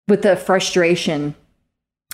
with 0.08 0.22
the 0.22 0.36
frustration 0.36 1.36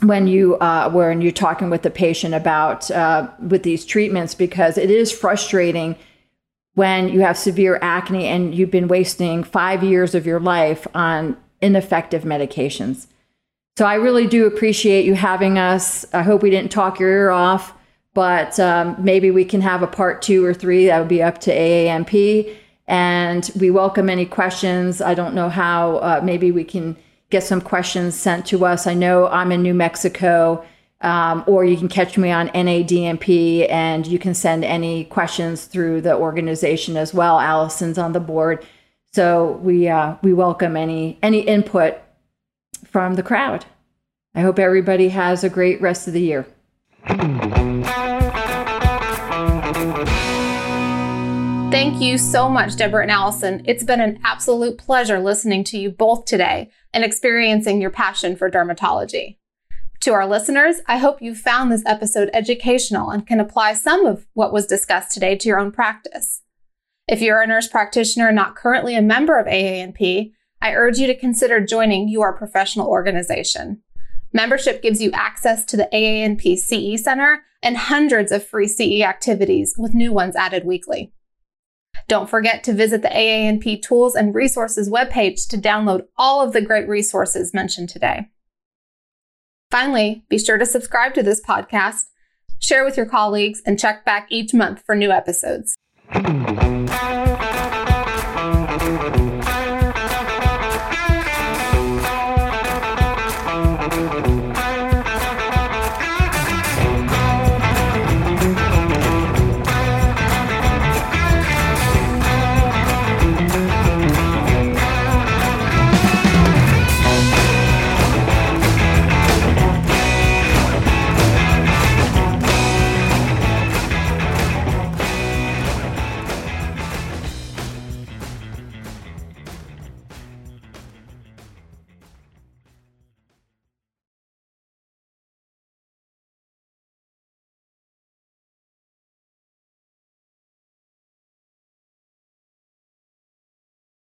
when 0.01 0.27
you 0.27 0.55
uh, 0.57 0.89
when 0.89 1.21
you're 1.21 1.31
talking 1.31 1.69
with 1.69 1.81
the 1.81 1.89
patient 1.89 2.33
about 2.33 2.91
uh, 2.91 3.29
with 3.39 3.63
these 3.63 3.85
treatments 3.85 4.35
because 4.35 4.77
it 4.77 4.91
is 4.91 5.11
frustrating 5.11 5.95
when 6.73 7.07
you 7.07 7.21
have 7.21 7.37
severe 7.37 7.79
acne 7.81 8.25
and 8.25 8.53
you've 8.53 8.71
been 8.71 8.89
wasting 8.89 9.43
five 9.43 9.83
years 9.83 10.13
of 10.13 10.25
your 10.25 10.39
life 10.39 10.85
on 10.93 11.37
ineffective 11.61 12.23
medications. 12.23 13.07
So 13.77 13.85
I 13.85 13.95
really 13.95 14.25
do 14.25 14.45
appreciate 14.45 15.03
you 15.03 15.15
having 15.15 15.57
us. 15.57 16.05
I 16.13 16.21
hope 16.21 16.41
we 16.41 16.49
didn't 16.49 16.71
talk 16.71 16.97
your 16.97 17.09
ear 17.09 17.29
off, 17.29 17.73
but 18.13 18.57
um, 18.57 18.95
maybe 18.97 19.31
we 19.31 19.43
can 19.43 19.59
have 19.59 19.83
a 19.83 19.87
part 19.87 20.21
two 20.21 20.45
or 20.45 20.53
three. 20.53 20.85
That 20.85 20.99
would 20.99 21.09
be 21.09 21.21
up 21.21 21.39
to 21.39 21.51
AANP. 21.51 22.55
And 22.87 23.51
we 23.59 23.71
welcome 23.71 24.09
any 24.09 24.25
questions. 24.25 25.01
I 25.01 25.13
don't 25.13 25.35
know 25.35 25.49
how. 25.49 25.97
Uh, 25.97 26.21
maybe 26.23 26.51
we 26.51 26.63
can 26.63 26.95
get 27.31 27.43
some 27.43 27.59
questions 27.59 28.15
sent 28.15 28.45
to 28.45 28.63
us. 28.63 28.87
I 28.87 28.93
know 28.93 29.27
I'm 29.27 29.51
in 29.51 29.61
New 29.61 29.73
Mexico, 29.73 30.63
um, 31.01 31.43
or 31.45 31.65
you 31.65 31.75
can 31.75 31.89
catch 31.89 32.17
me 32.17 32.31
on 32.31 32.47
NADMP 32.49 33.69
and 33.69 34.07
you 34.07 34.19
can 34.19 34.33
send 34.33 34.63
any 34.63 35.03
questions 35.03 35.65
through 35.65 35.99
the 35.99 36.15
organization 36.15 36.95
as 36.95 37.13
well. 37.13 37.41
Allison's 37.41 37.97
on 37.97 38.13
the 38.13 38.21
board. 38.21 38.65
So 39.11 39.59
we, 39.61 39.89
uh, 39.89 40.15
we 40.21 40.33
welcome 40.33 40.77
any, 40.77 41.19
any 41.21 41.41
input 41.41 41.97
from 42.95 43.15
the 43.15 43.23
crowd. 43.23 43.65
I 44.35 44.39
hope 44.39 44.57
everybody 44.57 45.09
has 45.09 45.43
a 45.43 45.49
great 45.49 45.81
rest 45.81 46.07
of 46.07 46.13
the 46.13 46.21
year. 46.21 46.45
Thank 51.71 52.01
you 52.01 52.17
so 52.17 52.47
much, 52.47 52.77
Deborah 52.77 53.01
and 53.01 53.11
Allison. 53.11 53.63
It's 53.65 53.83
been 53.83 53.99
an 53.99 54.21
absolute 54.23 54.77
pleasure 54.77 55.19
listening 55.19 55.65
to 55.65 55.77
you 55.77 55.89
both 55.89 56.23
today 56.23 56.69
and 56.93 57.03
experiencing 57.03 57.81
your 57.81 57.89
passion 57.89 58.37
for 58.37 58.49
dermatology. 58.49 59.39
To 59.99 60.13
our 60.13 60.25
listeners, 60.25 60.77
I 60.87 60.99
hope 60.99 61.21
you 61.21 61.35
found 61.35 61.73
this 61.73 61.83
episode 61.85 62.29
educational 62.31 63.09
and 63.09 63.27
can 63.27 63.41
apply 63.41 63.73
some 63.73 64.05
of 64.05 64.25
what 64.35 64.53
was 64.53 64.67
discussed 64.67 65.11
today 65.11 65.35
to 65.35 65.49
your 65.49 65.59
own 65.59 65.73
practice. 65.73 66.43
If 67.09 67.21
you're 67.21 67.41
a 67.41 67.47
nurse 67.47 67.67
practitioner 67.67 68.27
and 68.27 68.37
not 68.37 68.55
currently 68.55 68.95
a 68.95 69.01
member 69.01 69.37
of 69.37 69.47
AANP, 69.47 70.31
I 70.61 70.73
urge 70.73 70.97
you 70.97 71.07
to 71.07 71.17
consider 71.17 71.59
joining 71.59 72.09
your 72.09 72.37
professional 72.37 72.87
organization. 72.87 73.81
Membership 74.33 74.81
gives 74.81 75.01
you 75.01 75.11
access 75.11 75.63
to 75.65 75.77
the 75.77 75.87
AANP 75.93 76.57
CE 76.57 77.01
Center 77.01 77.43
and 77.63 77.77
hundreds 77.77 78.31
of 78.31 78.45
free 78.45 78.67
CE 78.67 79.01
activities 79.01 79.75
with 79.77 79.93
new 79.93 80.11
ones 80.11 80.35
added 80.35 80.65
weekly. 80.65 81.13
Don't 82.07 82.29
forget 82.29 82.63
to 82.65 82.73
visit 82.73 83.01
the 83.01 83.07
AANP 83.07 83.81
Tools 83.81 84.15
and 84.15 84.35
Resources 84.35 84.89
webpage 84.89 85.47
to 85.49 85.57
download 85.57 86.05
all 86.17 86.45
of 86.45 86.53
the 86.53 86.61
great 86.61 86.87
resources 86.87 87.53
mentioned 87.53 87.89
today. 87.89 88.29
Finally, 89.71 90.23
be 90.29 90.37
sure 90.37 90.57
to 90.57 90.65
subscribe 90.65 91.13
to 91.15 91.23
this 91.23 91.41
podcast, 91.41 92.03
share 92.59 92.85
with 92.85 92.97
your 92.97 93.07
colleagues, 93.07 93.61
and 93.65 93.79
check 93.79 94.05
back 94.05 94.27
each 94.29 94.53
month 94.53 94.83
for 94.85 94.95
new 94.95 95.11
episodes. 95.11 95.75